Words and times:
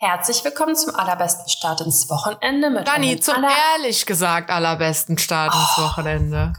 Herzlich 0.00 0.44
willkommen 0.44 0.76
zum 0.76 0.94
allerbesten 0.94 1.48
Start 1.48 1.80
ins 1.80 2.08
Wochenende 2.08 2.70
mit 2.70 2.86
Dani, 2.86 3.18
zum 3.18 3.34
aller 3.36 3.50
ehrlich 3.74 4.06
gesagt 4.06 4.48
allerbesten 4.48 5.18
Start 5.18 5.52
ins 5.52 5.74
Oh. 5.76 5.82
Wochenende. 5.82 6.52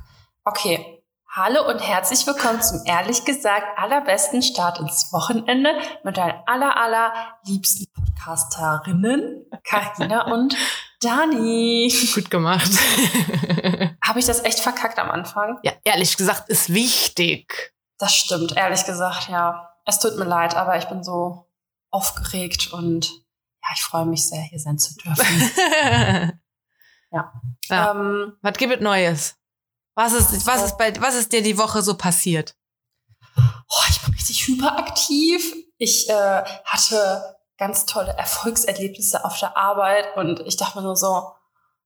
Okay. 0.44 1.02
Hallo 1.32 1.66
und 1.70 1.80
herzlich 1.80 2.28
willkommen 2.28 2.62
zum 2.62 2.82
ehrlich 2.86 3.24
gesagt 3.24 3.66
allerbesten 3.78 4.42
Start 4.42 4.80
ins 4.80 5.14
Wochenende 5.14 5.72
mit 6.04 6.18
deinen 6.18 6.38
aller 6.48 6.76
aller 6.76 7.14
liebsten 7.46 7.86
Podcasterinnen 7.94 9.46
Karina 9.64 10.26
und 10.34 10.58
Dani. 11.00 11.94
Gut 12.14 12.30
gemacht. 12.30 12.70
Habe 14.04 14.20
ich 14.20 14.26
das 14.26 14.44
echt 14.44 14.60
verkackt 14.60 15.00
am 15.00 15.10
Anfang? 15.12 15.60
ja, 15.64 15.72
ehrlich 15.86 16.18
gesagt 16.18 16.50
ist 16.50 16.74
wichtig. 16.74 17.74
Das 18.00 18.14
stimmt, 18.14 18.58
ehrlich 18.58 18.84
gesagt, 18.86 19.30
ja. 19.30 19.70
Es 19.86 20.00
tut 20.00 20.18
mir 20.18 20.26
leid, 20.26 20.56
aber 20.58 20.78
ich 20.78 20.86
bin 20.90 21.04
so 21.06 21.48
aufgeregt 21.90 22.74
und 22.74 23.10
ich 23.74 23.82
freue 23.82 24.06
mich 24.06 24.28
sehr, 24.28 24.42
hier 24.42 24.60
sein 24.60 24.78
zu 24.78 24.94
dürfen. 24.96 26.40
Ja. 27.12 27.34
Ja. 27.70 27.92
ähm, 27.92 28.38
Was 28.44 28.56
gibt 28.58 28.72
es 28.72 28.82
Neues? 28.82 29.36
Was 29.96 30.14
ist, 30.14 30.46
was 30.46 30.62
ist 30.64 30.78
bei, 30.78 30.94
was 31.02 31.16
ist 31.16 31.34
dir 31.34 31.42
die 31.42 31.58
Woche 31.58 31.82
so 31.82 31.98
passiert? 31.98 32.56
Oh, 33.36 33.84
ich 33.90 34.00
bin 34.02 34.14
richtig 34.14 34.48
hyperaktiv. 34.48 35.56
Ich 35.80 36.08
äh, 36.08 36.44
hatte 36.66 37.36
ganz 37.58 37.88
tolle 37.88 38.12
Erfolgserlebnisse 38.16 39.26
auf 39.26 39.40
der 39.40 39.58
Arbeit 39.58 40.16
und 40.18 40.42
ich 40.42 40.56
dachte 40.56 40.78
mir 40.78 40.84
nur 40.84 40.96
so, 40.96 41.32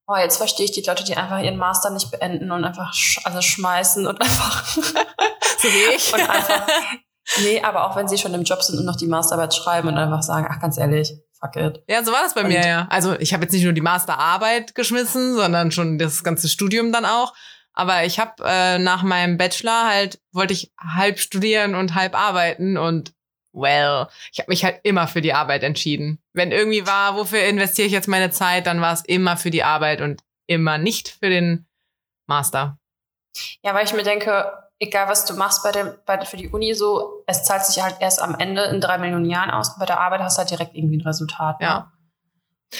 oh, 0.06 0.16
jetzt 0.16 0.36
verstehe 0.36 0.66
ich 0.66 0.72
die 0.72 0.82
Leute, 0.82 1.04
die 1.04 1.16
einfach 1.16 1.40
ihren 1.40 1.56
Master 1.56 1.88
nicht 1.88 2.10
beenden 2.10 2.50
und 2.50 2.62
einfach 2.64 2.92
sch 2.92 3.20
alles 3.24 3.46
schmeißen 3.46 4.06
und 4.06 4.20
einfach 4.20 4.66
So 4.66 5.68
wie 5.68 5.94
ich. 5.96 6.12
und 6.12 6.20
einfach 6.20 6.68
nee, 7.40 7.62
aber 7.62 7.88
auch 7.90 7.96
wenn 7.96 8.08
sie 8.08 8.18
schon 8.18 8.34
im 8.34 8.44
Job 8.44 8.62
sind 8.62 8.78
und 8.78 8.84
noch 8.84 8.96
die 8.96 9.06
Masterarbeit 9.06 9.54
schreiben 9.54 9.88
und 9.88 9.96
einfach 9.96 10.22
sagen, 10.22 10.46
ach 10.50 10.60
ganz 10.60 10.76
ehrlich, 10.76 11.14
fuck 11.44 11.56
it. 11.56 11.82
Ja, 11.88 12.02
so 12.04 12.12
war 12.12 12.22
das 12.22 12.34
bei 12.34 12.42
Und- 12.42 12.48
mir, 12.48 12.66
ja. 12.66 12.86
Also 12.90 13.18
ich 13.18 13.32
habe 13.32 13.42
jetzt 13.44 13.52
nicht 13.52 13.64
nur 13.64 13.72
die 13.72 13.80
Masterarbeit 13.80 14.74
geschmissen, 14.74 15.34
sondern 15.34 15.70
schon 15.72 15.98
das 15.98 16.24
ganze 16.24 16.48
Studium 16.48 16.92
dann 16.92 17.04
auch. 17.04 17.34
Aber 17.72 18.04
ich 18.04 18.18
habe 18.20 18.42
äh, 18.44 18.78
nach 18.78 19.02
meinem 19.02 19.36
Bachelor 19.36 19.86
halt, 19.88 20.20
wollte 20.32 20.52
ich 20.54 20.72
halb 20.78 21.18
studieren 21.18 21.74
und 21.74 21.94
halb 21.94 22.14
arbeiten 22.16 22.76
und 22.76 23.12
well, 23.52 24.06
ich 24.32 24.38
habe 24.40 24.50
mich 24.50 24.64
halt 24.64 24.80
immer 24.84 25.06
für 25.08 25.20
die 25.20 25.32
Arbeit 25.32 25.62
entschieden. 25.62 26.20
Wenn 26.32 26.52
irgendwie 26.52 26.86
war, 26.86 27.16
wofür 27.16 27.40
investiere 27.44 27.86
ich 27.86 27.92
jetzt 27.92 28.08
meine 28.08 28.30
Zeit, 28.30 28.66
dann 28.66 28.80
war 28.80 28.92
es 28.92 29.04
immer 29.04 29.36
für 29.36 29.50
die 29.50 29.64
Arbeit 29.64 30.00
und 30.00 30.22
immer 30.46 30.78
nicht 30.78 31.08
für 31.08 31.30
den 31.30 31.66
Master. 32.26 32.78
Ja, 33.64 33.74
weil 33.74 33.84
ich 33.84 33.92
mir 33.92 34.02
denke, 34.04 34.52
egal 34.78 35.08
was 35.08 35.24
du 35.24 35.34
machst 35.34 35.62
bei 35.62 35.72
dem, 35.72 35.92
bei, 36.06 36.20
für 36.24 36.36
die 36.36 36.48
Uni 36.48 36.74
so, 36.74 37.22
es 37.26 37.44
zahlt 37.44 37.64
sich 37.64 37.82
halt 37.82 37.96
erst 38.00 38.20
am 38.20 38.34
Ende 38.34 38.64
in 38.64 38.80
drei 38.80 38.98
Millionen 38.98 39.24
Jahren 39.24 39.50
aus 39.50 39.78
bei 39.78 39.86
der 39.86 40.00
Arbeit 40.00 40.20
hast 40.20 40.36
du 40.36 40.40
halt 40.40 40.50
direkt 40.50 40.74
irgendwie 40.74 40.98
ein 40.98 41.06
Resultat. 41.06 41.60
Ne? 41.60 41.66
Ja. 41.66 41.92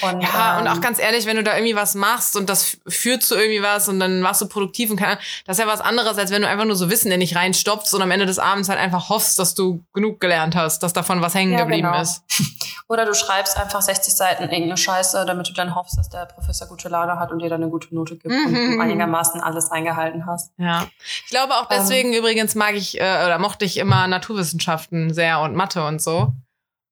Und, 0.01 0.21
Ja, 0.21 0.57
und 0.59 0.65
ähm, 0.67 0.71
auch 0.73 0.81
ganz 0.81 0.99
ehrlich, 0.99 1.25
wenn 1.25 1.37
du 1.37 1.43
da 1.43 1.55
irgendwie 1.55 1.75
was 1.75 1.95
machst 1.95 2.35
und 2.35 2.49
das 2.49 2.77
führt 2.87 3.23
zu 3.23 3.35
irgendwie 3.35 3.61
was 3.61 3.87
und 3.89 3.99
dann 3.99 4.21
machst 4.21 4.41
du 4.41 4.47
produktiv 4.47 4.89
und 4.91 5.01
Ahnung, 5.01 5.17
das 5.45 5.57
ist 5.57 5.63
ja 5.65 5.69
was 5.71 5.81
anderes, 5.81 6.17
als 6.17 6.31
wenn 6.31 6.41
du 6.41 6.47
einfach 6.47 6.65
nur 6.65 6.75
so 6.75 6.89
Wissen 6.89 7.11
in 7.11 7.19
dich 7.19 7.35
reinstopfst 7.35 7.93
und 7.93 8.01
am 8.01 8.11
Ende 8.11 8.25
des 8.25 8.39
Abends 8.39 8.69
halt 8.69 8.79
einfach 8.79 9.09
hoffst, 9.09 9.39
dass 9.39 9.53
du 9.55 9.83
genug 9.93 10.19
gelernt 10.19 10.55
hast, 10.55 10.79
dass 10.83 10.93
davon 10.93 11.21
was 11.21 11.33
hängen 11.35 11.53
Ja, 11.53 11.59
geblieben 11.59 11.87
genau. 11.87 12.01
ist. 12.01 12.23
Oder 12.87 13.05
du 13.05 13.13
schreibst 13.15 13.57
einfach 13.57 13.81
60 13.81 14.13
Seiten 14.13 14.43
irgendeine 14.43 14.77
Scheiße, 14.77 15.25
damit 15.25 15.47
du 15.49 15.53
dann 15.53 15.73
hoffst, 15.73 15.97
dass 15.97 16.09
der 16.09 16.25
Professor 16.27 16.67
gute 16.67 16.87
Laune 16.87 17.17
hat 17.19 17.31
und 17.31 17.39
dir 17.39 17.49
dann 17.49 17.61
eine 17.63 17.71
gute 17.71 17.93
Note 17.95 18.15
gibt 18.15 18.33
und 18.33 18.51
Mhm. 18.51 18.75
du 18.77 18.79
einigermaßen 18.81 19.41
alles 19.41 19.71
eingehalten 19.71 20.25
hast. 20.27 20.51
Ja. 20.57 20.85
Ich 21.25 21.31
glaube 21.31 21.53
auch 21.55 21.69
Ähm. 21.71 21.77
deswegen 21.79 22.13
übrigens 22.13 22.53
mag 22.55 22.75
ich 22.75 22.99
äh, 22.99 23.25
oder 23.25 23.39
mochte 23.39 23.65
ich 23.65 23.77
immer 23.77 24.07
Naturwissenschaften 24.07 25.13
sehr 25.13 25.39
und 25.39 25.55
Mathe 25.55 25.83
und 25.85 26.01
so. 26.01 26.33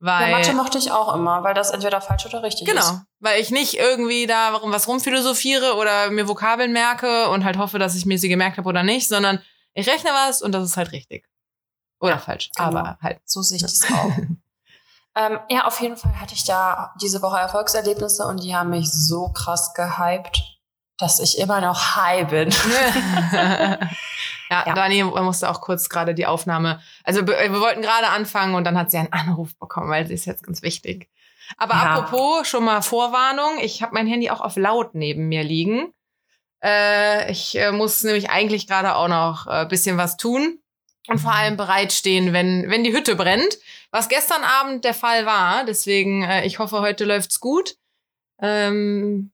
Weil, 0.05 0.31
Ja, 0.31 0.37
Mathe 0.37 0.53
mochte 0.53 0.77
ich 0.77 0.91
auch 0.91 1.15
immer, 1.15 1.45
weil 1.45 1.53
das 1.53 1.69
entweder 1.69 2.01
falsch 2.01 2.25
oder 2.25 2.43
richtig 2.43 2.67
ist. 2.67 2.73
Genau, 2.75 2.99
weil 3.21 3.39
ich 3.39 3.51
nicht 3.51 3.75
irgendwie 3.75 4.27
da 4.27 4.59
was 4.61 4.85
rumphilosophiere 4.89 5.75
oder 5.75 6.09
mir 6.09 6.27
Vokabeln 6.27 6.73
merke 6.73 7.29
und 7.29 7.45
halt 7.45 7.57
hoffe, 7.57 7.79
dass 7.79 7.95
ich 7.95 8.05
mir 8.05 8.19
sie 8.19 8.27
gemerkt 8.27 8.57
habe 8.57 8.67
oder 8.67 8.83
nicht, 8.83 9.07
sondern 9.07 9.41
ich 9.73 9.87
rechne 9.87 10.09
was 10.11 10.41
und 10.41 10.51
das 10.51 10.65
ist 10.65 10.75
halt 10.75 10.91
richtig. 10.91 11.25
Oder 12.01 12.19
falsch, 12.19 12.49
genau. 12.53 12.67
aber 12.67 12.97
halt. 13.01 13.21
So 13.23 13.41
sehe 13.41 13.55
ich 13.55 13.61
das 13.61 13.85
auch. 13.93 14.11
ähm, 15.15 15.39
ja, 15.49 15.67
auf 15.67 15.79
jeden 15.79 15.95
Fall 15.95 16.19
hatte 16.19 16.33
ich 16.33 16.43
da 16.43 16.93
diese 17.01 17.21
Woche 17.21 17.37
Erfolgserlebnisse 17.37 18.27
und 18.27 18.43
die 18.43 18.53
haben 18.53 18.71
mich 18.71 18.91
so 18.91 19.29
krass 19.29 19.73
gehypt, 19.73 20.43
dass 20.97 21.21
ich 21.21 21.37
immer 21.37 21.61
noch 21.61 21.95
high 21.95 22.27
bin. 22.27 22.49
ja, 24.59 24.63
Ja. 24.67 24.73
Dani 24.73 25.03
musste 25.03 25.49
auch 25.49 25.61
kurz 25.61 25.89
gerade 25.89 26.13
die 26.13 26.25
Aufnahme. 26.25 26.81
Also 27.03 27.25
wir 27.27 27.37
wir 27.37 27.59
wollten 27.59 27.81
gerade 27.81 28.07
anfangen 28.07 28.55
und 28.55 28.63
dann 28.65 28.77
hat 28.77 28.91
sie 28.91 28.97
einen 28.97 29.11
Anruf 29.13 29.57
bekommen, 29.59 29.89
weil 29.89 30.05
sie 30.07 30.13
ist 30.13 30.25
jetzt 30.25 30.43
ganz 30.43 30.61
wichtig. 30.61 31.09
Aber 31.57 31.73
Ja. 31.75 31.95
apropos, 31.95 32.47
schon 32.47 32.63
mal 32.63 32.81
Vorwarnung, 32.81 33.59
ich 33.61 33.81
habe 33.81 33.93
mein 33.93 34.07
Handy 34.07 34.29
auch 34.29 34.41
auf 34.41 34.55
laut 34.55 34.95
neben 34.95 35.27
mir 35.27 35.43
liegen. 35.43 35.93
Äh, 36.63 37.29
ich 37.31 37.57
äh, 37.57 37.71
muss 37.73 38.03
nämlich 38.03 38.29
eigentlich 38.29 38.67
gerade 38.67 38.95
auch 38.95 39.09
noch 39.09 39.47
ein 39.47 39.65
äh, 39.65 39.69
bisschen 39.69 39.97
was 39.97 40.15
tun 40.15 40.59
und 41.09 41.19
vor 41.19 41.33
allem 41.33 41.57
bereitstehen, 41.57 42.31
wenn, 42.31 42.69
wenn 42.69 42.85
die 42.85 42.93
Hütte 42.93 43.17
brennt, 43.17 43.57
was 43.91 44.07
gestern 44.07 44.41
Abend 44.43 44.85
der 44.85 44.93
Fall 44.93 45.25
war. 45.25 45.65
Deswegen, 45.65 46.23
äh, 46.23 46.45
ich 46.45 46.59
hoffe, 46.59 46.79
heute 46.79 47.03
läuft's 47.03 47.41
gut. 47.41 47.75
Ähm, 48.41 49.32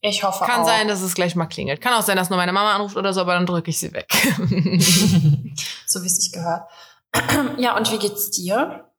Ich 0.00 0.22
hoffe 0.22 0.44
kann 0.44 0.62
auch. 0.62 0.66
sein, 0.66 0.88
dass 0.88 1.00
es 1.00 1.14
gleich 1.14 1.34
mal 1.34 1.46
klingelt. 1.46 1.80
Kann 1.80 1.94
auch 1.94 2.02
sein, 2.02 2.16
dass 2.16 2.30
nur 2.30 2.36
meine 2.36 2.52
Mama 2.52 2.74
anruft 2.74 2.96
oder 2.96 3.12
so, 3.12 3.20
aber 3.22 3.34
dann 3.34 3.46
drücke 3.46 3.70
ich 3.70 3.78
sie 3.78 3.92
weg. 3.92 4.08
so 5.86 6.02
wie 6.02 6.06
es 6.06 6.16
sich 6.16 6.32
gehört. 6.32 6.68
ja, 7.58 7.76
und 7.76 7.90
wie 7.90 7.98
geht's 7.98 8.30
dir? 8.30 8.90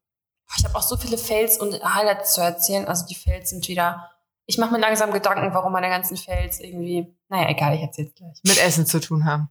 Ich 0.58 0.66
habe 0.66 0.76
auch 0.76 0.82
so 0.82 0.98
viele 0.98 1.18
Fails 1.18 1.58
und 1.60 1.74
Highlights 1.84 2.34
zu 2.34 2.42
erzählen. 2.42 2.88
Also 2.88 3.06
die 3.06 3.16
Fails 3.16 3.50
sind 3.50 3.68
wieder. 3.68 4.10
Ich 4.46 4.58
mache 4.58 4.72
mir 4.72 4.80
langsam 4.80 5.12
Gedanken, 5.12 5.54
warum 5.54 5.74
meine 5.74 5.90
ganzen 5.90 6.18
Fails 6.18 6.60
irgendwie. 6.60 7.14
Naja, 7.28 7.50
egal, 7.50 7.76
ich 7.76 7.82
erzähl's 7.82 8.14
gleich. 8.16 8.40
Mit 8.44 8.58
Essen 8.58 8.86
zu 8.86 9.00
tun 9.00 9.26
haben. 9.26 9.50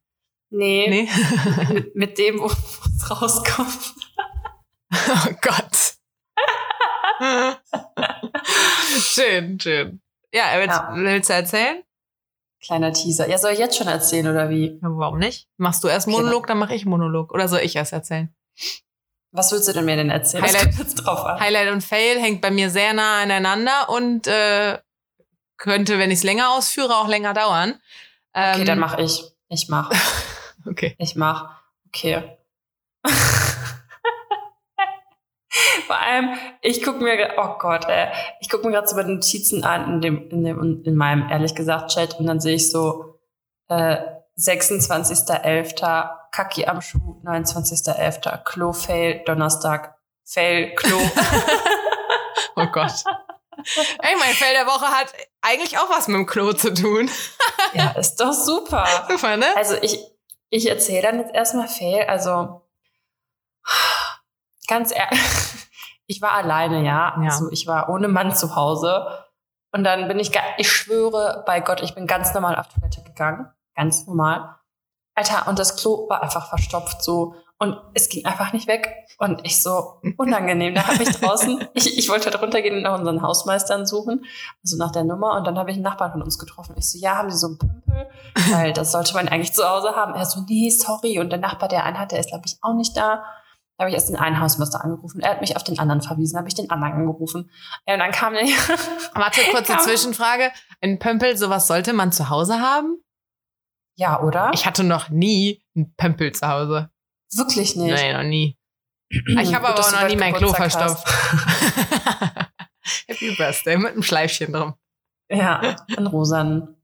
Nee, 0.51 0.87
Nee? 0.89 1.09
mit, 1.73 1.95
mit 1.97 2.19
dem, 2.19 2.41
wo 2.41 2.47
es 2.47 3.11
rauskommt. 3.11 3.95
oh 4.93 5.33
Gott. 5.43 5.97
schön, 9.01 9.61
schön. 9.61 10.01
Ja, 10.33 10.45
willst, 10.57 10.77
Ja. 10.77 10.91
willst 10.95 11.31
du 11.31 11.35
erzählen? 11.35 11.83
Kleiner 12.65 12.93
Teaser. 12.93 13.29
Ja, 13.29 13.39
soll 13.39 13.53
ich 13.53 13.59
jetzt 13.59 13.77
schon 13.77 13.87
erzählen 13.87 14.27
oder 14.29 14.49
wie? 14.51 14.79
Ja, 14.83 14.89
warum 14.91 15.19
nicht? 15.19 15.47
Machst 15.57 15.85
du 15.85 15.89
erst 15.89 16.09
Okay, 16.09 16.17
Monolog, 16.17 16.47
dann 16.47 16.59
mache 16.59 16.75
ich 16.75 16.85
Monolog. 16.87 17.33
Oder 17.33 17.49
soll 17.49 17.61
ich 17.61 17.77
erst 17.77 17.93
erzählen? 17.93 18.35
Was 19.33 19.53
willst 19.53 19.69
du 19.69 19.73
denn 19.73 19.85
mir 19.85 19.97
denn 19.97 20.11
erzählen? 20.11 20.43
Highlight-. 20.45 20.75
Highlight 21.41 21.71
und 21.73 21.83
Fail 21.85 22.19
hängt 22.21 22.41
bei 22.41 22.51
mir 22.51 22.71
sehr 22.71 22.93
nah 22.95 23.21
aneinander 23.23 23.89
und 23.91 24.27
äh, 24.27 24.79
könnte, 25.59 25.99
wenn 25.99 26.11
ich 26.11 26.19
es 26.19 26.25
länger 26.25 26.51
ausführe, 26.55 26.97
auch 26.97 27.09
länger 27.09 27.35
dauern. 27.35 27.75
Okay, 28.33 28.61
Ähm, 28.61 28.65
dann 28.67 28.79
mach 28.79 28.99
ich. 28.99 29.23
Ich 29.49 29.69
mach. 29.69 29.91
Okay. 30.69 30.97
Ich 30.99 31.15
mach. 31.15 31.61
Okay. 31.87 32.39
Vor 35.87 35.97
allem, 35.99 36.31
ich 36.63 36.83
gucke 36.83 37.03
mir, 37.03 37.35
oh 37.37 37.59
Gott, 37.59 37.87
ey, 37.89 38.09
ich 38.41 38.49
gucke 38.49 38.67
mir 38.67 38.73
gerade 38.73 38.89
so 38.89 38.97
bei 38.97 39.03
den 39.03 39.15
Notizen 39.15 39.65
an 39.65 39.95
in 39.95 40.01
dem, 40.01 40.29
in 40.31 40.45
dem, 40.45 40.83
in 40.85 40.97
meinem 40.97 41.29
ehrlich 41.29 41.55
gesagt 41.55 41.93
Chat 41.93 42.19
und 42.19 42.27
dann 42.27 42.41
sehe 42.41 42.57
ich 42.57 42.71
so 42.71 43.19
äh, 43.69 43.99
26.11. 44.39 46.11
Kacki 46.33 46.67
am 46.67 46.83
Schuh, 46.83 47.21
29.11. 47.25 48.43
Klo 48.45 48.73
Fail, 48.73 49.23
Donnerstag 49.25 49.95
Fail 50.25 50.75
Klo. 50.75 50.99
Oh 52.59 52.67
Gott. 52.73 53.05
Ey, 53.99 54.17
mein 54.19 54.35
Fail 54.35 54.55
der 54.55 54.67
Woche 54.67 54.87
hat 54.87 55.13
eigentlich 55.43 55.79
auch 55.79 55.91
was 55.91 56.09
mit 56.09 56.17
dem 56.17 56.27
Klo 56.27 56.53
zu 56.55 56.73
tun. 56.73 57.11
ja, 57.75 57.91
ist 57.91 58.17
doch 58.17 58.33
super. 58.33 58.87
Super, 59.09 59.37
ne? 59.37 59.47
Also 59.57 59.77
ich, 59.83 60.01
ich 60.49 60.69
erzähle 60.69 61.03
dann 61.03 61.19
jetzt 61.19 61.35
erstmal 61.35 61.69
Fail. 61.69 62.07
Also 62.07 62.63
ganz 64.67 64.91
ehrlich, 64.91 65.21
ich 66.07 66.23
war 66.23 66.33
alleine, 66.33 66.85
ja. 66.85 67.17
Ja. 67.21 67.25
Also 67.25 67.51
ich 67.51 67.67
war 67.67 67.89
ohne 67.89 68.09
Mann 68.09 68.35
zu 68.35 68.57
Hause. 68.57 69.07
Und 69.73 69.85
dann 69.85 70.09
bin 70.09 70.19
ich, 70.19 70.33
ich 70.59 70.71
schwöre 70.71 71.43
bei 71.47 71.61
Gott, 71.61 71.83
ich 71.83 71.95
bin 71.95 72.07
ganz 72.07 72.33
normal 72.33 72.57
auf 72.57 72.69
Toilette 72.69 73.03
gegangen. 73.03 73.51
Ganz 73.75 74.07
normal. 74.07 74.57
Alter, 75.15 75.49
und 75.49 75.59
das 75.59 75.77
Klo 75.77 76.09
war 76.09 76.23
einfach 76.23 76.49
verstopft 76.49 77.03
so. 77.03 77.35
Und 77.59 77.79
es 77.95 78.11
ging 78.11 78.27
einfach 78.27 78.53
nicht 78.53 78.69
weg. 78.69 78.93
Und 79.19 79.45
ich 79.47 79.63
so, 79.63 80.01
unangenehm. 80.19 80.75
Da 80.75 80.87
habe 80.87 81.03
ich 81.03 81.11
draußen, 81.11 81.67
ich, 81.73 81.99
ich 81.99 82.09
wollte 82.09 82.31
halt 82.31 82.41
runtergehen 82.41 82.77
und 82.77 82.83
nach 82.83 82.99
unseren 82.99 83.23
Hausmeistern 83.23 83.87
suchen, 83.87 84.25
also 84.63 84.77
nach 84.77 84.93
der 84.93 85.05
Nummer. 85.05 85.37
Und 85.37 85.47
dann 85.47 85.59
habe 85.59 85.71
ich 85.71 85.77
einen 85.77 85.85
Nachbarn 85.85 86.13
von 86.13 86.23
uns 86.23 86.39
getroffen. 86.39 86.75
Ich 86.79 86.91
so, 86.91 86.99
ja, 86.99 87.17
haben 87.17 87.31
Sie 87.31 87.39
so 87.39 87.47
einen 87.47 87.59
Pümpel? 87.59 88.11
Weil 88.51 88.73
das 88.75 88.93
sollte 88.93 89.15
man 89.15 89.29
eigentlich 89.29 89.55
zu 89.55 89.67
Hause 89.67 89.97
haben. 89.97 90.15
Er 90.15 90.27
so, 90.27 90.41
nee, 90.47 90.69
sorry. 90.69 91.19
Und 91.19 91.31
der 91.31 91.39
Nachbar, 91.39 91.69
der 91.69 91.85
einen 91.85 91.99
hat, 91.99 92.13
der 92.13 92.21
ist, 92.21 92.29
glaube 92.29 92.45
ich, 92.47 92.59
auch 92.61 92.75
nicht 92.75 92.97
da. 92.97 93.25
Da 93.79 93.83
habe 93.85 93.91
ich 93.91 93.95
erst 93.95 94.09
den 94.09 94.17
einen 94.17 94.41
Hausmeister 94.41 94.83
angerufen. 94.83 95.21
Er 95.21 95.33
hat 95.33 95.41
mich 95.43 95.55
auf 95.57 95.63
den 95.65 95.79
anderen 95.79 96.01
verwiesen. 96.01 96.39
habe 96.39 96.49
ich 96.49 96.55
den 96.55 96.71
anderen 96.71 96.95
angerufen. 96.95 97.51
Und 97.85 97.99
dann 97.99 98.11
kam 98.11 98.33
der, 98.33 98.43
Warte, 99.15 99.41
kurze 99.51 99.75
Kann- 99.75 99.81
Zwischenfrage. 99.83 100.51
Ein 100.81 100.99
Pömpel, 100.99 101.37
sowas 101.37 101.67
sollte 101.67 101.93
man 101.93 102.11
zu 102.13 102.29
Hause 102.31 102.61
haben? 102.61 102.99
ja, 103.99 104.21
oder? 104.23 104.51
Ich 104.55 104.67
hatte 104.67 104.85
noch 104.85 105.09
nie 105.09 105.63
einen 105.75 105.95
Pömpel 105.97 106.33
zu 106.33 106.47
Hause. 106.47 106.91
Wirklich 107.35 107.77
nicht. 107.77 107.95
Nein, 107.95 108.15
noch 108.17 108.23
nie. 108.29 108.57
Ich 109.09 109.55
habe 109.55 109.67
Gut, 109.67 109.77
aber 109.77 109.81
auch 109.81 109.93
noch 109.93 110.09
nie 110.09 110.17
mein 110.17 110.35
Klo 110.35 110.53
verstopft. 110.53 111.07
habe 111.07 112.47
Happy 113.09 113.35
Birthday 113.37 113.77
mit 113.79 113.93
einem 113.93 114.03
Schleifchen 114.03 114.53
drum. 114.53 114.75
Ja, 115.31 115.77
in 115.97 116.07
rosanen. 116.07 116.76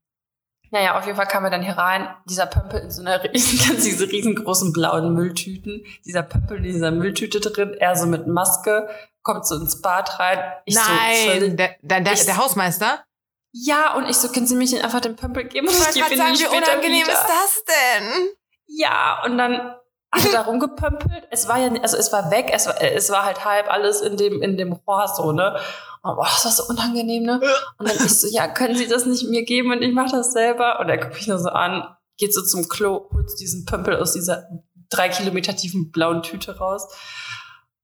Naja, 0.73 0.99
auf 0.99 1.05
jeden 1.05 1.17
Fall 1.17 1.27
kam 1.27 1.45
er 1.45 1.51
dann 1.51 1.63
hier 1.63 1.77
rein, 1.77 2.09
dieser 2.25 2.47
Pömpel 2.47 2.81
in 2.81 2.91
so 2.91 3.03
einer 3.03 3.23
riesen, 3.33 3.77
diese 3.77 4.09
riesengroßen 4.11 4.73
blauen 4.73 5.13
Mülltüten, 5.15 5.85
dieser 6.05 6.23
Pömpel 6.23 6.57
in 6.57 6.63
dieser 6.65 6.91
Mülltüte 6.91 7.41
drin, 7.41 7.75
er 7.79 7.95
so 7.95 8.07
mit 8.07 8.27
Maske, 8.27 8.89
kommt 9.23 9.47
so 9.47 9.55
ins 9.57 9.81
Bad 9.83 10.19
rein. 10.19 10.39
Ich 10.65 10.75
Nein, 10.75 11.41
so, 11.41 11.57
der, 11.57 11.77
der, 11.83 12.01
der, 12.01 12.13
Ich- 12.15 12.25
der 12.25 12.37
Hausmeister? 12.39 13.05
ja, 13.53 13.95
und 13.95 14.09
ich 14.09 14.17
so, 14.17 14.29
können 14.33 14.47
Sie 14.47 14.57
mich 14.57 14.83
einfach 14.83 15.01
den 15.01 15.15
Pömpel 15.15 15.45
geben? 15.45 15.67
Ich 15.69 15.75
Und 15.75 15.79
wollte 15.81 15.93
gebe 15.93 16.17
gerade 16.17 16.31
ihn 16.31 16.37
sagen, 16.37 16.53
wie 16.53 16.57
unangenehm 16.57 17.03
wieder. 17.07 17.13
ist 17.13 17.27
das 17.29 17.65
denn? 17.65 18.29
Ja, 18.67 19.23
und 19.27 19.37
dann 19.37 19.75
er 20.13 20.33
da 20.33 20.43
rumgepömpelt. 20.43 21.27
Es 21.31 21.49
war 21.49 21.59
ja, 21.59 21.73
also 21.83 21.97
es 21.97 22.13
war 22.13 22.31
weg, 22.31 22.51
es 22.53 22.67
war, 22.67 22.81
es 22.81 23.11
war 23.11 23.25
halt 23.25 23.45
halb 23.45 23.71
alles 23.71 24.01
in 24.01 24.17
dem, 24.17 24.43
in 24.43 24.57
dem 24.57 24.73
Rohr 24.73 25.09
so, 25.09 25.33
ne? 25.33 25.57
Und 26.03 26.17
boah, 26.17 26.27
das 26.27 26.45
war 26.45 26.53
so 26.53 26.65
unangenehm, 26.69 27.25
ne? 27.25 27.41
Und 27.79 27.89
dann 27.89 27.97
ich 27.97 28.21
so, 28.21 28.27
ja, 28.29 28.49
können 28.49 28.77
Sie 28.77 28.89
das 28.89 29.07
nicht 29.07 29.29
mir 29.29 29.45
geben 29.45 29.71
und 29.71 29.83
ich 29.83 29.95
mache 29.95 30.17
das 30.17 30.33
selber? 30.33 30.81
Und 30.81 30.89
er 30.89 30.99
guckt 30.99 31.15
mich 31.15 31.29
nur 31.29 31.39
so 31.39 31.49
an, 31.49 31.97
geht 32.19 32.35
so 32.35 32.43
zum 32.43 32.69
Klo, 32.69 33.09
holt 33.13 33.31
diesen 33.41 33.65
Pömpel 33.65 33.97
aus 33.97 34.13
dieser 34.13 34.49
drei 34.91 35.09
Kilometer 35.09 35.57
tiefen 35.57 35.91
blauen 35.91 36.23
Tüte 36.23 36.59
raus. 36.59 36.89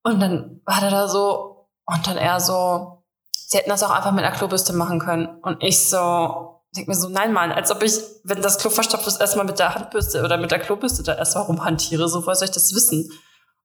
Und 0.03 0.21
dann 0.21 0.61
war 0.65 0.81
der 0.81 0.91
da 0.91 1.09
so, 1.09 1.69
und 1.87 2.07
dann 2.07 2.17
er 2.17 2.41
so, 2.41 3.05
Sie 3.33 3.57
hätten 3.57 3.71
das 3.71 3.83
auch 3.83 3.91
einfach 3.91 4.13
mit 4.13 4.25
einer 4.25 4.37
Klobürste 4.37 4.75
machen 4.75 4.99
können. 4.99 5.27
Und 5.41 5.63
ich 5.63 5.89
so, 5.89 6.58
denk 6.79 6.89
mir 6.89 6.95
so, 6.95 7.09
nein, 7.09 7.33
Mann, 7.33 7.53
als 7.53 7.71
ob 7.71 7.83
ich, 7.83 7.93
wenn 8.25 8.41
das 8.43 8.59
Klo 8.59 8.71
verstopft 8.71 9.07
ist, 9.07 9.21
erstmal 9.21 9.45
mit 9.47 9.59
der 9.59 9.75
Handbürste 9.75 10.23
oder 10.25 10.37
mit 10.39 10.51
der 10.51 10.59
Klobürste 10.59 11.03
da 11.03 11.15
erstmal 11.15 11.45
rumhantiere. 11.45 12.09
So, 12.09 12.25
woher 12.25 12.35
soll 12.35 12.47
ich 12.49 12.55
das 12.55 12.75
wissen? 12.75 13.11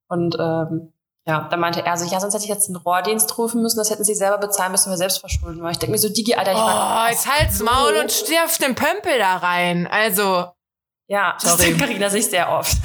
Und 0.08 0.36
ähm, 0.40 0.92
ja, 1.26 1.48
da 1.50 1.56
meinte 1.58 1.86
er 1.86 1.98
so, 1.98 2.06
ja, 2.06 2.20
sonst 2.20 2.34
hätte 2.34 2.44
ich 2.44 2.50
jetzt 2.50 2.68
einen 2.68 2.76
Rohrdienst 2.76 3.38
rufen 3.38 3.62
müssen, 3.62 3.78
das 3.78 3.90
hätten 3.90 4.04
sie 4.04 4.14
selber 4.14 4.38
bezahlen 4.38 4.72
müssen, 4.74 4.90
wir 4.90 4.98
selbst 4.98 5.20
verschulden. 5.20 5.64
Weil 5.64 5.72
ich 5.72 5.80
denke 5.80 5.92
mir 5.94 5.98
so, 5.98 6.10
Digi, 6.10 6.36
Alter, 6.36 6.52
ich 6.52 6.58
war 6.58 7.06
Oh, 7.08 7.10
jetzt 7.10 7.28
halt's 7.28 7.60
Maul 7.62 7.94
und 8.02 8.12
stirf 8.12 8.58
den 8.58 8.76
Pömpel 8.76 9.18
da 9.18 9.38
rein. 9.38 9.88
Also, 9.90 10.48
Ja, 11.08 11.38
das 11.42 11.52
Sorry. 11.58 11.70
sagt 11.72 11.80
Carina 11.80 12.10
sich 12.10 12.26
sehr 12.30 12.52
oft. 12.52 12.76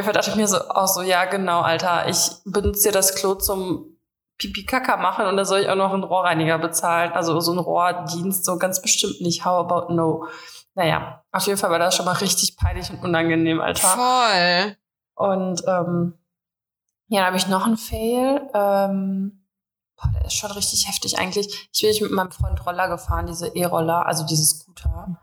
jeden 0.00 0.04
Fall 0.04 0.14
dachte 0.14 0.30
ich 0.30 0.36
mir 0.36 0.48
so 0.48 0.58
auch 0.68 0.86
so, 0.88 1.02
ja, 1.02 1.24
genau, 1.26 1.60
Alter, 1.60 2.08
ich 2.08 2.30
benutze 2.44 2.88
dir 2.88 2.92
das 2.92 3.14
Klo 3.14 3.34
zum 3.34 3.96
Pipi-Kaka 4.38 4.96
machen 4.96 5.26
und 5.26 5.36
da 5.36 5.44
soll 5.44 5.60
ich 5.60 5.68
auch 5.68 5.74
noch 5.76 5.92
einen 5.92 6.02
Rohrreiniger 6.04 6.58
bezahlen. 6.58 7.12
Also 7.12 7.38
so 7.40 7.50
einen 7.52 7.60
Rohrdienst, 7.60 8.44
so 8.44 8.56
ganz 8.58 8.80
bestimmt 8.82 9.20
nicht. 9.20 9.44
How 9.44 9.64
about 9.70 9.92
no? 9.92 10.26
Naja, 10.74 11.22
auf 11.32 11.46
jeden 11.46 11.58
Fall 11.58 11.70
war 11.70 11.78
das 11.78 11.94
schon 11.96 12.06
mal 12.06 12.12
richtig 12.12 12.56
peinlich 12.56 12.90
und 12.90 13.02
unangenehm, 13.02 13.60
Alter. 13.60 13.88
Voll. 13.88 14.76
Und 15.14 15.62
ähm, 15.66 16.18
ja, 17.08 17.20
da 17.20 17.26
habe 17.26 17.36
ich 17.36 17.48
noch 17.48 17.66
einen 17.66 17.76
Fail. 17.76 18.48
Ähm, 18.54 19.44
boah, 19.96 20.10
der 20.14 20.24
ist 20.26 20.34
schon 20.34 20.52
richtig 20.52 20.88
heftig 20.88 21.18
eigentlich. 21.18 21.68
Ich 21.72 21.80
bin 21.80 21.90
nicht 21.90 22.00
mit 22.02 22.12
meinem 22.12 22.30
Freund 22.30 22.64
Roller 22.66 22.88
gefahren, 22.88 23.26
diese 23.26 23.48
E-Roller, 23.48 24.06
also 24.06 24.24
diese 24.24 24.44
Scooter. 24.44 25.18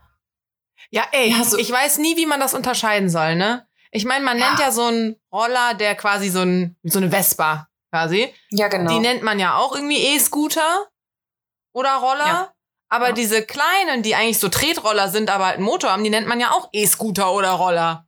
Ja, 0.92 1.04
ey, 1.12 1.32
Ja, 1.32 1.44
so- 1.44 1.58
ich 1.58 1.72
weiß 1.72 1.98
nie, 1.98 2.16
wie 2.18 2.26
man 2.28 2.40
das 2.40 2.54
unterscheiden 2.54 3.10
soll, 3.10 3.36
ne? 3.36 3.67
Ich 3.92 4.06
meine, 4.06 4.24
man 4.26 4.38
nennt 4.38 4.60
Ja. 4.60 4.66
ja 4.68 4.72
so 4.72 4.86
einen 4.86 5.16
Roller, 5.32 5.74
der 5.74 5.96
quasi 5.96 6.30
so 6.30 6.42
ein, 6.42 6.76
so 6.84 7.00
eine 7.00 7.10
Vespa 7.10 7.68
quasi. 7.92 8.34
Ja, 8.50 8.68
genau. 8.68 8.92
Die 8.92 9.00
nennt 9.00 9.24
man 9.24 9.40
ja 9.40 9.58
auch 9.58 9.74
irgendwie 9.76 9.98
E-Scooter 10.16 10.88
oder 11.74 11.96
Roller. 11.96 12.26
Ja. 12.28 12.54
Aber 12.90 13.08
Ja. 13.08 13.12
diese 13.14 13.46
kleinen, 13.46 14.04
die 14.04 14.16
eigentlich 14.16 14.40
so 14.40 14.50
Tretroller 14.50 15.10
sind, 15.10 15.30
aber 15.30 15.46
halt 15.48 15.56
einen 15.58 15.66
Motor 15.66 15.92
haben, 15.92 16.04
die 16.04 16.10
nennt 16.10 16.28
man 16.28 16.40
ja 16.40 16.52
auch 16.52 16.70
E-Scooter 16.72 17.32
oder 17.34 17.52
Roller. 17.52 18.08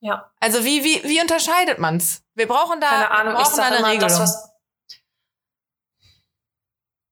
ja, 0.00 0.30
Also 0.40 0.64
wie, 0.64 0.84
wie, 0.84 1.02
wie 1.04 1.20
unterscheidet 1.20 1.78
man's? 1.78 2.22
Wir 2.34 2.46
brauchen 2.48 2.80
da, 2.80 2.88
keine 2.88 3.10
Ahnung. 3.10 3.34
wir 3.34 3.40
Ich 3.40 3.46
brauchen 3.46 3.56
da 3.56 3.62
sage 3.62 3.68
eine 3.76 3.78
immer, 3.78 3.88
Regelung. 3.92 4.18
das, 4.18 4.50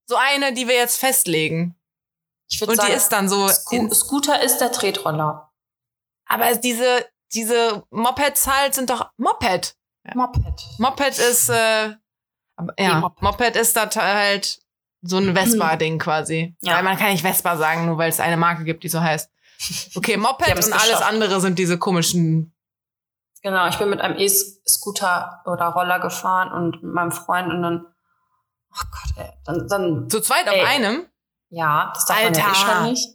so 0.07 0.17
eine, 0.17 0.53
die 0.53 0.69
wir 0.69 0.75
jetzt 0.75 0.99
festlegen. 0.99 1.75
ich 2.51 2.61
Und 2.63 2.77
sagen, 2.77 2.89
die 2.91 2.97
ist 2.97 3.09
dann 3.11 3.29
so. 3.29 3.49
Sco 3.49 3.89
Scooter 3.95 4.43
ist 4.43 4.59
der 4.59 4.73
Tretroller. 4.73 5.51
aber 6.27 6.55
diese, 6.57 7.07
diese 7.35 7.83
Mopeds 7.91 8.47
halt 8.47 8.75
sind 8.75 8.91
doch 8.91 9.11
Moped. 9.17 9.77
Moped. 10.15 10.43
Moped 10.79 11.19
ist, 11.19 11.49
äh, 11.49 11.95
aber- 12.57 12.75
ja, 12.79 12.99
E-Moped. 12.99 13.23
Moped 13.23 13.57
ist 13.57 13.77
da 13.77 13.89
halt 13.95 14.59
so 15.03 15.19
ein 15.19 15.35
Vespa-Ding 15.35 15.99
quasi. 15.99 16.57
Ja. 16.61 16.77
Weil 16.77 16.83
man 16.85 16.97
kann 16.97 17.11
nicht 17.11 17.23
Vespa 17.23 17.57
sagen, 17.57 17.87
nur 17.87 17.99
weil 17.99 18.09
es 18.11 18.21
eine 18.21 18.37
Marke 18.37 18.65
gibt, 18.65 18.85
die 18.85 18.89
so 18.89 19.01
heißt. 19.01 19.31
Okay, 19.97 20.17
Moped 20.17 20.47
und 20.49 20.53
alles 20.53 20.67
geschafft. 20.71 21.03
andere 21.05 21.41
sind 21.41 21.59
diese 21.59 21.79
komischen. 21.79 22.53
Genau, 23.43 23.67
ich 23.69 23.77
bin 23.79 23.91
mit 23.91 24.01
einem 24.01 24.17
E-Scooter 24.19 25.43
oder 25.47 25.67
Roller 25.67 25.99
gefahren 26.01 26.53
und 26.53 26.83
mit 26.83 26.93
meinem 26.95 27.11
Freund 27.13 27.49
und 27.53 27.63
dann, 27.63 27.87
oh 28.73 28.85
Gott, 28.91 29.17
ey, 29.25 29.33
dann, 29.45 29.67
dann 29.69 30.11
Zu 30.11 30.21
zweit 30.21 30.47
Ey. 30.47 30.61
auf 30.63 30.69
einem. 30.69 31.07
Ja, 31.51 31.91
das 31.95 32.07
darf 32.07 32.23
man 32.23 32.35
ja 32.35 32.41
eh 32.41 32.43
Alter. 32.45 32.55
schon 32.55 32.85
nicht. 32.85 33.09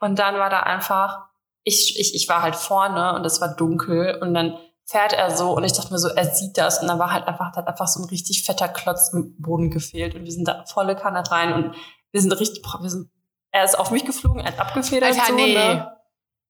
Und 0.00 0.18
dann 0.18 0.36
war 0.38 0.50
da 0.50 0.60
einfach, 0.60 1.28
ich, 1.68 1.98
ich, 1.98 2.14
ich 2.14 2.28
war 2.28 2.42
halt 2.42 2.54
vorne 2.54 3.14
und 3.14 3.24
es 3.26 3.40
war 3.40 3.54
dunkel 3.56 4.18
und 4.22 4.32
dann 4.34 4.56
fährt 4.84 5.12
er 5.12 5.36
so 5.36 5.50
und 5.50 5.64
ich 5.64 5.72
dachte 5.72 5.92
mir 5.92 5.98
so, 5.98 6.08
er 6.08 6.24
sieht 6.32 6.56
das 6.56 6.80
und 6.80 6.86
dann 6.86 6.98
war 7.00 7.12
halt 7.12 7.26
einfach, 7.26 7.56
hat 7.56 7.66
einfach 7.66 7.88
so 7.88 8.00
ein 8.00 8.08
richtig 8.08 8.44
fetter 8.44 8.68
Klotz 8.68 9.10
im 9.12 9.34
Boden 9.42 9.70
gefehlt 9.70 10.14
und 10.14 10.24
wir 10.24 10.30
sind 10.30 10.46
da 10.46 10.64
volle 10.66 10.94
Kanne 10.94 11.28
rein 11.28 11.52
und 11.52 11.74
wir 12.12 12.20
sind 12.20 12.30
richtig, 12.32 12.62
wir 12.64 12.88
sind, 12.88 13.10
er 13.50 13.64
ist 13.64 13.76
auf 13.76 13.90
mich 13.90 14.04
geflogen, 14.04 14.40
er 14.40 14.52
hat 14.52 14.60
abgefedert 14.60 15.10
Alter, 15.10 15.26
so, 15.26 15.34
nee. 15.34 15.54
ne? 15.54 15.92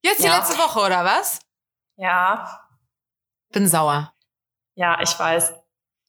Jetzt 0.05 0.23
die 0.23 0.27
Ja. 0.27 0.37
letzte 0.37 0.59
Woche, 0.59 0.81
oder 0.81 1.03
was? 1.05 1.41
Ja, 1.97 2.61
Bin 3.53 3.67
sauer. 3.67 4.13
ja, 4.75 5.01
ich 5.01 5.19
weiß. 5.19 5.55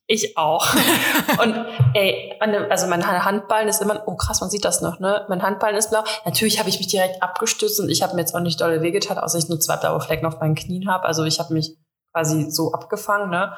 Ich 0.08 0.38
auch. 0.38 0.74
Und 1.44 1.66
ey, 1.94 2.34
also 2.70 2.88
mein 2.88 3.06
Handballen 3.06 3.68
ist 3.68 3.82
immer, 3.82 4.04
oh 4.06 4.16
krass, 4.16 4.40
man 4.40 4.50
sieht 4.50 4.64
das 4.64 4.82
noch, 4.82 5.00
ne? 5.00 5.26
Mein 5.28 5.44
Handballen 5.44 5.76
ist 5.76 5.90
blau. 5.90 6.04
Natürlich 6.24 6.60
habe 6.60 6.70
ich 6.70 6.78
mich 6.78 6.88
direkt 6.88 7.22
abgestützt 7.22 7.80
und 7.82 7.90
ich 7.90 8.02
habe 8.02 8.16
mir 8.16 8.22
jetzt 8.22 8.34
auch 8.34 8.40
nicht 8.40 8.60
dolle 8.62 8.82
wehgetan, 8.82 9.18
außer 9.18 9.38
ich 9.38 9.50
nur 9.50 9.60
zwei 9.60 9.76
blaue 9.76 10.00
Flecken 10.00 10.26
auf 10.26 10.40
meinen 10.40 10.56
Knien 10.56 10.90
habe. 10.90 11.06
Also 11.06 11.26
ich 11.26 11.40
habe 11.40 11.54
mich 11.54 11.76
quasi 12.14 12.50
so 12.50 12.72
abgefangen, 12.72 13.30
ne? 13.30 13.54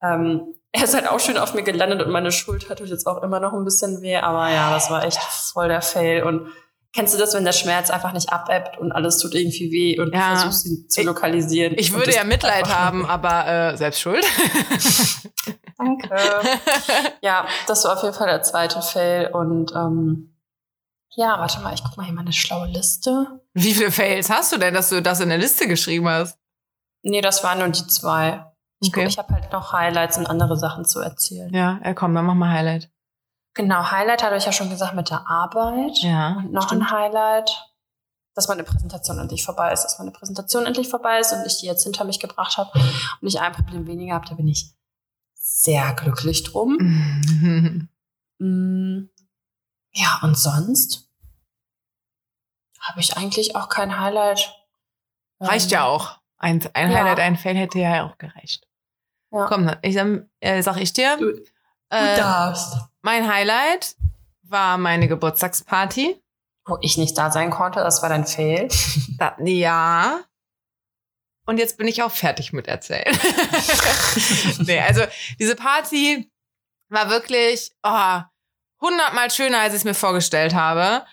Ähm, 0.00 0.54
er 0.72 0.84
ist 0.84 0.94
halt 0.94 1.08
auch 1.08 1.18
schön 1.18 1.36
auf 1.36 1.54
mir 1.54 1.64
gelandet 1.64 2.02
und 2.02 2.12
meine 2.12 2.30
Schulter 2.30 2.76
tut 2.76 2.88
jetzt 2.88 3.06
auch 3.06 3.22
immer 3.22 3.40
noch 3.40 3.52
ein 3.52 3.64
bisschen 3.64 4.00
weh, 4.00 4.16
aber 4.16 4.50
ja, 4.50 4.70
das 4.70 4.90
war 4.90 5.04
echt 5.04 5.18
voll 5.18 5.68
der 5.68 5.82
Fail. 5.82 6.22
Und 6.22 6.48
kennst 6.94 7.14
du 7.14 7.18
das, 7.18 7.34
wenn 7.34 7.44
der 7.44 7.52
Schmerz 7.52 7.90
einfach 7.90 8.12
nicht 8.12 8.30
abebbt 8.32 8.78
und 8.78 8.92
alles 8.92 9.18
tut 9.18 9.34
irgendwie 9.34 9.70
weh 9.70 10.00
und 10.00 10.12
Ja. 10.14 10.30
du 10.34 10.40
versuchst 10.40 10.66
ihn 10.66 10.88
zu 10.88 11.00
Ich- 11.00 11.06
lokalisieren? 11.06 11.74
Ich 11.78 11.92
Und 11.92 11.98
würde 12.00 12.14
ja 12.14 12.24
Mitleid 12.24 12.68
haben, 12.74 13.04
aber 13.06 13.46
äh, 13.46 13.76
selbst 13.76 14.00
schuld. 14.00 14.24
Danke. 15.78 16.08
ja, 17.20 17.46
das 17.66 17.84
war 17.84 17.96
auf 17.96 18.02
jeden 18.02 18.14
Fall 18.14 18.26
der 18.28 18.42
zweite 18.42 18.82
Fail. 18.82 19.28
Und 19.32 19.72
ähm, 19.74 20.34
ja, 21.14 21.38
warte 21.38 21.60
mal, 21.60 21.72
ich 21.74 21.82
guck 21.84 21.96
mal 21.96 22.04
hier 22.04 22.14
meine 22.14 22.32
schlaue 22.32 22.66
Liste. 22.68 23.40
Wie 23.54 23.74
viele 23.74 23.90
Fails 23.90 24.30
hast 24.30 24.52
du 24.52 24.56
denn, 24.58 24.74
dass 24.74 24.88
du 24.88 25.00
das 25.02 25.20
in 25.20 25.28
der 25.28 25.38
Liste 25.38 25.66
geschrieben 25.68 26.08
hast? 26.08 26.38
Nee, 27.02 27.20
das 27.20 27.44
waren 27.44 27.58
nur 27.60 27.68
die 27.68 27.86
zwei. 27.86 28.44
Ich, 28.80 28.88
Okay. 28.88 29.02
guck, 29.02 29.08
ich 29.08 29.18
habe 29.18 29.34
halt 29.34 29.52
noch 29.52 29.72
Highlights 29.72 30.18
und 30.18 30.26
andere 30.26 30.56
Sachen 30.56 30.84
zu 30.84 31.00
erzählen. 31.00 31.52
Ja, 31.52 31.80
ja, 31.84 31.94
komm, 31.94 32.14
dann 32.14 32.24
mach 32.26 32.34
mal 32.34 32.50
Highlight. 32.50 32.90
Genau, 33.58 33.90
Highlight 33.90 34.22
hatte 34.22 34.36
ich 34.36 34.44
ja 34.46 34.52
schon 34.52 34.70
gesagt 34.70 34.94
mit 34.94 35.10
der 35.10 35.26
Arbeit. 35.28 35.98
Ja. 35.98 36.36
Und 36.36 36.52
noch 36.52 36.68
stimmt. 36.68 36.82
ein 36.82 36.90
Highlight, 36.92 37.50
dass 38.36 38.46
meine 38.46 38.62
Präsentation 38.62 39.18
endlich 39.18 39.44
vorbei 39.44 39.72
ist. 39.72 39.82
Dass 39.82 39.98
meine 39.98 40.12
Präsentation 40.12 40.64
endlich 40.64 40.88
vorbei 40.88 41.18
ist 41.18 41.32
und 41.32 41.44
ich 41.44 41.58
die 41.58 41.66
jetzt 41.66 41.82
hinter 41.82 42.04
mich 42.04 42.20
gebracht 42.20 42.56
habe 42.56 42.70
und 43.20 43.26
ich 43.26 43.40
ein 43.40 43.52
Problem 43.52 43.86
weniger 43.88 44.14
habe. 44.14 44.28
Da 44.28 44.34
bin 44.36 44.46
ich 44.46 44.72
sehr 45.34 45.92
glücklich 45.94 46.44
drum. 46.44 46.78
Mm, 48.40 49.08
Ja, 49.92 50.20
und 50.22 50.38
sonst 50.38 51.08
habe 52.78 53.00
ich 53.00 53.16
eigentlich 53.16 53.56
auch 53.56 53.68
kein 53.68 53.98
Highlight. 53.98 54.54
Reicht 55.40 55.72
Ähm, 55.72 55.72
ja 55.72 55.84
auch. 55.86 56.20
Ein, 56.36 56.64
ein 56.74 56.92
Ja. 56.92 56.98
Highlight, 56.98 57.18
ein 57.18 57.36
Fail 57.36 57.56
hätte 57.56 57.80
ja 57.80 58.06
auch 58.06 58.16
gereicht. 58.18 58.64
Ja. 59.32 59.46
Komm, 59.46 59.66
dann, 59.66 59.78
ich, 59.82 59.94
sag- 59.94 60.28
äh, 60.38 60.62
sag 60.62 60.76
ich 60.76 60.92
dir. 60.92 61.16
Du- 61.16 61.32
Du 61.90 61.96
äh, 61.96 62.16
darfst. 62.18 62.76
Mein 63.08 63.26
Highlight 63.26 63.96
war 64.42 64.76
meine 64.76 65.08
Geburtstagsparty. 65.08 66.22
Wo 66.66 66.76
ich 66.82 66.98
nicht 66.98 67.16
da 67.16 67.30
sein 67.30 67.48
konnte, 67.48 67.80
das 67.80 68.02
war 68.02 68.10
dein 68.10 68.26
Fail. 68.26 68.68
Da, 69.16 69.34
ja. 69.42 70.20
Und 71.46 71.56
jetzt 71.56 71.78
bin 71.78 71.88
ich 71.88 72.02
auch 72.02 72.12
fertig 72.12 72.52
mit 72.52 72.68
erzählen. 72.68 73.18
nee, 74.58 74.78
also 74.80 75.04
diese 75.38 75.56
Party 75.56 76.30
war 76.90 77.08
wirklich 77.08 77.70
oh, 77.82 78.20
hundertmal 78.82 79.30
schöner, 79.30 79.60
als 79.60 79.72
ich 79.72 79.78
es 79.78 79.84
mir 79.84 79.94
vorgestellt 79.94 80.52
habe. 80.52 81.06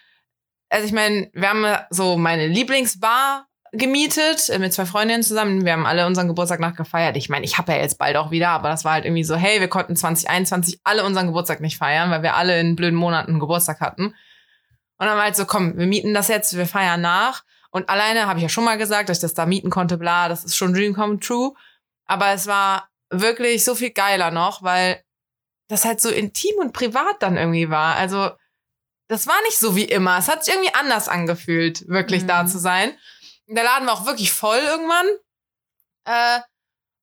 Also 0.68 0.86
ich 0.86 0.92
meine, 0.92 1.32
wir 1.34 1.50
haben 1.50 1.78
so 1.92 2.18
meine 2.18 2.48
Lieblingsbar 2.48 3.48
gemietet 3.78 4.50
äh, 4.50 4.60
mit 4.60 4.74
zwei 4.74 4.86
Freundinnen 4.86 5.24
zusammen. 5.24 5.66
Wir 5.66 5.74
haben 5.74 5.86
alle 5.86 6.06
unseren 6.06 6.28
Geburtstag 6.28 6.60
nachgefeiert. 6.60 7.18
Ich 7.18 7.30
meine, 7.30 7.46
ich 7.46 7.58
habe 7.58 7.74
ja 7.74 7.80
jetzt 7.80 7.98
bald 7.98 8.16
auch 8.18 8.32
wieder, 8.32 8.50
aber 8.50 8.70
das 8.70 8.86
war 8.86 8.94
halt 8.94 9.06
irgendwie 9.06 9.24
so, 9.24 9.36
hey, 9.36 9.60
wir 9.60 9.68
konnten 9.68 9.96
2021 9.96 10.80
alle 10.84 11.04
unseren 11.04 11.28
Geburtstag 11.28 11.62
nicht 11.62 11.78
feiern, 11.78 12.12
weil 12.12 12.24
wir 12.24 12.36
alle 12.36 12.60
in 12.60 12.76
blöden 12.76 12.98
Monaten 12.98 13.40
Geburtstag 13.40 13.80
hatten. 13.82 14.16
Und 14.98 15.08
dann 15.08 15.18
war 15.18 15.24
halt 15.24 15.36
so, 15.36 15.46
komm, 15.46 15.78
wir 15.78 15.88
mieten 15.88 16.14
das 16.14 16.28
jetzt, 16.28 16.56
wir 16.56 16.66
feiern 16.66 17.02
nach. 17.02 17.44
Und 17.70 17.90
alleine 17.90 18.28
habe 18.28 18.40
ich 18.40 18.44
ja 18.44 18.50
schon 18.50 18.64
mal 18.64 18.78
gesagt, 18.78 19.10
dass 19.10 19.18
ich 19.18 19.22
das 19.22 19.34
da 19.34 19.46
mieten 19.46 19.70
konnte, 19.70 19.98
bla, 19.98 20.30
das 20.30 20.46
ist 20.46 20.56
schon 20.56 20.74
Dream 20.74 20.94
Come 20.94 21.20
True. 21.20 21.54
Aber 22.06 22.30
es 22.30 22.48
war 22.48 22.88
wirklich 23.10 23.66
so 23.66 23.76
viel 23.76 23.92
geiler 23.92 24.32
noch, 24.32 24.64
weil 24.64 25.04
das 25.68 25.84
halt 25.84 26.00
so 26.00 26.10
intim 26.10 26.56
und 26.60 26.74
privat 26.74 27.22
dann 27.22 27.38
irgendwie 27.38 27.70
war. 27.70 27.96
Also 27.96 28.30
das 29.08 29.28
war 29.28 29.36
nicht 29.44 29.58
so 29.58 29.76
wie 29.76 29.84
immer. 29.84 30.18
Es 30.18 30.28
hat 30.28 30.46
sich 30.46 30.54
irgendwie 30.54 30.74
anders 30.74 31.10
angefühlt, 31.10 31.88
wirklich 31.88 32.24
mhm. 32.24 32.28
da 32.28 32.46
zu 32.46 32.60
sein. 32.60 32.94
Der 33.48 33.64
Laden 33.64 33.88
war 33.88 33.94
auch 33.94 34.06
wirklich 34.06 34.32
voll 34.32 34.58
irgendwann. 34.58 35.08
Äh, 36.06 36.40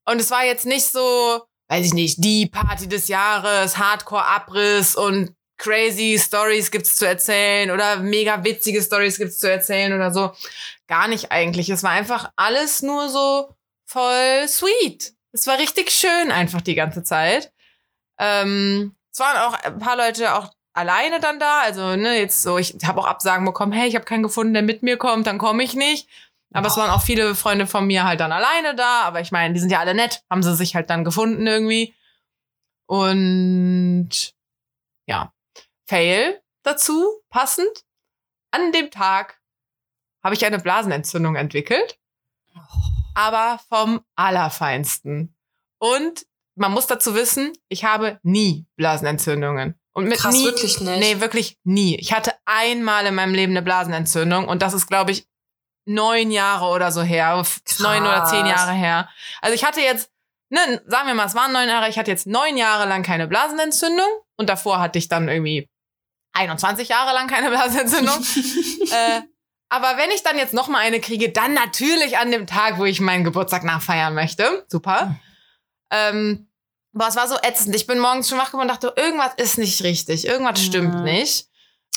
und 0.06 0.20
es 0.20 0.30
war 0.30 0.44
jetzt 0.44 0.66
nicht 0.66 0.86
so, 0.86 1.42
weiß 1.68 1.86
ich 1.86 1.94
nicht, 1.94 2.22
die 2.24 2.46
Party 2.46 2.88
des 2.88 3.08
Jahres, 3.08 3.78
Hardcore-Abriss 3.78 4.96
und 4.96 5.34
crazy 5.58 6.18
Stories 6.18 6.70
gibt's 6.72 6.96
zu 6.96 7.06
erzählen 7.06 7.70
oder 7.70 7.96
mega 7.96 8.42
witzige 8.42 8.82
Stories 8.82 9.16
gibt's 9.16 9.38
zu 9.38 9.50
erzählen 9.50 9.92
oder 9.92 10.12
so. 10.12 10.32
Gar 10.88 11.08
nicht 11.08 11.30
eigentlich. 11.30 11.70
Es 11.70 11.84
war 11.84 11.90
einfach 11.90 12.32
alles 12.36 12.82
nur 12.82 13.08
so 13.08 13.54
voll 13.86 14.48
sweet. 14.48 15.14
Es 15.32 15.46
war 15.46 15.58
richtig 15.58 15.90
schön 15.90 16.32
einfach 16.32 16.60
die 16.60 16.74
ganze 16.74 17.04
Zeit. 17.04 17.52
Ähm, 18.18 18.96
es 19.12 19.20
waren 19.20 19.36
auch 19.36 19.54
ein 19.54 19.78
paar 19.78 19.96
Leute 19.96 20.34
auch 20.34 20.52
alleine 20.72 21.20
dann 21.20 21.38
da. 21.38 21.60
Also, 21.60 21.96
ne, 21.96 22.18
jetzt 22.18 22.42
so, 22.42 22.58
ich 22.58 22.76
habe 22.84 23.00
auch 23.00 23.06
Absagen 23.06 23.44
bekommen, 23.44 23.72
hey, 23.72 23.88
ich 23.88 23.94
habe 23.94 24.04
keinen 24.04 24.22
gefunden, 24.22 24.54
der 24.54 24.62
mit 24.62 24.82
mir 24.82 24.96
kommt, 24.96 25.26
dann 25.26 25.38
komme 25.38 25.62
ich 25.62 25.74
nicht. 25.74 26.08
Aber 26.52 26.68
es 26.68 26.76
waren 26.76 26.90
auch 26.90 27.02
viele 27.02 27.34
Freunde 27.34 27.66
von 27.66 27.86
mir 27.86 28.04
halt 28.04 28.20
dann 28.20 28.32
alleine 28.32 28.74
da. 28.74 29.02
Aber 29.02 29.20
ich 29.20 29.32
meine, 29.32 29.54
die 29.54 29.60
sind 29.60 29.70
ja 29.70 29.80
alle 29.80 29.94
nett, 29.94 30.22
haben 30.30 30.42
sie 30.42 30.54
sich 30.54 30.74
halt 30.74 30.90
dann 30.90 31.04
gefunden 31.04 31.46
irgendwie. 31.46 31.94
Und 32.86 34.34
ja, 35.06 35.32
Fail 35.86 36.40
dazu, 36.62 37.22
passend. 37.30 37.84
An 38.50 38.72
dem 38.72 38.90
Tag 38.90 39.40
habe 40.22 40.34
ich 40.34 40.44
eine 40.44 40.58
Blasenentzündung 40.58 41.36
entwickelt. 41.36 41.98
Aber 43.14 43.60
vom 43.68 44.04
Allerfeinsten. 44.14 45.34
Und 45.78 46.26
man 46.54 46.72
muss 46.72 46.86
dazu 46.86 47.14
wissen, 47.14 47.52
ich 47.68 47.84
habe 47.84 48.20
nie 48.22 48.66
Blasenentzündungen. 48.76 49.78
Und 49.92 50.04
mit 50.04 50.18
Krass, 50.18 50.34
nie, 50.34 50.44
wirklich 50.44 50.80
nicht. 50.80 50.98
Nee, 50.98 51.20
wirklich 51.20 51.58
nie. 51.64 51.96
Ich 51.96 52.12
hatte 52.12 52.34
einmal 52.44 53.06
in 53.06 53.14
meinem 53.14 53.34
Leben 53.34 53.52
eine 53.52 53.62
Blasenentzündung 53.62 54.48
und 54.48 54.62
das 54.62 54.72
ist, 54.72 54.86
glaube 54.86 55.12
ich, 55.12 55.26
neun 55.84 56.30
Jahre 56.30 56.66
oder 56.66 56.92
so 56.92 57.02
her. 57.02 57.42
Krass. 57.64 57.78
Neun 57.78 58.02
oder 58.02 58.24
zehn 58.24 58.46
Jahre 58.46 58.72
her. 58.72 59.08
Also 59.40 59.54
ich 59.54 59.64
hatte 59.64 59.80
jetzt, 59.80 60.10
ne, 60.48 60.82
sagen 60.86 61.08
wir 61.08 61.14
mal, 61.14 61.26
es 61.26 61.34
waren 61.34 61.52
neun 61.52 61.68
Jahre, 61.68 61.88
ich 61.88 61.98
hatte 61.98 62.10
jetzt 62.10 62.26
neun 62.26 62.56
Jahre 62.56 62.88
lang 62.88 63.02
keine 63.02 63.26
Blasenentzündung 63.26 64.08
und 64.36 64.48
davor 64.48 64.80
hatte 64.80 64.98
ich 64.98 65.08
dann 65.08 65.28
irgendwie 65.28 65.68
21 66.34 66.88
Jahre 66.88 67.12
lang 67.14 67.28
keine 67.28 67.48
Blasenentzündung. 67.50 68.16
äh, 68.90 69.22
aber 69.68 69.96
wenn 69.96 70.10
ich 70.10 70.22
dann 70.22 70.36
jetzt 70.36 70.54
noch 70.54 70.68
mal 70.68 70.78
eine 70.78 71.00
kriege, 71.00 71.30
dann 71.30 71.54
natürlich 71.54 72.18
an 72.18 72.30
dem 72.30 72.46
Tag, 72.46 72.78
wo 72.78 72.84
ich 72.84 73.00
meinen 73.00 73.24
Geburtstag 73.24 73.64
nachfeiern 73.64 74.14
möchte. 74.14 74.64
Super. 74.68 75.16
Ähm, 75.90 76.48
Boah, 76.92 77.08
es 77.08 77.16
war 77.16 77.26
so 77.26 77.36
ätzend. 77.42 77.74
Ich 77.74 77.86
bin 77.86 77.98
morgens 77.98 78.28
schon 78.28 78.38
wach 78.38 78.50
geworden 78.50 78.68
und 78.68 78.68
dachte, 78.68 78.92
irgendwas 78.96 79.32
ist 79.36 79.56
nicht 79.56 79.82
richtig, 79.82 80.26
irgendwas 80.26 80.60
mhm. 80.60 80.64
stimmt 80.64 81.04
nicht. 81.04 81.46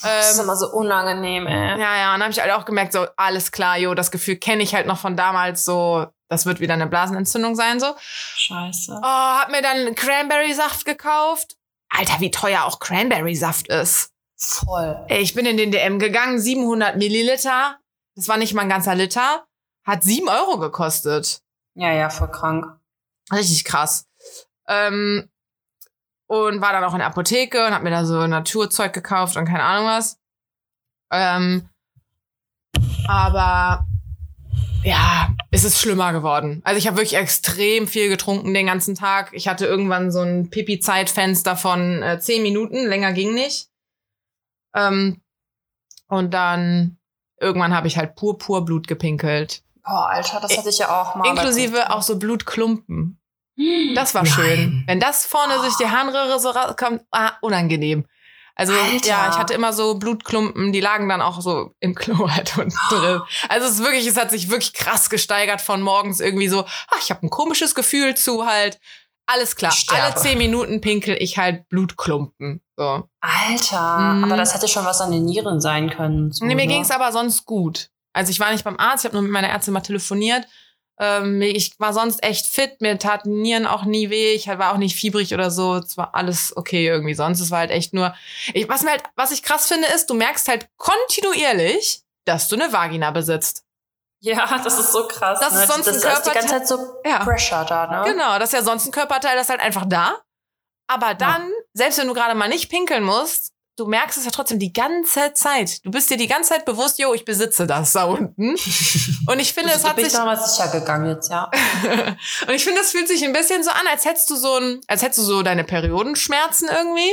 Das 0.01 0.31
ist 0.31 0.37
ähm, 0.37 0.45
immer 0.45 0.55
so 0.55 0.71
unangenehm, 0.71 1.47
ey. 1.47 1.79
Ja, 1.79 1.97
ja, 1.97 2.13
und 2.13 2.19
dann 2.19 2.23
habe 2.23 2.31
ich 2.31 2.39
halt 2.39 2.51
auch 2.51 2.65
gemerkt, 2.65 2.93
so, 2.93 3.07
alles 3.15 3.51
klar, 3.51 3.77
jo, 3.77 3.93
das 3.93 4.11
Gefühl 4.11 4.35
kenne 4.37 4.63
ich 4.63 4.75
halt 4.75 4.87
noch 4.87 4.99
von 4.99 5.15
damals, 5.15 5.65
so, 5.65 6.07
das 6.29 6.45
wird 6.45 6.59
wieder 6.59 6.73
eine 6.73 6.87
Blasenentzündung 6.87 7.55
sein, 7.55 7.79
so. 7.79 7.95
Scheiße. 7.97 8.99
Oh, 9.01 9.05
hab 9.05 9.51
mir 9.51 9.61
dann 9.61 9.95
Cranberry-Saft 9.95 10.85
gekauft. 10.85 11.55
Alter, 11.89 12.19
wie 12.19 12.31
teuer 12.31 12.65
auch 12.65 12.79
Cranberry-Saft 12.79 13.67
ist. 13.67 14.11
Voll. 14.37 15.05
Ey, 15.07 15.21
ich 15.21 15.33
bin 15.33 15.45
in 15.45 15.57
den 15.57 15.71
DM 15.71 15.99
gegangen, 15.99 16.39
700 16.39 16.97
Milliliter. 16.97 17.79
Das 18.15 18.27
war 18.27 18.37
nicht 18.37 18.53
mal 18.53 18.63
ein 18.63 18.69
ganzer 18.69 18.95
Liter. 18.95 19.45
Hat 19.85 20.03
7 20.03 20.27
Euro 20.27 20.57
gekostet. 20.57 21.41
Ja, 21.75 21.91
ja, 21.91 22.09
voll 22.09 22.31
krank. 22.31 22.65
Richtig 23.31 23.63
krass. 23.65 24.07
Ähm, 24.67 25.29
und 26.27 26.61
war 26.61 26.73
dann 26.73 26.83
auch 26.83 26.93
in 26.93 26.99
der 26.99 27.07
Apotheke 27.07 27.65
und 27.65 27.73
hab 27.73 27.83
mir 27.83 27.91
da 27.91 28.05
so 28.05 28.25
Naturzeug 28.27 28.93
gekauft 28.93 29.37
und 29.37 29.45
keine 29.45 29.63
Ahnung 29.63 29.87
was. 29.87 30.19
Ähm, 31.11 31.69
aber 33.07 33.85
ja, 34.83 35.29
es 35.51 35.63
ist 35.63 35.79
schlimmer 35.79 36.13
geworden. 36.13 36.61
Also 36.63 36.77
ich 36.77 36.87
habe 36.87 36.97
wirklich 36.97 37.15
extrem 37.15 37.87
viel 37.87 38.09
getrunken 38.09 38.53
den 38.53 38.67
ganzen 38.67 38.95
Tag. 38.95 39.31
Ich 39.33 39.47
hatte 39.47 39.65
irgendwann 39.65 40.11
so 40.11 40.21
ein 40.21 40.49
Pipi-Zeitfenster 40.49 41.55
von 41.55 42.03
äh, 42.03 42.19
zehn 42.19 42.43
Minuten, 42.43 42.85
länger 42.85 43.13
ging 43.13 43.33
nicht. 43.33 43.69
Ähm, 44.75 45.21
und 46.07 46.33
dann 46.33 46.97
irgendwann 47.39 47.75
habe 47.75 47.87
ich 47.87 47.97
halt 47.97 48.15
pur, 48.15 48.37
pur 48.37 48.63
Blut 48.63 48.87
gepinkelt. 48.87 49.63
Boah, 49.83 50.09
Alter, 50.09 50.39
das 50.39 50.57
hatte 50.57 50.69
ich 50.69 50.77
ja 50.79 51.01
auch 51.01 51.15
mal. 51.15 51.29
Inklusive 51.29 51.91
auch 51.91 52.01
so 52.01 52.17
Blutklumpen. 52.17 53.19
Das 53.95 54.13
war 54.13 54.23
Nein. 54.23 54.33
schön. 54.33 54.83
Wenn 54.87 54.99
das 54.99 55.25
vorne 55.25 55.55
oh. 55.57 55.61
durch 55.61 55.77
die 55.77 55.89
Harnröhre 55.89 56.39
so 56.39 56.49
rauskommt, 56.49 57.01
ah, 57.11 57.33
unangenehm. 57.41 58.05
Also 58.57 58.73
Alter. 58.73 59.07
ja, 59.07 59.29
ich 59.29 59.37
hatte 59.37 59.53
immer 59.53 59.73
so 59.73 59.95
Blutklumpen, 59.95 60.71
die 60.71 60.79
lagen 60.79 61.09
dann 61.09 61.21
auch 61.21 61.41
so 61.41 61.71
im 61.81 61.93
Klo 61.93 62.29
halt 62.31 62.57
unten 62.57 62.77
drin. 62.89 63.21
Also 63.49 63.67
es 63.67 63.73
ist 63.73 63.83
wirklich, 63.83 64.07
es 64.07 64.17
hat 64.17 64.31
sich 64.31 64.49
wirklich 64.49 64.73
krass 64.73 65.09
gesteigert 65.09 65.61
von 65.61 65.81
morgens 65.81 66.21
irgendwie 66.21 66.47
so, 66.47 66.65
ach, 66.87 66.99
ich 67.01 67.09
habe 67.09 67.25
ein 67.25 67.29
komisches 67.29 67.75
Gefühl 67.75 68.15
zu 68.15 68.45
halt. 68.45 68.79
Alles 69.27 69.55
klar, 69.55 69.73
alle 69.87 70.13
zehn 70.15 70.37
Minuten 70.37 70.81
pinkel 70.81 71.17
ich 71.19 71.39
halt 71.39 71.67
Blutklumpen. 71.69 72.61
So. 72.77 73.09
Alter, 73.21 73.97
mhm. 73.97 74.23
aber 74.23 74.37
das 74.37 74.53
hätte 74.53 74.67
schon 74.67 74.85
was 74.85 75.01
an 75.01 75.11
den 75.11 75.25
Nieren 75.25 75.59
sein 75.59 75.89
können. 75.89 76.31
So, 76.31 76.45
nee, 76.45 76.53
mir 76.53 76.67
ne? 76.67 76.73
ging 76.73 76.83
es 76.83 76.91
aber 76.91 77.11
sonst 77.11 77.45
gut. 77.45 77.89
Also 78.13 78.29
ich 78.29 78.39
war 78.39 78.51
nicht 78.51 78.63
beim 78.63 78.77
Arzt, 78.77 79.03
ich 79.03 79.09
habe 79.09 79.15
nur 79.15 79.23
mit 79.23 79.31
meiner 79.31 79.49
Ärztin 79.49 79.73
mal 79.73 79.81
telefoniert 79.81 80.45
ähm, 80.97 81.41
ich 81.41 81.77
war 81.79 81.93
sonst 81.93 82.23
echt 82.23 82.45
fit, 82.45 82.79
mir 82.79 82.97
taten 82.97 83.41
Nieren 83.41 83.65
auch 83.65 83.83
nie 83.83 84.09
weh, 84.09 84.33
ich 84.33 84.47
war 84.47 84.73
auch 84.73 84.77
nicht 84.77 84.95
fiebrig 84.95 85.33
oder 85.33 85.51
so, 85.51 85.75
es 85.75 85.97
war 85.97 86.15
alles 86.15 86.55
okay 86.55 86.87
irgendwie 86.87 87.13
sonst. 87.13 87.41
Es 87.41 87.51
war 87.51 87.59
halt 87.59 87.71
echt 87.71 87.93
nur, 87.93 88.15
ich, 88.53 88.69
was 88.69 88.83
mir 88.83 88.91
halt, 88.91 89.03
was 89.15 89.31
ich 89.31 89.43
krass 89.43 89.67
finde, 89.67 89.87
ist, 89.87 90.09
du 90.09 90.13
merkst 90.13 90.47
halt 90.47 90.69
kontinuierlich, 90.77 92.01
dass 92.25 92.47
du 92.47 92.55
eine 92.55 92.71
Vagina 92.71 93.11
besitzt. 93.11 93.63
Ja, 94.21 94.57
das 94.63 94.79
ist 94.79 94.91
so 94.91 95.07
krass. 95.07 95.39
Das 95.39 95.53
ne? 95.53 95.63
ist 95.63 95.71
sonst 95.71 95.87
das 95.87 95.95
ein 95.95 96.01
Körperteil. 96.01 96.33
die 96.33 96.39
ganze 96.39 96.55
Zeit 96.55 96.67
so 96.67 96.77
ja. 97.05 97.19
Pressure 97.23 97.65
da, 97.65 97.87
ne? 97.87 98.11
Genau, 98.11 98.39
das 98.39 98.49
ist 98.49 98.53
ja 98.53 98.63
sonst 98.63 98.87
ein 98.87 98.91
Körperteil, 98.91 99.35
das 99.35 99.45
ist 99.45 99.49
halt 99.49 99.61
einfach 99.61 99.85
da. 99.85 100.21
Aber 100.87 101.13
dann, 101.13 101.49
ja. 101.49 101.55
selbst 101.73 101.99
wenn 101.99 102.07
du 102.07 102.13
gerade 102.13 102.35
mal 102.35 102.47
nicht 102.47 102.69
pinkeln 102.69 103.03
musst, 103.03 103.54
du 103.77 103.85
merkst 103.85 104.17
es 104.17 104.25
ja 104.25 104.31
trotzdem 104.31 104.59
die 104.59 104.73
ganze 104.73 105.33
Zeit. 105.33 105.85
Du 105.85 105.91
bist 105.91 106.09
dir 106.09 106.17
die 106.17 106.27
ganze 106.27 106.49
Zeit 106.49 106.65
bewusst, 106.65 106.97
yo, 106.99 107.13
ich 107.13 107.25
besitze 107.25 107.67
das 107.67 107.93
da 107.93 108.05
unten. 108.05 108.55
Und 109.27 109.39
ich 109.39 109.53
finde, 109.53 109.73
es 109.73 109.83
hat 109.83 109.99
sich 109.99 110.13
damals 110.13 110.55
sicher 110.55 110.69
gegangen 110.69 111.07
jetzt, 111.07 111.29
ja. 111.29 111.49
und 112.47 112.53
ich 112.53 112.63
finde, 112.63 112.81
es 112.81 112.91
fühlt 112.91 113.07
sich 113.07 113.23
ein 113.23 113.33
bisschen 113.33 113.63
so 113.63 113.71
an, 113.71 113.87
als 113.87 114.05
hättest 114.05 114.29
du 114.29 114.35
so 114.35 114.55
ein, 114.57 114.81
als 114.87 115.01
hättest 115.01 115.19
du 115.19 115.23
so 115.23 115.43
deine 115.43 115.63
Periodenschmerzen 115.63 116.69
irgendwie. 116.69 117.11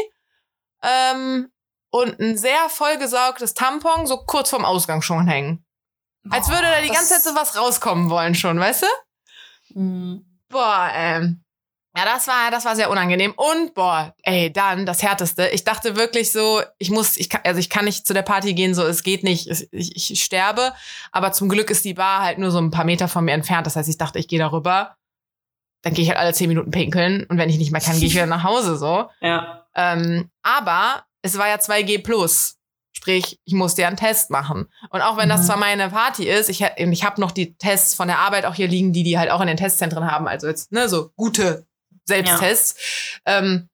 Ähm, 0.83 1.51
und 1.91 2.21
ein 2.21 2.39
sehr 2.39 2.69
vollgesaugtes 2.69 3.55
Tampon 3.55 4.07
so 4.07 4.19
kurz 4.19 4.51
vorm 4.51 4.65
Ausgang 4.65 5.03
schon 5.03 5.27
hängen. 5.27 5.65
Als 6.31 6.49
würde 6.49 6.63
da 6.63 6.81
die 6.81 6.89
ganze 6.89 7.15
Zeit 7.15 7.23
so 7.23 7.35
was 7.35 7.57
rauskommen 7.57 8.11
wollen 8.11 8.35
schon, 8.35 8.59
weißt 8.59 8.83
du? 8.83 9.81
Mhm. 9.81 10.41
Boah, 10.49 10.91
ähm. 10.95 11.45
Ja, 11.95 12.07
das 12.07 12.27
war, 12.27 12.51
das 12.51 12.65
war 12.65 12.75
sehr 12.75 12.91
unangenehm. 12.91 13.33
Und 13.37 13.75
boah, 13.75 14.15
ey, 14.23 14.51
dann 14.51 14.87
das 14.87 15.03
Härteste. 15.03 15.49
Ich 15.49 15.65
dachte 15.65 15.95
wirklich 15.95 16.33
so, 16.33 16.63
ich 16.79 16.91
muss, 16.91 17.19
ich 17.19 17.29
kann, 17.29 17.43
also 17.45 17.61
ich 17.61 17.69
kann 17.69 17.85
nicht 17.85 18.07
zu 18.07 18.15
der 18.15 18.23
Party 18.23 18.55
gehen, 18.55 18.75
so 18.75 18.83
es 18.83 19.03
geht 19.03 19.25
nicht, 19.25 19.69
ich, 19.71 20.11
ich 20.11 20.23
sterbe. 20.23 20.73
Aber 21.11 21.33
zum 21.33 21.51
Glück 21.51 21.71
ist 21.71 21.85
die 21.85 21.93
Bar 21.95 22.23
halt 22.23 22.39
nur 22.39 22.51
so 22.51 22.59
ein 22.59 22.71
paar 22.71 22.85
Meter 22.85 23.09
von 23.09 23.25
mir 23.25 23.33
entfernt. 23.33 23.67
Das 23.67 23.77
heißt, 23.77 23.91
ich 23.91 23.99
dachte, 23.99 24.19
ich 24.19 24.29
gehe 24.29 24.39
darüber. 24.39 24.97
Dann 25.83 25.93
gehe 25.93 26.05
ich 26.05 26.09
halt 26.09 26.19
alle 26.19 26.33
zehn 26.33 26.49
Minuten 26.49 26.71
pinkeln 26.71 27.27
und 27.29 27.39
wenn 27.39 27.51
ich 27.51 27.59
nicht 27.59 27.73
mehr 27.73 27.81
kann, 27.81 27.99
gehe 27.99 28.07
ich 28.07 28.15
wieder 28.15 28.27
nach 28.27 28.45
Hause 28.45 28.77
so. 28.77 29.11
Ja. 29.21 29.67
Ähm, 29.75 30.31
aber 30.43 31.05
es 31.23 31.37
war 31.39 31.49
ja 31.49 31.57
2G 31.57 32.03
plus. 32.03 32.59
Sprich, 32.95 33.41
ich 33.45 33.55
musste 33.55 33.83
ja 33.83 33.89
einen 33.89 33.97
Test 33.97 34.31
machen. 34.31 34.69
Und 34.91 35.01
auch 35.01 35.17
wenn 35.17 35.27
mhm. 35.27 35.31
das 35.31 35.47
zwar 35.47 35.57
meine 35.57 35.91
Party 35.91 36.29
ist, 36.29 36.49
ich, 36.49 36.63
ich 36.77 37.05
habe 37.05 37.21
noch 37.21 37.33
die 37.33 37.57
Tests 37.57 37.95
von 37.95 38.07
der 38.07 38.19
Arbeit 38.19 38.45
auch 38.47 38.55
hier 38.55 38.69
liegen, 38.69 38.93
die 38.93 39.03
die 39.03 39.19
halt 39.19 39.31
auch 39.31 39.41
in 39.41 39.47
den 39.47 39.57
Testzentren 39.57 40.11
haben. 40.11 40.29
Also 40.29 40.47
jetzt, 40.47 40.73
ne, 40.73 40.89
so 40.89 41.11
gute 41.17 41.67
Selbsttests. 42.15 42.77
Ja. 43.27 43.39
Ähm, 43.39 43.69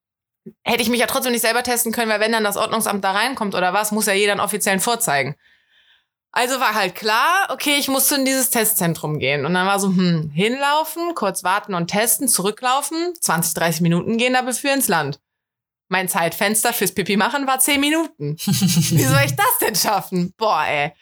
hätte 0.65 0.83
ich 0.83 0.89
mich 0.89 1.01
ja 1.01 1.07
trotzdem 1.07 1.33
nicht 1.33 1.43
selber 1.43 1.63
testen 1.63 1.93
können, 1.93 2.11
weil 2.11 2.21
wenn 2.21 2.33
dann 2.33 2.45
das 2.45 2.57
Ordnungsamt 2.57 3.05
da 3.05 3.13
reinkommt 3.13 3.55
oder 3.55 3.73
was, 3.73 3.93
muss 3.93 4.07
ja 4.07 4.13
jeder 4.13 4.33
einen 4.33 4.41
offiziellen 4.41 4.81
vorzeigen. 4.81 5.37
Also 6.31 6.61
war 6.61 6.75
halt 6.75 6.95
klar, 6.95 7.49
okay, 7.51 7.77
ich 7.79 7.89
musste 7.89 8.17
in 8.17 8.25
dieses 8.25 8.51
Testzentrum 8.51 9.19
gehen. 9.19 9.47
Und 9.47 9.55
dann 9.55 9.67
war 9.67 9.81
so, 9.81 9.89
hm, 9.89 10.31
hinlaufen, 10.31 11.15
kurz 11.15 11.43
warten 11.43 11.75
und 11.75 11.89
testen, 11.89 12.29
zurücklaufen, 12.29 13.15
20, 13.21 13.55
30 13.55 13.81
Minuten 13.81 14.19
gehen 14.19 14.35
dafür 14.35 14.75
ins 14.75 14.89
Land. 14.89 15.21
Mein 15.89 16.09
Zeitfenster 16.09 16.75
fürs 16.75 16.93
Pipi 16.93 17.17
machen 17.17 17.47
war 17.47 17.61
10 17.61 17.81
Minuten. 17.81 18.37
Wie 18.45 19.05
soll 19.05 19.23
ich 19.25 19.37
das 19.37 19.59
denn 19.63 19.75
schaffen? 19.75 20.35
Boah, 20.37 20.65
ey. 20.67 20.93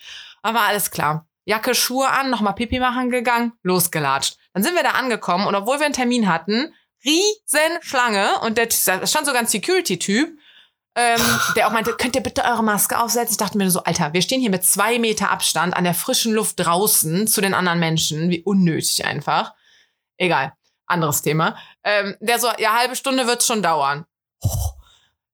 Aber 0.43 0.61
alles 0.61 0.93
klar. 0.93 1.27
Jacke, 1.45 1.75
Schuhe 1.75 2.09
an, 2.09 2.31
nochmal 2.31 2.55
Pipi 2.55 2.79
machen 2.79 3.11
gegangen, 3.11 3.53
losgelatscht. 3.63 4.37
Dann 4.53 4.63
sind 4.63 4.75
wir 4.75 4.83
da 4.83 4.91
angekommen 4.91 5.47
und 5.47 5.55
obwohl 5.55 5.79
wir 5.79 5.87
einen 5.87 5.95
Termin 5.95 6.29
hatten, 6.29 6.73
riesen 7.07 7.81
Schlange 7.83 8.41
und 8.41 8.59
der 8.59 8.67
da 8.67 9.07
stand 9.07 9.27
sogar 9.27 9.41
ein 9.41 9.47
Security-Typ, 9.47 10.39
ähm, 10.97 11.21
der 11.57 11.69
auch 11.69 11.73
meinte, 11.73 11.93
könnt 11.93 12.17
ihr 12.17 12.23
bitte 12.23 12.45
eure 12.45 12.65
Maske 12.65 12.99
aufsetzen? 12.99 13.33
Ich 13.33 13.37
dachte 13.37 13.59
mir 13.59 13.71
so, 13.71 13.83
Alter, 13.85 14.13
wir 14.13 14.23
stehen 14.23 14.41
hier 14.41 14.51
mit 14.51 14.65
zwei 14.65 14.99
Meter 14.99 15.31
Abstand 15.31 15.77
an 15.77 15.85
der 15.85 15.95
frischen 15.95 16.33
Luft 16.33 16.59
draußen 16.59 17.27
zu 17.27 17.41
den 17.41 17.55
anderen 17.55 17.79
Menschen. 17.79 18.31
Wie 18.31 18.43
unnötig 18.43 19.05
einfach. 19.05 19.55
Egal, 20.17 20.53
anderes 20.87 21.23
Thema. 21.23 21.57
Ähm, 21.85 22.17
der 22.21 22.39
so, 22.39 22.49
ja, 22.59 22.75
halbe 22.75 22.97
Stunde 22.97 23.27
wird's 23.27 23.47
schon 23.47 23.63
dauern. 23.63 24.07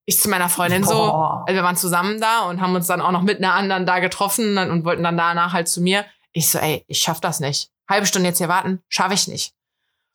Ich 0.05 0.21
zu 0.21 0.29
meiner 0.29 0.49
Freundin 0.49 0.83
so, 0.83 1.12
also 1.12 1.55
wir 1.55 1.62
waren 1.62 1.76
zusammen 1.76 2.21
da 2.21 2.41
und 2.49 2.61
haben 2.61 2.75
uns 2.75 2.88
dann 2.88 3.00
auch 3.00 3.12
noch 3.12 3.23
mit 3.23 3.38
einer 3.38 3.55
anderen 3.55 3.87
da 3.87 4.00
getroffen 4.00 4.59
und, 4.59 4.71
und 4.71 4.85
wollten 4.85 5.05
dann 5.05 5.17
danach 5.17 5.52
halt 5.52 5.69
zu 5.69 5.81
mir. 5.81 6.05
Ich 6.33 6.50
so, 6.50 6.59
ey, 6.59 6.85
ich 6.88 6.99
schaff 6.99 7.21
das 7.21 7.38
nicht. 7.38 7.71
Halbe 7.88 8.07
Stunde 8.07 8.29
jetzt 8.29 8.38
hier 8.38 8.49
warten, 8.49 8.83
schaffe 8.88 9.14
ich 9.14 9.29
nicht. 9.29 9.55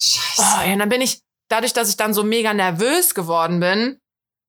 Scheiße. 0.02 0.42
Oh, 0.42 0.66
ja, 0.66 0.74
und 0.74 0.80
dann 0.80 0.90
bin 0.90 1.02
ich, 1.02 1.22
dadurch, 1.50 1.74
dass 1.74 1.90
ich 1.90 1.98
dann 1.98 2.14
so 2.14 2.24
mega 2.24 2.54
nervös 2.54 3.14
geworden 3.16 3.60
bin, 3.60 4.00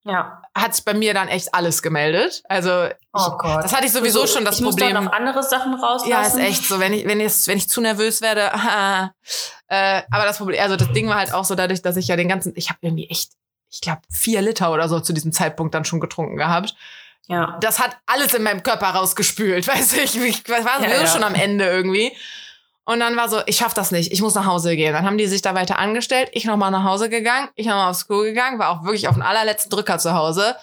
Ja. 0.05 0.43
hat 0.55 0.75
sich 0.75 0.85
bei 0.85 0.95
mir 0.95 1.13
dann 1.15 1.29
echt 1.29 1.55
alles 1.55 1.83
gemeldet. 1.83 2.43
Also 2.49 2.87
ich, 2.87 2.95
Oh 3.13 3.37
Gott. 3.39 3.65
das 3.65 3.75
hatte 3.75 3.87
ich 3.87 3.93
sowieso 3.93 4.23
Also, 4.23 4.35
schon 4.37 4.45
das 4.45 4.57
ich 4.57 4.63
Muss 4.63 4.77
Problem. 4.77 4.95
da 4.95 5.01
noch 5.03 5.13
andere 5.13 5.43
Sachen 5.43 5.75
rauslassen. 5.75 6.11
Ja, 6.11 6.23
ist 6.23 6.37
echt 6.39 6.65
so. 6.65 6.79
Wenn 6.81 6.93
ich, 6.93 7.07
wenn 7.07 7.21
ich, 7.21 7.47
wenn 7.47 7.59
ich 7.59 7.69
zu 7.69 7.81
nervös 7.81 8.21
werde, 8.23 8.51
äh, 9.69 10.03
aber 10.11 10.25
das 10.25 10.39
Problem, 10.39 10.61
also 10.63 10.77
das 10.77 10.91
Ding 10.93 11.09
war 11.09 11.17
halt 11.17 11.33
auch 11.35 11.45
so 11.45 11.55
dadurch, 11.55 11.83
dass 11.83 11.97
ich 11.97 12.09
ja 12.09 12.17
den 12.17 12.29
ganzen, 12.29 12.53
ich 12.57 12.69
habe 12.71 12.79
irgendwie 12.83 13.09
echt, 13.11 13.33
ich 13.71 13.81
glaube 13.81 14.01
vier 14.11 14.41
Liter 14.41 14.73
oder 14.73 14.89
so 14.89 15.01
zu 15.01 15.13
diesem 15.13 15.33
Zeitpunkt 15.33 15.75
dann 15.75 15.85
schon 15.85 16.01
getrunken 16.01 16.37
gehabt. 16.37 16.75
Ja. 17.27 17.59
Das 17.61 17.79
hat 17.79 17.99
alles 18.07 18.33
in 18.33 18.43
meinem 18.43 18.63
Körper 18.63 18.87
rausgespült, 18.89 19.69
weißt 19.69 19.93
du, 19.97 20.01
ich, 20.01 20.17
ich 20.17 20.49
war 20.49 20.61
Ja, 20.61 20.79
sowieso 20.79 21.01
ja. 21.03 21.07
schon 21.07 21.25
am 21.25 21.35
Ende 21.35 21.67
irgendwie. 21.67 22.17
Und 22.89 23.01
dann 23.01 23.19
war 23.19 23.29
so, 23.29 23.43
ich 23.45 23.59
schaff 23.59 23.75
das 23.75 23.91
nicht, 23.91 24.13
ich 24.13 24.23
muss 24.23 24.35
nach 24.35 24.47
Hause 24.47 24.75
gehen. 24.75 24.95
Dann 24.95 25.05
haben 25.05 25.19
die 25.19 25.27
sich 25.27 25.43
da 25.43 25.55
weiter 25.55 25.79
angestellt, 25.79 26.31
ich 26.33 26.47
nochmal 26.47 26.71
nach 26.71 26.85
Hause 26.85 27.11
gegangen, 27.11 27.51
ich 27.55 27.67
nochmal 27.67 27.91
aufs 27.91 28.07
Klo 28.07 28.23
gegangen, 28.23 28.59
war 28.59 28.71
auch 28.71 28.83
wirklich 28.83 29.09
auf 29.09 29.15
den 29.15 29.23
allerletzten 29.23 29.69
Drücker 29.69 29.99
zu 29.99 30.15
Hause. 30.15 30.57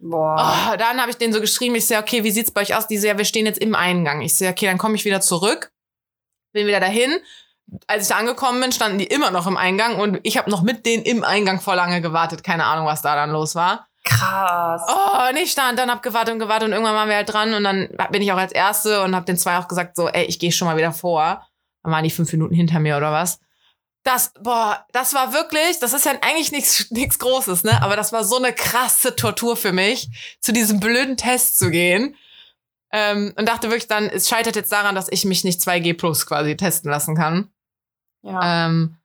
Boah. 0.00 0.72
Oh, 0.72 0.76
dann 0.76 1.00
habe 1.00 1.12
ich 1.12 1.18
denen 1.18 1.32
so 1.32 1.40
geschrieben, 1.40 1.76
ich 1.76 1.86
sehe, 1.86 2.00
okay, 2.00 2.24
wie 2.24 2.32
sieht's 2.32 2.50
bei 2.50 2.62
euch 2.62 2.74
aus? 2.74 2.88
Die 2.88 2.98
so, 2.98 3.06
ja, 3.06 3.16
wir 3.16 3.24
stehen 3.24 3.46
jetzt 3.46 3.60
im 3.60 3.76
Eingang. 3.76 4.22
Ich 4.22 4.34
sehe, 4.34 4.50
okay, 4.50 4.66
dann 4.66 4.76
komme 4.76 4.96
ich 4.96 5.04
wieder 5.04 5.20
zurück, 5.20 5.70
bin 6.52 6.66
wieder 6.66 6.80
dahin. 6.80 7.16
Als 7.86 8.02
ich 8.02 8.08
da 8.08 8.16
angekommen 8.16 8.60
bin, 8.60 8.72
standen 8.72 8.98
die 8.98 9.06
immer 9.06 9.30
noch 9.30 9.46
im 9.46 9.56
Eingang 9.56 10.00
und 10.00 10.18
ich 10.24 10.36
habe 10.36 10.50
noch 10.50 10.62
mit 10.62 10.84
denen 10.84 11.04
im 11.04 11.22
Eingang 11.22 11.60
vor 11.60 11.76
lange 11.76 12.00
gewartet. 12.00 12.42
Keine 12.42 12.64
Ahnung, 12.64 12.86
was 12.86 13.02
da 13.02 13.14
dann 13.14 13.30
los 13.30 13.54
war. 13.54 13.86
Krass. 14.02 14.82
Oh, 14.88 15.28
und 15.30 15.36
ich 15.36 15.52
stand 15.52 15.78
dann, 15.78 15.92
hab 15.92 16.02
gewartet 16.02 16.34
und 16.34 16.40
gewartet 16.40 16.66
und 16.66 16.72
irgendwann 16.72 16.96
waren 16.96 17.08
wir 17.08 17.14
halt 17.14 17.32
dran 17.32 17.54
und 17.54 17.62
dann 17.62 17.88
bin 18.10 18.22
ich 18.22 18.32
auch 18.32 18.36
als 18.36 18.50
Erste 18.50 19.04
und 19.04 19.14
hab 19.14 19.26
den 19.26 19.36
zwei 19.36 19.58
auch 19.58 19.68
gesagt 19.68 19.94
so, 19.94 20.08
ey, 20.08 20.24
ich 20.24 20.40
gehe 20.40 20.50
schon 20.50 20.66
mal 20.66 20.76
wieder 20.76 20.92
vor. 20.92 21.46
Dann 21.82 21.92
waren 21.92 22.04
die 22.04 22.10
fünf 22.10 22.32
Minuten 22.32 22.54
hinter 22.54 22.80
mir 22.80 22.96
oder 22.96 23.12
was. 23.12 23.40
Das, 24.04 24.32
boah, 24.40 24.86
das 24.92 25.12
war 25.14 25.32
wirklich, 25.32 25.80
das 25.80 25.92
ist 25.92 26.06
ja 26.06 26.12
eigentlich 26.22 26.52
nichts 26.52 26.90
nichts 26.90 27.18
Großes, 27.18 27.64
ne? 27.64 27.82
Aber 27.82 27.96
das 27.96 28.12
war 28.12 28.24
so 28.24 28.36
eine 28.36 28.52
krasse 28.52 29.16
Tortur 29.16 29.56
für 29.56 29.72
mich, 29.72 30.08
zu 30.40 30.52
diesem 30.52 30.80
blöden 30.80 31.16
Test 31.16 31.58
zu 31.58 31.70
gehen. 31.70 32.16
Ähm, 32.90 33.34
und 33.36 33.46
dachte 33.46 33.68
wirklich 33.68 33.88
dann, 33.88 34.08
es 34.08 34.28
scheitert 34.28 34.56
jetzt 34.56 34.72
daran, 34.72 34.94
dass 34.94 35.10
ich 35.10 35.26
mich 35.26 35.44
nicht 35.44 35.60
2G 35.60 35.94
plus 35.94 36.26
quasi 36.26 36.56
testen 36.56 36.90
lassen 36.90 37.16
kann. 37.16 37.50
Ja. 38.22 38.66
Ähm, 38.66 38.96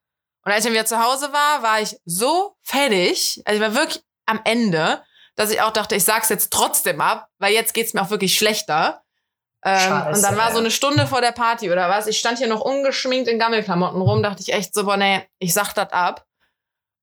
und 0.46 0.52
als 0.52 0.60
ich 0.60 0.66
dann 0.66 0.74
wieder 0.74 0.86
zu 0.86 1.04
Hause 1.04 1.34
war, 1.34 1.64
war 1.64 1.82
ich 1.82 1.98
so 2.06 2.56
fertig, 2.62 3.42
also 3.46 3.62
ich 3.62 3.62
war 3.62 3.76
wirklich 3.76 4.04
am 4.26 4.40
Ende, 4.44 5.04
dass 5.36 5.52
ich 5.52 5.62
auch 5.62 5.72
dachte, 5.72 5.96
ich 5.96 6.04
sag's 6.04 6.30
jetzt 6.30 6.52
trotzdem 6.52 7.02
ab, 7.02 7.30
weil 7.40 7.54
jetzt 7.54 7.74
geht's 7.74 7.94
mir 7.94 8.02
auch 8.02 8.10
wirklich 8.10 8.38
schlechter. 8.38 9.03
Ähm, 9.66 9.80
Scheiße, 9.80 10.18
und 10.18 10.22
dann 10.24 10.38
war 10.38 10.52
so 10.52 10.60
eine 10.60 10.72
Stunde 10.72 11.08
vor 11.08 11.22
der 11.22 11.32
Party 11.32 11.72
oder 11.72 11.90
was. 11.90 12.08
Ich 12.08 12.20
stand 12.20 12.38
hier 12.38 12.48
noch 12.48 12.62
ungeschminkt 12.62 13.28
in 13.28 13.40
Gammelklamotten 13.40 14.02
rum, 14.02 14.22
dachte 14.22 14.42
ich 14.42 14.54
echt 14.54 14.74
so, 14.74 14.84
boah, 14.86 14.98
nee, 14.98 15.22
ich 15.40 15.54
sag 15.54 15.74
das 15.74 15.92
ab. 15.92 16.26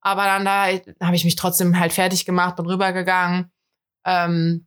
Aber 0.02 0.24
dann 0.24 0.44
da 0.44 0.66
habe 1.02 1.16
ich 1.16 1.24
mich 1.24 1.36
trotzdem 1.36 1.78
halt 1.78 1.92
fertig 1.92 2.24
gemacht 2.24 2.58
und 2.58 2.66
rübergegangen. 2.66 3.50
Ähm, 4.06 4.66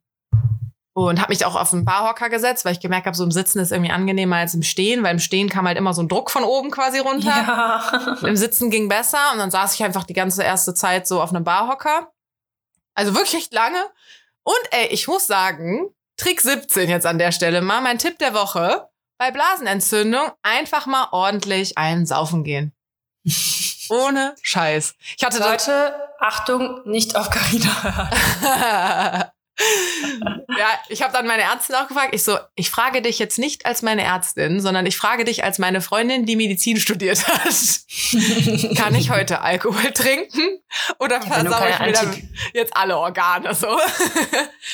und 0.96 1.20
habe 1.20 1.32
mich 1.32 1.44
auch 1.44 1.56
auf 1.56 1.74
einen 1.74 1.86
Barhocker 1.86 2.30
gesetzt, 2.30 2.66
weil 2.66 2.74
ich 2.74 2.80
gemerkt 2.80 3.08
habe, 3.08 3.18
so 3.18 3.24
im 3.24 3.32
Sitzen 3.32 3.58
ist 3.60 3.72
irgendwie 3.72 3.92
angenehmer 3.92 4.38
als 4.38 4.54
im 4.54 4.62
Stehen, 4.62 5.02
weil 5.02 5.14
im 5.14 5.20
Stehen 5.20 5.50
kam 5.50 5.68
halt 5.68 5.78
immer 5.78 5.94
so 5.94 6.04
ein 6.04 6.08
Druck 6.08 6.30
von 6.30 6.44
oben 6.44 6.70
quasi 6.70 7.00
runter. 7.00 7.30
ja. 7.30 8.18
Im 8.28 8.38
Sitzen 8.38 8.70
ging 8.70 8.90
besser 8.90 9.32
und 9.32 9.40
dann 9.40 9.50
saß 9.50 9.74
ich 9.74 9.84
einfach 9.84 10.04
die 10.04 10.14
ganze 10.14 10.44
erste 10.44 10.76
Zeit 10.76 11.08
so 11.08 11.20
auf 11.20 11.32
einem 11.32 11.44
Barhocker. 11.44 12.12
Also 12.94 13.16
wirklich 13.16 13.34
echt 13.34 13.54
lange. 13.54 13.84
Und 14.44 14.62
ey, 14.70 14.88
ich 14.88 15.08
muss 15.08 15.26
sagen, 15.26 15.90
Trick 16.18 16.42
17 16.42 16.90
jetzt 16.90 17.06
an 17.06 17.18
der 17.18 17.32
Stelle 17.32 17.62
mal, 17.62 17.82
mein 17.82 17.98
Tipp 17.98 18.20
der 18.20 18.34
Woche. 18.34 18.90
Bei 19.18 19.32
Blasenentzündung 19.32 20.32
einfach 20.42 20.86
mal 20.86 21.08
ordentlich 21.12 21.78
einen 21.78 22.06
saufen 22.06 22.44
gehen. 22.44 22.74
Ohne 23.90 24.36
Scheiß. 24.42 24.96
Ich 25.18 25.24
hatte 25.24 25.40
Leute, 25.40 25.96
Achtung, 26.20 26.82
nicht 26.86 27.16
auf 27.16 27.30
Carina. 27.30 28.10
ja, 30.58 30.68
ich 30.90 31.04
habe 31.04 31.14
dann 31.14 31.28
meine 31.28 31.44
Ärztin 31.44 31.76
auch 31.76 31.88
gefragt. 31.88 32.10
Ich 32.14 32.24
so, 32.24 32.38
ich 32.56 32.72
frage 32.72 33.02
dich 33.02 33.20
jetzt 33.20 33.38
nicht 33.38 33.66
als 33.66 33.82
meine 33.82 34.04
Ärztin, 34.04 34.62
sondern 34.62 34.86
ich 34.86 34.98
frage 34.98 35.26
dich 35.26 35.44
als 35.44 35.60
meine 35.60 35.82
Freundin, 35.82 36.26
die 36.26 36.36
Medizin 36.36 36.78
studiert 36.78 37.28
hat. 37.28 37.44
Kann 38.78 38.96
ich 38.96 39.12
heute 39.12 39.42
Alkohol 39.42 39.92
trinken? 39.92 40.60
Oder 41.00 41.22
versau 41.22 41.68
ich 41.68 41.80
mir 41.80 41.92
dann 41.92 42.30
jetzt 42.54 42.76
alle 42.76 42.98
Organe 42.98 43.54
so? 43.54 43.78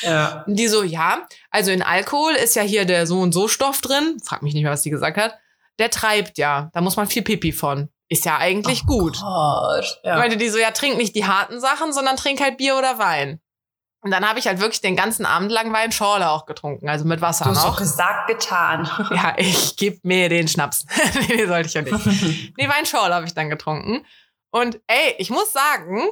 Ja. 0.02 0.44
Die 0.46 0.68
so, 0.68 0.82
ja, 0.82 1.26
also 1.50 1.70
in 1.70 1.82
Alkohol 1.82 2.32
ist 2.32 2.56
ja 2.56 2.62
hier 2.62 2.84
der 2.84 3.06
so 3.06 3.20
und 3.20 3.32
so 3.32 3.48
Stoff 3.48 3.80
drin. 3.80 4.18
Frag 4.24 4.42
mich 4.42 4.54
nicht 4.54 4.62
mehr, 4.62 4.72
was 4.72 4.82
die 4.82 4.90
gesagt 4.90 5.18
hat. 5.18 5.38
Der 5.78 5.90
treibt 5.90 6.38
ja. 6.38 6.70
Da 6.72 6.80
muss 6.80 6.96
man 6.96 7.06
viel 7.06 7.22
Pipi 7.22 7.52
von. 7.52 7.88
Ist 8.08 8.24
ja 8.24 8.38
eigentlich 8.38 8.86
gut. 8.86 9.20
Gott. 9.20 10.00
Ja. 10.02 10.16
Meinte 10.16 10.36
die 10.36 10.48
so, 10.48 10.58
ja, 10.58 10.72
trink 10.72 10.96
nicht 10.96 11.14
die 11.14 11.26
harten 11.26 11.60
Sachen, 11.60 11.92
sondern 11.92 12.16
trink 12.16 12.40
halt 12.40 12.56
Bier 12.56 12.76
oder 12.76 12.98
Wein. 12.98 13.40
Und 14.02 14.10
dann 14.10 14.26
habe 14.26 14.38
ich 14.38 14.46
halt 14.46 14.60
wirklich 14.60 14.80
den 14.80 14.96
ganzen 14.96 15.26
Abend 15.26 15.52
lang 15.52 15.72
Weinschorle 15.72 16.30
auch 16.30 16.46
getrunken, 16.46 16.88
also 16.88 17.04
mit 17.04 17.20
Wasser 17.20 17.44
Du 17.44 17.50
hast 17.50 17.62
doch 17.64 17.72
noch. 17.72 17.78
gesagt, 17.78 18.28
getan. 18.28 18.90
Ja, 19.10 19.34
ich 19.36 19.76
geb 19.76 20.04
mir 20.04 20.28
den 20.30 20.48
Schnaps. 20.48 20.86
nee, 21.28 21.36
den 21.36 21.48
sollte 21.48 21.68
ich 21.68 21.74
ja 21.74 21.82
nicht. 21.82 22.52
Nee, 22.56 22.68
Weinschorle 22.68 23.14
habe 23.14 23.26
ich 23.26 23.34
dann 23.34 23.50
getrunken. 23.50 24.06
Und 24.50 24.80
ey, 24.86 25.14
ich 25.18 25.28
muss 25.30 25.52
sagen, 25.52 26.08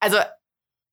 also 0.00 0.18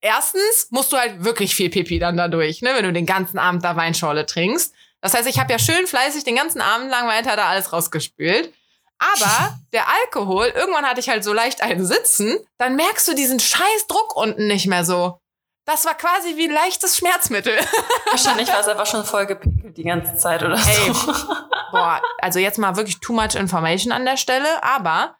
erstens 0.01 0.67
musst 0.69 0.91
du 0.93 0.97
halt 0.97 1.23
wirklich 1.23 1.55
viel 1.55 1.69
Pipi 1.69 1.97
dann 1.97 2.17
dadurch, 2.17 2.61
ne, 2.61 2.71
wenn 2.75 2.83
du 2.85 2.93
den 2.93 3.05
ganzen 3.07 3.39
Abend 3.39 3.63
da 3.63 3.75
Weinschorle 3.75 4.25
trinkst. 4.25 4.73
Das 5.01 5.13
heißt, 5.13 5.27
ich 5.27 5.39
habe 5.39 5.51
ja 5.51 5.59
schön 5.59 5.87
fleißig 5.87 6.23
den 6.23 6.35
ganzen 6.35 6.61
Abend 6.61 6.89
lang 6.89 7.07
weiter 7.07 7.35
da 7.35 7.47
alles 7.47 7.73
rausgespült. 7.73 8.53
Aber 8.99 9.59
der 9.73 9.85
Alkohol, 9.87 10.47
irgendwann 10.47 10.85
hatte 10.85 10.99
ich 10.99 11.09
halt 11.09 11.23
so 11.23 11.31
leicht 11.33 11.61
einen 11.61 11.85
Sitzen, 11.85 12.37
dann 12.57 12.75
merkst 12.75 13.07
du 13.07 13.13
diesen 13.13 13.39
scheiß 13.39 13.87
Druck 13.87 14.15
unten 14.15 14.47
nicht 14.47 14.65
mehr 14.67 14.83
so. 14.85 15.19
Das 15.67 15.83
war 15.83 15.95
quasi 15.95 16.37
wie 16.37 16.47
ein 16.47 16.53
leichtes 16.53 16.95
Schmerzmittel. 16.95 17.53
Wahrscheinlich 18.11 18.47
war 18.47 18.61
es 18.61 18.69
einfach 18.69 18.85
schon 18.85 19.03
voll 19.03 19.25
gepinkelt 19.25 19.77
die 19.77 19.83
ganze 19.83 20.15
Zeit 20.15 20.41
oder 20.41 20.55
Ey, 20.55 20.93
so. 20.93 21.11
boah, 21.71 22.01
also 22.19 22.39
jetzt 22.39 22.57
mal 22.57 22.77
wirklich 22.77 23.01
too 23.01 23.11
much 23.11 23.35
information 23.35 23.91
an 23.91 24.05
der 24.05 24.15
Stelle, 24.15 24.47
aber 24.63 25.17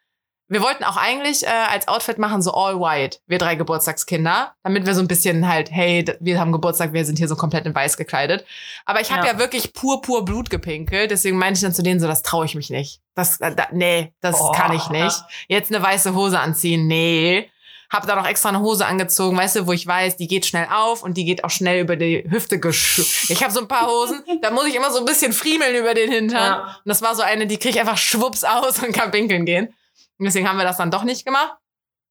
wir 0.47 0.61
wollten 0.61 0.85
auch 0.85 0.95
eigentlich 0.95 1.43
äh, 1.43 1.49
als 1.49 1.89
Outfit 1.89 2.17
machen 2.17 2.41
so 2.41 2.53
all 2.53 2.79
white, 2.79 3.19
wir 3.27 3.39
drei 3.39 3.55
Geburtstagskinder, 3.55 4.53
damit 4.63 4.85
wir 4.85 4.95
so 4.95 5.01
ein 5.01 5.09
bisschen 5.09 5.49
halt, 5.49 5.69
hey, 5.69 6.05
wir 6.21 6.39
haben 6.39 6.53
Geburtstag, 6.53 6.93
wir 6.93 7.03
sind 7.03 7.17
hier 7.17 7.27
so 7.27 7.35
komplett 7.35 7.65
in 7.65 7.75
weiß 7.75 7.97
gekleidet. 7.97 8.45
Aber 8.85 9.01
ich 9.01 9.11
habe 9.11 9.27
Ja. 9.27 9.33
ja. 9.33 9.39
wirklich 9.39 9.73
pur, 9.73 10.01
pur 10.01 10.23
Blut 10.23 10.49
gepinkelt, 10.49 11.11
deswegen 11.11 11.37
meinte 11.37 11.57
ich 11.57 11.63
dann 11.63 11.73
zu 11.73 11.83
denen 11.83 11.99
so, 11.99 12.07
das 12.07 12.21
traue 12.21 12.45
ich 12.45 12.55
mich 12.55 12.69
nicht. 12.69 13.01
Das, 13.15 13.41
äh, 13.41 13.53
da, 13.53 13.67
nee, 13.73 14.13
das 14.21 14.39
Boah. 14.39 14.53
kann 14.53 14.71
ich 14.71 14.87
nicht. 14.89 15.21
Jetzt 15.49 15.75
eine 15.75 15.83
weiße 15.83 16.15
Hose 16.15 16.39
anziehen, 16.39 16.87
nee. 16.87 17.51
Hab 17.89 18.05
da 18.05 18.15
noch 18.15 18.27
extra 18.27 18.49
eine 18.49 18.59
Hose 18.59 18.85
angezogen, 18.85 19.37
weißt 19.37 19.57
du, 19.57 19.67
wo 19.67 19.71
ich 19.71 19.87
weiß, 19.87 20.17
die 20.17 20.27
geht 20.27 20.45
schnell 20.45 20.67
auf 20.69 21.03
und 21.03 21.15
die 21.15 21.23
geht 21.23 21.43
auch 21.45 21.49
schnell 21.49 21.81
über 21.81 21.95
die 21.95 22.25
Hüfte 22.29 22.59
gesch. 22.59 22.99
Ich 23.29 23.41
habe 23.41 23.53
so 23.53 23.61
ein 23.61 23.67
paar 23.67 23.87
Hosen, 23.87 24.23
da 24.41 24.51
muss 24.51 24.65
ich 24.65 24.75
immer 24.75 24.91
so 24.91 24.99
ein 24.99 25.05
bisschen 25.05 25.31
friemeln 25.31 25.75
über 25.75 25.93
den 25.93 26.11
Hintern. 26.11 26.43
Ja. 26.43 26.63
Und 26.63 26.85
das 26.85 27.01
war 27.01 27.15
so 27.15 27.21
eine, 27.21 27.47
die 27.47 27.57
krieg 27.57 27.75
ich 27.75 27.79
einfach 27.79 27.97
schwupps 27.97 28.43
aus 28.43 28.79
und 28.79 28.91
kann 28.91 29.11
pinkeln 29.11 29.45
gehen. 29.45 29.67
Und 30.17 30.25
deswegen 30.25 30.49
haben 30.49 30.57
wir 30.57 30.65
das 30.65 30.77
dann 30.77 30.91
doch 30.91 31.03
nicht 31.03 31.25
gemacht. 31.25 31.53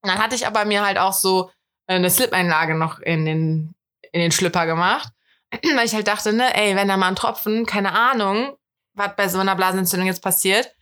Und 0.03 0.11
dann 0.11 0.19
hatte 0.19 0.35
ich 0.35 0.47
aber 0.47 0.65
mir 0.65 0.85
halt 0.85 0.99
auch 0.99 1.13
so 1.13 1.51
eine 1.87 2.09
Slip-Einlage 2.11 2.75
noch 2.75 3.01
in 3.01 3.25
den, 3.25 3.75
in 4.13 4.21
den 4.21 4.33
Schlipper 4.33 4.67
gemacht. 4.67 5.09
Weil 5.75 5.87
ich 5.87 5.95
halt 5.95 6.09
dachte, 6.09 6.33
ne, 6.33 6.55
ey, 6.57 6.75
wenn 6.75 6.89
da 6.89 6.97
mal 6.97 7.09
ein 7.09 7.17
Tropfen, 7.17 7.67
keine 7.67 7.93
Ahnung, 7.93 8.57
was 8.95 9.15
bei 9.17 9.29
so 9.29 9.39
einer 9.39 9.55
Blasenentzündung 9.55 10.07
jetzt 10.07 10.23
passiert. 10.23 10.73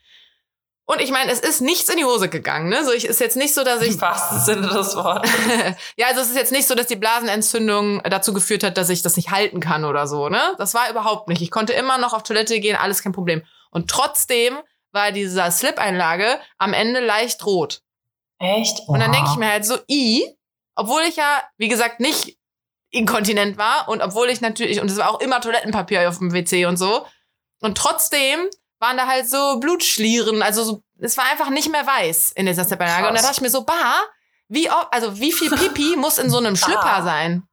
Und 0.86 1.00
ich 1.00 1.10
meine, 1.10 1.32
es 1.32 1.40
ist 1.40 1.62
nichts 1.62 1.88
in 1.88 1.96
die 1.96 2.04
Hose 2.04 2.28
gegangen, 2.28 2.68
ne? 2.68 2.84
So, 2.84 2.92
ich 2.92 3.06
ist 3.06 3.18
jetzt 3.18 3.36
nicht 3.36 3.54
so, 3.54 3.64
dass 3.64 3.80
ich 3.80 3.94
Im 3.94 4.00
wahrsten 4.02 4.40
Sinne 4.40 4.68
des 4.68 4.94
Wortes. 4.94 5.30
ja, 5.96 6.08
also 6.08 6.20
es 6.20 6.28
ist 6.28 6.36
jetzt 6.36 6.52
nicht 6.52 6.68
so, 6.68 6.74
dass 6.74 6.86
die 6.86 6.96
Blasenentzündung 6.96 8.02
dazu 8.02 8.34
geführt 8.34 8.62
hat, 8.64 8.76
dass 8.76 8.90
ich 8.90 9.00
das 9.00 9.16
nicht 9.16 9.30
halten 9.30 9.60
kann 9.60 9.86
oder 9.86 10.06
so, 10.06 10.28
ne? 10.28 10.54
Das 10.58 10.74
war 10.74 10.90
überhaupt 10.90 11.28
nicht. 11.28 11.40
Ich 11.40 11.50
konnte 11.50 11.72
immer 11.72 11.96
noch 11.96 12.12
auf 12.12 12.22
Toilette 12.22 12.60
gehen, 12.60 12.76
alles 12.76 13.02
kein 13.02 13.12
Problem. 13.12 13.42
Und 13.70 13.90
trotzdem 13.90 14.58
war 14.92 15.10
dieser 15.10 15.50
Slip-Einlage 15.50 16.38
am 16.58 16.74
Ende 16.74 17.00
leicht 17.00 17.44
rot. 17.46 17.80
Echt? 18.38 18.80
Und 18.86 19.00
dann 19.00 19.10
denke 19.10 19.30
ich 19.30 19.36
mir 19.36 19.50
halt 19.50 19.64
so, 19.64 19.78
i, 19.90 20.36
obwohl 20.74 21.02
ich 21.02 21.16
ja, 21.16 21.42
wie 21.56 21.68
gesagt, 21.68 22.00
nicht 22.00 22.36
inkontinent 22.90 23.56
war 23.56 23.88
und 23.88 24.02
obwohl 24.02 24.28
ich 24.28 24.42
natürlich, 24.42 24.80
und 24.80 24.90
es 24.90 24.98
war 24.98 25.10
auch 25.10 25.20
immer 25.20 25.40
Toilettenpapier 25.40 26.08
auf 26.08 26.18
dem 26.18 26.32
WC 26.32 26.66
und 26.66 26.76
so, 26.76 27.06
Und 27.60 27.78
trotzdem 27.78 28.50
waren 28.84 28.96
da 28.98 29.06
halt 29.06 29.28
so 29.28 29.58
Blutschlieren, 29.60 30.42
also 30.42 30.62
so, 30.62 30.82
es 30.98 31.16
war 31.16 31.24
einfach 31.30 31.48
nicht 31.48 31.70
mehr 31.70 31.86
weiß 31.86 32.32
in 32.32 32.46
dieser 32.46 32.64
Steppanlage. 32.64 33.08
Und 33.08 33.14
da 33.14 33.22
dachte 33.22 33.36
ich 33.36 33.40
mir 33.40 33.50
so, 33.50 33.64
bah, 33.64 34.02
wie, 34.48 34.68
also 34.68 35.18
wie 35.18 35.32
viel 35.32 35.50
Pipi 35.56 35.96
muss 35.96 36.18
in 36.18 36.28
so 36.28 36.38
einem 36.38 36.54
Schlüpper 36.54 37.02
sein? 37.02 37.48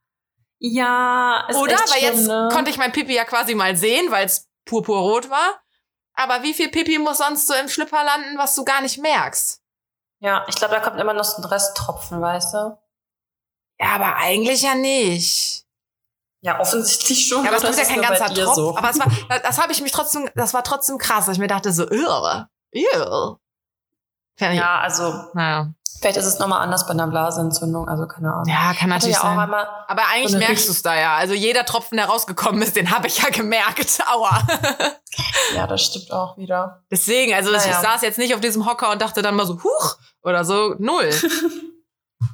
Ja, 0.59 1.45
ist 1.47 1.55
Oder? 1.55 1.75
Weil 1.75 1.87
schlimm, 1.87 2.13
jetzt 2.13 2.27
ne? 2.27 2.49
konnte 2.51 2.69
ich 2.69 2.77
mein 2.77 2.91
Pipi 2.91 3.15
ja 3.15 3.23
quasi 3.23 3.55
mal 3.55 3.75
sehen, 3.75 4.11
weil 4.11 4.25
es 4.25 4.49
purpurrot 4.65 5.29
war. 5.29 5.61
Aber 6.13 6.43
wie 6.43 6.53
viel 6.53 6.69
Pipi 6.69 6.99
muss 6.99 7.19
sonst 7.19 7.47
so 7.47 7.53
im 7.53 7.69
Schlüpper 7.69 8.03
landen, 8.03 8.37
was 8.37 8.53
du 8.53 8.65
gar 8.65 8.81
nicht 8.81 9.01
merkst? 9.01 9.61
Ja, 10.19 10.45
ich 10.49 10.55
glaube, 10.55 10.75
da 10.75 10.81
kommt 10.81 10.99
immer 10.99 11.13
noch 11.13 11.23
so 11.23 11.41
ein 11.41 11.45
Resttropfen, 11.45 12.21
weißt 12.21 12.53
du? 12.53 12.77
Ja, 13.79 13.95
aber 13.95 14.17
eigentlich 14.17 14.61
ja 14.61 14.75
nicht. 14.75 15.60
Ja, 16.41 16.59
offensichtlich 16.59 17.27
schon. 17.27 17.43
Ja, 17.43 17.49
aber 17.51 17.57
es 17.57 17.63
kommt 17.63 17.75
ja 17.77 17.83
ist 17.83 17.89
kein 17.89 18.01
ganzer 18.01 18.29
dir 18.33 18.43
Tropf. 18.45 18.55
so? 18.55 18.75
Aber 18.77 18.89
es 18.89 18.99
war, 18.99 19.07
das, 19.41 19.61
habe 19.61 19.71
ich 19.71 19.81
mich 19.81 19.91
trotzdem, 19.91 20.27
das 20.35 20.53
war 20.53 20.63
trotzdem 20.63 20.97
krass, 20.97 21.25
dass 21.27 21.35
ich 21.35 21.39
mir 21.39 21.47
dachte 21.47 21.71
so, 21.71 21.87
irre, 21.89 22.47
irre. 22.71 23.37
Ja. 24.39 24.79
Also 24.79 25.13
Naja. 25.35 25.67
vielleicht 25.99 26.17
ist 26.17 26.25
es 26.25 26.39
nochmal 26.39 26.61
anders 26.61 26.87
bei 26.87 26.93
einer 26.93 27.05
Blasenentzündung, 27.05 27.87
also 27.87 28.07
keine 28.07 28.33
Ahnung. 28.33 28.47
Ja, 28.47 28.73
kann 28.73 28.75
Ich 28.75 28.87
natürlich 28.87 29.15
ja 29.17 29.21
auch 29.21 29.35
sein. 29.35 29.53
Aber 29.87 30.01
eigentlich 30.11 30.31
so 30.31 30.37
merkst 30.39 30.67
du 30.67 30.71
es 30.71 30.81
da 30.81 30.95
ja. 30.99 31.15
Also 31.15 31.35
jeder 31.35 31.63
Tropfen, 31.63 31.97
der 31.97 32.07
rausgekommen 32.07 32.59
ist, 32.63 32.75
den 32.75 32.89
habe 32.89 33.05
ich 33.05 33.21
ja 33.21 33.29
gemerkt. 33.29 33.99
Aua. 34.11 34.41
ja, 35.55 35.67
das 35.67 35.83
stimmt 35.83 36.11
auch 36.11 36.37
wieder. 36.37 36.81
Deswegen, 36.89 37.35
also 37.35 37.51
ich 37.51 37.57
Naja. 37.57 37.81
saß 37.81 38.01
jetzt 38.01 38.17
nicht 38.17 38.33
auf 38.33 38.41
diesem 38.41 38.65
Hocker 38.65 38.89
und 38.91 38.99
dachte 39.03 39.21
dann 39.21 39.35
mal 39.35 39.45
so, 39.45 39.61
huch, 39.63 39.97
oder 40.23 40.43
so, 40.43 40.73
null. 40.79 41.11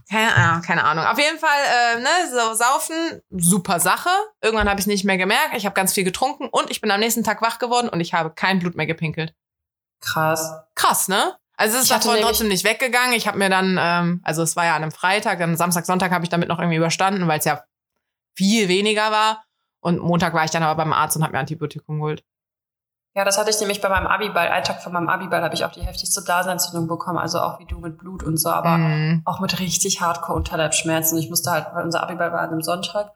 keine, 0.09 0.35
ah, 0.35 0.61
keine 0.65 0.83
Ahnung. 0.83 1.05
Auf 1.05 1.17
jeden 1.17 1.39
Fall, 1.39 1.59
äh, 1.95 1.99
ne, 1.99 2.09
so 2.31 2.53
saufen, 2.53 3.21
super 3.29 3.79
Sache. 3.79 4.09
Irgendwann 4.41 4.69
habe 4.69 4.79
ich 4.79 4.87
nicht 4.87 5.03
mehr 5.03 5.17
gemerkt. 5.17 5.55
Ich 5.55 5.65
habe 5.65 5.75
ganz 5.75 5.93
viel 5.93 6.03
getrunken 6.03 6.47
und 6.49 6.69
ich 6.71 6.81
bin 6.81 6.91
am 6.91 6.99
nächsten 6.99 7.23
Tag 7.23 7.41
wach 7.41 7.59
geworden 7.59 7.89
und 7.89 7.99
ich 7.99 8.13
habe 8.13 8.31
kein 8.31 8.59
Blut 8.59 8.75
mehr 8.75 8.85
gepinkelt. 8.85 9.33
Krass. 9.99 10.51
Krass, 10.75 11.07
ne? 11.07 11.35
Also 11.57 11.77
es 11.77 11.83
ist 11.83 11.91
davon 11.91 12.19
trotzdem 12.21 12.49
nicht 12.49 12.63
weggegangen. 12.63 13.13
Ich 13.13 13.27
habe 13.27 13.37
mir 13.37 13.49
dann, 13.49 13.77
ähm, 13.79 14.21
also 14.23 14.43
es 14.43 14.55
war 14.55 14.65
ja 14.65 14.75
an 14.75 14.83
einem 14.83 14.91
Freitag, 14.91 15.39
dann 15.39 15.57
Samstag, 15.57 15.85
Sonntag 15.85 16.11
habe 16.11 16.23
ich 16.23 16.29
damit 16.29 16.49
noch 16.49 16.59
irgendwie 16.59 16.77
überstanden, 16.77 17.27
weil 17.27 17.39
es 17.39 17.45
ja 17.45 17.63
viel 18.35 18.67
weniger 18.67 19.11
war. 19.11 19.43
Und 19.79 19.99
Montag 19.99 20.33
war 20.33 20.45
ich 20.45 20.51
dann 20.51 20.63
aber 20.63 20.75
beim 20.75 20.93
Arzt 20.93 21.17
und 21.17 21.23
habe 21.23 21.33
mir 21.33 21.39
Antibiotikum 21.39 21.99
geholt. 21.99 22.23
Ja, 23.17 23.25
das 23.25 23.39
hatte 23.39 23.49
ich 23.49 23.59
nämlich 23.59 23.81
bei 23.81 23.89
meinem 23.89 24.05
Abiball. 24.05 24.47
Einen 24.49 24.63
Tag 24.63 24.79
vor 24.83 24.91
meinem 24.91 25.09
Abiball 25.09 25.41
habe 25.43 25.55
ich 25.55 25.65
auch 25.65 25.71
die 25.71 25.81
heftigste 25.81 26.21
Blasenentzündung 26.21 26.87
bekommen, 26.87 27.17
also 27.17 27.39
auch 27.39 27.57
wie 27.59 27.65
du 27.65 27.79
mit 27.79 27.97
Blut 27.97 28.21
und 28.21 28.37
so, 28.37 28.49
aber 28.51 28.77
Mhm. 28.77 29.23
auch 29.25 29.39
mit 29.39 29.57
richtig 29.59 30.01
hardcore 30.01 30.37
Unterleibsschmerzen. 30.37 31.17
Ich 31.17 31.27
musste 31.27 31.49
halt, 31.49 31.65
weil 31.73 31.83
unser 31.83 32.03
Abiball 32.03 32.31
war 32.31 32.41
an 32.41 32.49
einem 32.51 32.61
Sonntag. 32.61 33.11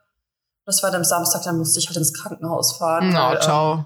Das 0.65 0.81
war 0.81 0.89
dann 0.89 1.01
am 1.01 1.05
Samstag, 1.05 1.43
dann 1.43 1.59
musste 1.59 1.77
ich 1.79 1.85
halt 1.87 1.97
ins 1.97 2.15
Krankenhaus 2.15 2.77
fahren. 2.79 3.11
Ja, 3.11 3.29
weil, 3.29 3.35
ähm, 3.35 3.41
ciao. 3.43 3.85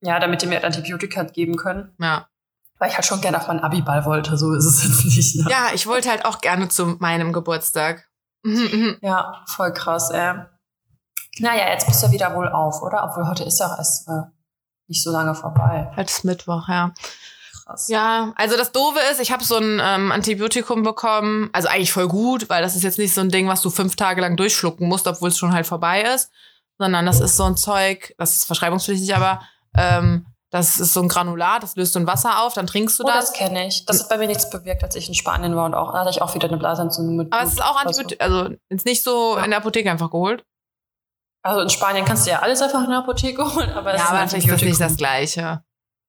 ja, 0.00 0.18
damit 0.18 0.42
die 0.42 0.46
mir 0.48 0.56
halt 0.56 0.64
Antibiotika 0.64 1.22
geben 1.22 1.56
können. 1.56 1.94
Ja. 2.00 2.26
Weil 2.78 2.88
ich 2.90 2.96
halt 2.96 3.06
schon 3.06 3.20
gerne 3.20 3.36
auf 3.36 3.46
meinen 3.46 3.60
Abiball 3.60 4.04
wollte, 4.04 4.36
so 4.36 4.52
ist 4.52 4.64
es 4.66 4.82
jetzt 4.82 5.04
nicht. 5.04 5.36
Ne? 5.36 5.46
ja, 5.48 5.68
ich 5.74 5.86
wollte 5.86 6.10
halt 6.10 6.24
auch 6.24 6.40
gerne 6.40 6.68
zu 6.68 6.86
meinem 6.98 7.32
Geburtstag. 7.32 8.08
Mhm, 8.42 8.68
mhm. 8.72 8.96
Ja, 9.00 9.44
voll 9.46 9.72
krass, 9.72 10.10
ey. 10.10 10.40
Naja, 11.38 11.68
jetzt 11.70 11.86
bist 11.86 12.02
du 12.02 12.10
wieder 12.10 12.34
wohl 12.34 12.48
auf, 12.48 12.82
oder? 12.82 13.04
Obwohl 13.04 13.28
heute 13.28 13.44
ist 13.44 13.60
ja 13.60 13.66
auch 13.72 13.78
erst 13.78 14.08
äh, 14.08 14.22
nicht 14.88 15.02
so 15.02 15.10
lange 15.10 15.34
vorbei. 15.34 15.90
Heute 15.96 16.10
ist 16.10 16.24
Mittwoch, 16.24 16.68
ja. 16.68 16.92
Krass. 17.64 17.88
Ja, 17.88 18.32
also 18.36 18.56
das 18.56 18.70
Doofe 18.72 18.98
ist, 19.10 19.20
ich 19.20 19.32
habe 19.32 19.42
so 19.42 19.56
ein 19.56 19.80
ähm, 19.82 20.12
Antibiotikum 20.12 20.82
bekommen. 20.84 21.50
Also 21.52 21.68
eigentlich 21.68 21.92
voll 21.92 22.06
gut, 22.08 22.48
weil 22.48 22.62
das 22.62 22.76
ist 22.76 22.82
jetzt 22.84 22.98
nicht 22.98 23.12
so 23.14 23.20
ein 23.20 23.30
Ding, 23.30 23.48
was 23.48 23.60
du 23.62 23.70
fünf 23.70 23.96
Tage 23.96 24.20
lang 24.20 24.36
durchschlucken 24.36 24.86
musst, 24.88 25.06
obwohl 25.08 25.30
es 25.30 25.38
schon 25.38 25.52
halt 25.52 25.66
vorbei 25.66 26.02
ist. 26.02 26.30
Sondern 26.78 27.06
das 27.06 27.20
ist 27.20 27.36
so 27.36 27.44
ein 27.44 27.56
Zeug, 27.56 28.14
das 28.18 28.36
ist 28.36 28.44
verschreibungspflichtig, 28.44 29.16
aber 29.16 29.40
ähm, 29.76 30.26
das 30.50 30.78
ist 30.78 30.92
so 30.92 31.00
ein 31.02 31.08
Granulat, 31.08 31.62
das 31.62 31.74
löst 31.74 31.94
du 31.94 31.98
in 31.98 32.06
Wasser 32.06 32.42
auf, 32.44 32.52
dann 32.54 32.66
trinkst 32.66 32.98
du 32.98 33.04
Oh, 33.04 33.06
das. 33.08 33.30
das 33.30 33.32
kenne 33.32 33.66
ich. 33.66 33.84
Das 33.86 34.00
hat 34.02 34.08
bei 34.10 34.18
mir 34.18 34.26
nichts 34.28 34.48
bewirkt, 34.50 34.84
als 34.84 34.94
ich 34.94 35.08
in 35.08 35.14
Spanien 35.14 35.56
war 35.56 35.64
und 35.64 35.74
auch 35.74 35.92
da 35.92 36.00
hatte 36.00 36.10
ich 36.10 36.22
auch 36.22 36.34
wieder 36.34 36.48
eine 36.48 36.58
Blasenentzündung 36.58 37.16
mit 37.16 37.32
Aber 37.32 37.42
es 37.42 37.54
ist 37.54 37.62
auch 37.62 37.76
Antibiotikum, 37.80 38.18
also 38.20 38.54
jetzt 38.70 38.84
nicht 38.86 39.02
so 39.02 39.36
Ja. 39.38 39.44
in 39.44 39.50
der 39.50 39.58
Apotheke 39.58 39.90
einfach 39.90 40.10
geholt. 40.10 40.44
Also 41.46 41.60
in 41.60 41.70
Spanien 41.70 42.04
kannst 42.04 42.26
du 42.26 42.30
ja 42.30 42.40
alles 42.40 42.60
einfach 42.60 42.82
in 42.84 42.90
der 42.90 42.98
Apotheke 42.98 43.42
holen, 43.54 43.70
aber 43.70 43.94
es 43.94 43.98
ja, 44.00 44.04
ist 44.04 44.10
aber 44.10 44.18
natürlich 44.20 44.46
ist 44.46 44.52
das 44.52 44.62
nicht 44.62 44.80
das 44.80 44.96
Gleiche. 44.96 45.62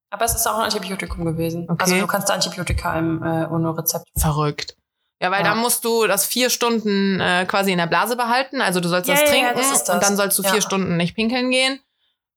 Aber 0.09 0.25
es 0.25 0.33
ist 0.35 0.47
auch 0.47 0.57
ein 0.57 0.63
Antibiotikum 0.65 1.25
gewesen. 1.25 1.65
Okay. 1.69 1.83
Also 1.83 1.99
du 1.99 2.07
kannst 2.07 2.31
Antibiotika 2.31 2.97
im, 2.97 3.21
äh, 3.23 3.45
ohne 3.47 3.77
Rezept. 3.77 4.05
Verrückt. 4.17 4.75
Ja, 5.21 5.31
weil 5.31 5.43
Ja. 5.43 5.49
da 5.49 5.55
musst 5.55 5.83
du 5.83 6.07
das 6.07 6.25
vier 6.25 6.49
Stunden 6.49 7.19
äh, 7.19 7.45
quasi 7.47 7.71
in 7.71 7.77
der 7.77 7.87
Blase 7.87 8.15
behalten. 8.15 8.61
Also 8.61 8.79
du 8.79 8.87
sollst 8.87 9.09
Ja, 9.09 9.15
das 9.15 9.29
trinken 9.29 9.51
das 9.55 9.83
das. 9.83 9.89
und 9.95 10.01
dann 10.03 10.15
sollst 10.15 10.37
du 10.39 10.43
vier 10.43 10.55
Ja. 10.55 10.61
Stunden 10.61 10.95
nicht 10.97 11.15
pinkeln 11.15 11.51
gehen. 11.51 11.79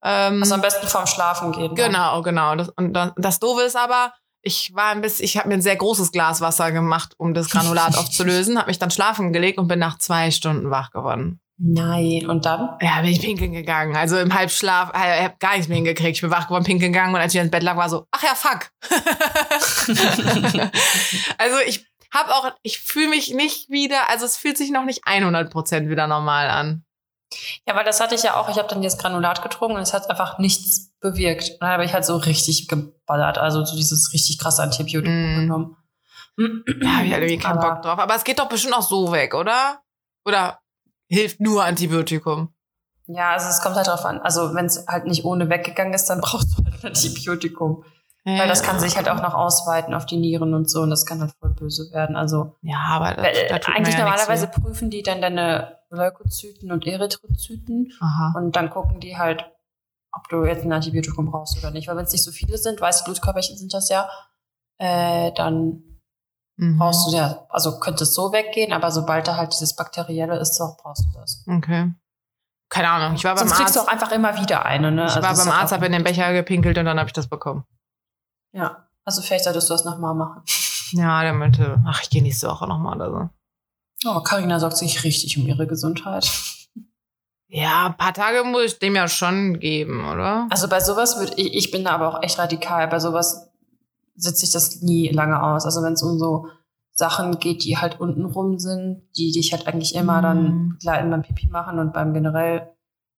Ähm, 0.03 0.43
Also 0.43 0.55
am 0.55 0.63
besten 0.63 0.87
vorm 0.89 1.07
Schlafen 1.07 1.53
gehen. 1.53 1.75
dann. 1.75 1.93
Genau, 1.93 2.23
genau. 2.23 2.57
Das, 2.57 2.71
und 2.71 2.93
das, 2.95 3.13
das 3.17 3.39
Doofe 3.39 3.63
ist 3.63 3.77
aber, 3.77 4.15
ich 4.43 4.75
war 4.75 4.91
ein 4.93 5.03
bisschen, 5.03 5.25
ich 5.27 5.37
habe 5.37 5.49
mir 5.49 5.55
ein 5.55 5.63
sehr 5.63 5.77
großes 5.77 6.11
Glas 6.11 6.41
Wasser 6.41 6.73
gemacht, 6.73 7.13
um 7.19 7.35
das 7.35 7.51
Granulat 7.51 7.97
aufzulösen, 7.99 8.59
habe 8.59 8.69
mich 8.69 8.79
dann 8.79 8.91
schlafen 8.91 9.33
gelegt 9.33 9.59
und 9.59 9.69
bin 9.69 9.79
nach 9.79 9.99
zwei 9.99 10.31
Stunden 10.31 10.71
wach 10.71 10.91
geworden. 10.91 11.41
Nein. 11.63 12.27
Und 12.27 12.47
dann? 12.47 12.71
Ja, 12.81 13.03
bin 13.03 13.11
ich 13.11 13.21
pinkeln 13.21 13.53
gegangen. 13.53 13.95
Also 13.95 14.19
im 14.19 14.33
Halbschlaf, 14.35 14.93
äh, 14.95 15.19
ich 15.19 15.25
habe 15.25 15.37
gar 15.39 15.53
nichts 15.53 15.69
mehr 15.69 15.77
hingekriegt. 15.77 16.17
Ich 16.17 16.21
bin 16.23 16.31
wach 16.31 16.47
geworden, 16.47 16.65
pinkeln 16.65 16.93
gegangen 16.93 17.15
und 17.15 17.21
als 17.21 17.35
ich 17.35 17.41
ins 17.41 17.51
Bett 17.51 17.63
lag, 17.63 17.77
war 17.77 17.91
so, 17.91 18.07
ach 18.11 18.23
ja, 18.23 18.35
fuck. 18.35 18.71
also 21.39 21.59
ich 21.67 21.87
habe 22.13 22.35
auch, 22.35 22.51
ich 22.63 22.81
fühle 22.81 23.09
mich 23.11 23.35
nicht 23.35 23.69
wieder, 23.71 24.09
also 24.09 24.25
es 24.25 24.37
fühlt 24.37 24.57
sich 24.59 24.71
noch 24.71 24.85
nicht 24.85 25.05
100% 25.07 25.89
wieder 25.89 26.07
normal 26.07 26.49
an. 26.49 26.85
Ja, 27.69 27.77
weil 27.77 27.85
das 27.85 28.01
hatte 28.01 28.15
ich 28.17 28.23
ja 28.25 28.35
auch. 28.37 28.49
Ich 28.49 28.57
habe 28.59 28.67
dann 28.69 28.83
dieses 28.83 28.99
Granulat 28.99 29.43
getrunken 29.43 29.77
und 29.77 29.83
es 29.83 29.93
hat 29.95 30.11
einfach 30.11 30.39
nichts 30.39 30.91
bewirkt. 31.01 31.51
Und 31.51 31.59
dann 31.61 31.71
habe 31.71 31.85
ich 31.85 31.93
halt 31.93 32.05
so 32.05 32.17
richtig 32.17 32.67
geballert. 32.67 33.39
Also 33.39 33.65
so 33.65 33.77
dieses 33.77 34.13
richtig 34.13 34.39
krasse 34.41 34.63
Antibiotikum 34.63 35.35
Mm. 35.37 35.41
genommen. 35.43 35.77
Da 36.37 36.45
habe 36.97 37.07
ich 37.07 37.13
halt 37.13 37.23
irgendwie 37.23 37.39
keinen 37.39 37.59
Aber- 37.59 37.75
Bock 37.75 37.83
drauf. 37.83 37.99
Aber 38.01 38.17
es 38.17 38.25
geht 38.25 38.41
doch 38.41 38.49
bestimmt 38.49 38.75
auch 38.75 38.83
so 38.83 39.13
weg, 39.13 39.35
oder? 39.35 39.81
Oder 40.27 40.59
hilft 41.11 41.41
nur 41.41 41.65
Antibiotikum? 41.65 42.55
Ja, 43.07 43.33
also 43.33 43.49
es 43.49 43.61
kommt 43.61 43.77
halt 43.77 43.89
drauf 43.89 44.05
an. 44.05 44.21
Also 44.21 44.55
wenn 44.55 44.67
es 44.67 44.87
halt 44.87 45.07
nicht 45.07 45.25
ohne 45.25 45.51
weggegangen 45.51 45.93
ist, 45.93 46.07
dann 46.07 46.21
brauchst 46.23 46.57
du 46.59 46.65
halt 46.65 46.83
ein 46.83 46.89
Antibiotikum. 46.89 47.85
Weil 48.23 48.49
das 48.49 48.63
kann 48.63 48.79
sich 48.79 48.97
halt 48.97 49.09
auch 49.09 49.23
noch 49.23 49.33
ausweiten 49.33 49.95
auf 49.95 50.05
die 50.05 50.19
Nieren 50.19 50.53
und 50.53 50.71
so 50.71 50.83
und 50.83 50.91
das 50.91 51.07
kann 51.07 51.21
halt 51.21 51.33
voll 51.41 51.55
böse 51.55 51.91
werden. 51.91 52.17
Also 52.17 52.55
Ja, 52.61 52.79
aber 52.91 53.15
das, 53.15 53.25
weil, 53.25 53.49
da 53.49 53.59
tut 53.59 53.73
mir 53.73 53.79
eigentlich 53.79 53.95
ja 53.95 54.05
normalerweise 54.05 54.47
prüfen 54.47 54.91
die 54.91 55.03
dann 55.03 55.23
deine 55.23 55.79
Leukozyten 55.89 56.71
und 56.71 56.87
Erythrozyten 56.87 57.93
Aha. 57.99 58.35
und 58.37 58.57
dann 58.57 58.69
gucken 58.69 59.01
die 59.01 59.17
halt, 59.17 59.47
ob 60.13 60.29
du 60.29 60.45
jetzt 60.45 60.65
ein 60.65 60.73
Antibiotikum 60.73 61.31
brauchst 61.31 61.59
oder 61.59 61.71
nicht. 61.71 61.89
Weil 61.89 61.97
wenn 61.97 62.05
es 62.05 62.13
nicht 62.13 62.23
so 62.23 62.31
viele 62.31 62.59
sind, 62.59 62.81
weiße 62.81 63.05
Blutkörperchen 63.05 63.57
sind 63.57 63.73
das 63.73 63.89
ja, 63.89 64.09
äh, 64.77 65.33
dann 65.33 65.83
Mhm. 66.61 66.79
brauchst 66.79 67.07
du 67.11 67.17
ja, 67.17 67.47
also 67.49 67.81
könnte 67.81 68.05
es 68.05 68.15
so 68.15 68.33
weggehen, 68.33 68.73
aber 68.73 68.91
sobald 68.93 69.27
da 69.27 69.37
halt 69.37 69.53
dieses 69.53 69.75
Bakterielle 69.75 70.39
ist, 70.39 70.57
so 70.57 70.77
brauchst 70.81 71.07
du 71.07 71.19
das. 71.19 71.43
Okay. 71.49 71.93
Keine 72.69 72.89
Ahnung. 72.91 73.17
Ich 73.17 73.25
war 73.25 73.35
beim 73.35 73.49
Sonst 73.49 73.55
kriegst 73.59 73.77
Arzt. 73.77 73.89
du 73.89 73.89
auch 73.89 73.93
einfach 73.93 74.13
immer 74.13 74.37
wieder 74.41 74.65
eine, 74.65 74.93
ne? 74.93 75.07
Ich 75.07 75.17
Also 75.17 75.23
war 75.23 75.35
beim 75.35 75.49
Arzt, 75.53 75.73
auch- 75.73 75.77
habe 75.77 75.87
in 75.87 75.93
den 75.93 76.05
Becher 76.05 76.33
gepinkelt 76.33 76.77
und 76.79 76.85
dann 76.85 76.99
habe 76.99 77.09
ich 77.09 77.13
das 77.15 77.27
bekommen. 77.29 77.65
Ja, 78.53 78.89
also 79.05 79.23
vielleicht 79.23 79.45
solltest 79.45 79.69
du 79.71 79.75
das 79.75 79.85
nochmal 79.85 80.15
machen. 80.15 80.43
Ja, 80.93 81.23
der 81.23 81.33
meinte, 81.33 81.83
ach, 81.87 82.03
ich 82.03 82.11
gehe 82.11 82.23
nächste 82.23 82.49
Woche 82.49 82.67
nochmal 82.69 82.97
oder 82.97 83.31
so. 84.03 84.09
Oh, 84.11 84.21
Carina 84.21 84.61
sorgt 84.61 84.77
sich 84.77 85.03
richtig 85.05 85.37
um 85.39 85.47
ihre 85.47 85.67
Gesundheit. 85.67 86.31
Ja, 87.49 87.87
ein 87.87 87.97
paar 87.97 88.15
Tage 88.15 88.45
muss 88.45 88.63
ich 88.65 88.79
dem 88.79 88.95
ja 88.95 89.09
schon 89.09 89.59
geben, 89.59 90.05
oder? 90.09 90.47
Also 90.51 90.69
bei 90.69 90.79
sowas 90.81 91.19
würde 91.19 91.35
ich, 91.35 91.53
ich 91.55 91.71
bin 91.73 91.85
da 91.85 91.91
aber 91.93 92.09
auch 92.09 92.23
echt 92.23 92.39
radikal. 92.39 92.87
Bei 92.89 93.01
sowas 93.01 93.50
sitze 94.21 94.45
ich 94.47 94.53
das 94.53 94.81
nie 94.83 95.09
lange 95.09 95.43
aus. 95.43 95.65
Also 95.65 95.83
wenn 95.83 95.95
es 95.95 96.03
um 96.03 96.19
so 96.19 96.47
Sachen 96.93 97.39
geht, 97.39 97.65
die 97.65 97.79
halt 97.79 97.99
unten 98.01 98.25
rum 98.27 98.59
sind, 98.59 99.03
die 99.17 99.33
dich 99.33 99.53
halt 99.53 99.67
eigentlich 99.67 99.95
immer 99.95 100.19
Mhm. 100.19 100.23
dann 100.23 100.69
begleiten 100.71 101.11
beim 101.11 101.23
Pipi 101.23 101.49
machen 101.49 101.79
und 101.79 101.93
beim 101.93 102.13
generell 102.13 102.73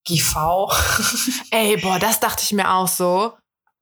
GV. 0.06 0.70
Ey, 1.50 1.76
boah, 1.76 1.98
das 1.98 2.20
dachte 2.20 2.42
ich 2.44 2.52
mir 2.52 2.72
auch 2.72 2.88
so. 2.88 3.32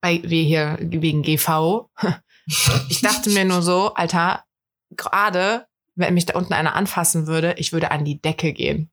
Weil 0.02 0.22
wir 0.22 0.42
hier 0.42 0.78
wegen 0.80 1.22
GV. 1.22 1.90
Ich 2.88 3.02
dachte 3.02 3.28
mir 3.30 3.44
nur 3.44 3.60
so, 3.62 3.92
Alter, 3.94 4.44
gerade 4.96 5.66
wenn 5.94 6.14
mich 6.14 6.24
da 6.26 6.38
unten 6.38 6.54
einer 6.54 6.74
anfassen 6.74 7.26
würde, 7.26 7.54
ich 7.58 7.72
würde 7.72 7.90
an 7.90 8.04
die 8.06 8.20
Decke 8.20 8.52
gehen. 8.54 8.90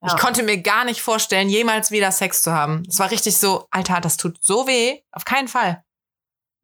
Ja. 0.00 0.14
Ich 0.14 0.20
konnte 0.20 0.44
mir 0.44 0.58
gar 0.62 0.84
nicht 0.84 1.02
vorstellen, 1.02 1.48
jemals 1.48 1.90
wieder 1.90 2.12
Sex 2.12 2.42
zu 2.42 2.52
haben. 2.52 2.84
Es 2.88 3.00
war 3.00 3.10
richtig 3.10 3.36
so, 3.36 3.66
Alter, 3.72 4.00
das 4.00 4.16
tut 4.16 4.38
so 4.40 4.68
weh. 4.68 5.00
Auf 5.10 5.24
keinen 5.24 5.48
Fall. 5.48 5.82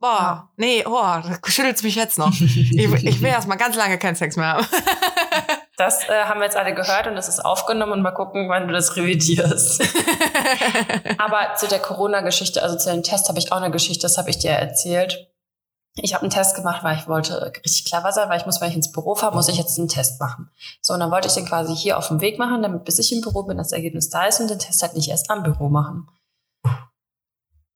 Boah, 0.04 0.50
nee, 0.58 0.84
oh, 0.86 0.90
da 0.92 1.38
schüttelt's 1.46 1.82
mich 1.82 1.94
jetzt 1.94 2.18
noch. 2.18 2.30
Ich, 2.40 2.70
ich 2.74 3.22
will 3.22 3.28
erst 3.30 3.48
mal 3.48 3.56
ganz 3.56 3.74
lange 3.74 3.96
keinen 3.96 4.16
Sex 4.16 4.36
mehr 4.36 4.48
haben. 4.48 4.66
Das 5.76 6.08
äh, 6.08 6.26
haben 6.26 6.38
wir 6.38 6.44
jetzt 6.44 6.56
alle 6.56 6.72
gehört 6.72 7.08
und 7.08 7.16
das 7.16 7.28
ist 7.28 7.44
aufgenommen 7.44 7.94
und 7.94 8.02
mal 8.02 8.12
gucken, 8.12 8.48
wann 8.48 8.68
du 8.68 8.72
das 8.72 8.94
revidierst. 8.94 9.82
Aber 11.18 11.56
zu 11.56 11.66
der 11.66 11.80
Corona-Geschichte, 11.80 12.62
also 12.62 12.76
zu 12.76 12.92
dem 12.92 13.02
Test, 13.02 13.28
habe 13.28 13.40
ich 13.40 13.50
auch 13.50 13.56
eine 13.56 13.72
Geschichte, 13.72 14.02
das 14.02 14.16
habe 14.16 14.30
ich 14.30 14.38
dir 14.38 14.52
erzählt. 14.52 15.32
Ich 15.96 16.14
habe 16.14 16.22
einen 16.22 16.30
Test 16.30 16.54
gemacht, 16.54 16.84
weil 16.84 16.96
ich 16.96 17.08
wollte 17.08 17.52
richtig 17.64 17.86
clever 17.86 18.12
sein, 18.12 18.28
weil 18.28 18.38
ich 18.38 18.46
muss, 18.46 18.60
wenn 18.60 18.70
ich 18.70 18.76
ins 18.76 18.92
Büro 18.92 19.16
fahre, 19.16 19.34
muss 19.34 19.48
ich 19.48 19.58
jetzt 19.58 19.76
einen 19.76 19.88
Test 19.88 20.20
machen. 20.20 20.48
So, 20.80 20.94
und 20.94 21.00
dann 21.00 21.10
wollte 21.10 21.26
ich 21.26 21.34
den 21.34 21.44
quasi 21.44 21.74
hier 21.74 21.98
auf 21.98 22.06
dem 22.06 22.20
Weg 22.20 22.38
machen, 22.38 22.62
damit 22.62 22.84
bis 22.84 23.00
ich 23.00 23.12
im 23.12 23.20
Büro 23.20 23.42
bin, 23.42 23.58
das 23.58 23.72
Ergebnis 23.72 24.10
da 24.10 24.26
ist 24.26 24.40
und 24.40 24.48
den 24.48 24.60
Test 24.60 24.80
halt 24.80 24.94
nicht 24.94 25.08
erst 25.08 25.28
am 25.28 25.42
Büro 25.42 25.68
machen. 25.70 26.06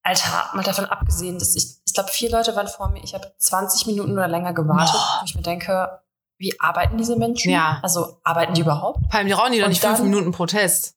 Alter, 0.09 0.49
mal 0.55 0.63
davon 0.63 0.85
abgesehen, 0.85 1.37
dass 1.37 1.55
ich, 1.55 1.77
ich 1.85 1.93
glaube, 1.93 2.09
vier 2.09 2.31
Leute 2.31 2.55
waren 2.55 2.67
vor 2.67 2.89
mir, 2.89 3.03
ich 3.03 3.13
habe 3.13 3.31
20 3.37 3.85
Minuten 3.85 4.13
oder 4.13 4.27
länger 4.27 4.53
gewartet, 4.53 4.91
Boah. 4.93 5.17
wo 5.21 5.25
ich 5.25 5.35
mir 5.35 5.43
denke, 5.43 5.99
wie 6.39 6.59
arbeiten 6.59 6.97
diese 6.97 7.15
Menschen? 7.15 7.51
Ja. 7.51 7.79
Also 7.83 8.17
arbeiten 8.23 8.53
die 8.55 8.61
überhaupt? 8.61 8.99
Vor 9.11 9.13
allem, 9.19 9.27
die 9.27 9.33
rauchen 9.33 9.51
die 9.51 9.59
doch 9.59 9.67
nicht 9.67 9.81
fünf 9.81 9.97
dann- 9.97 10.09
Minuten 10.09 10.31
Protest. 10.31 10.95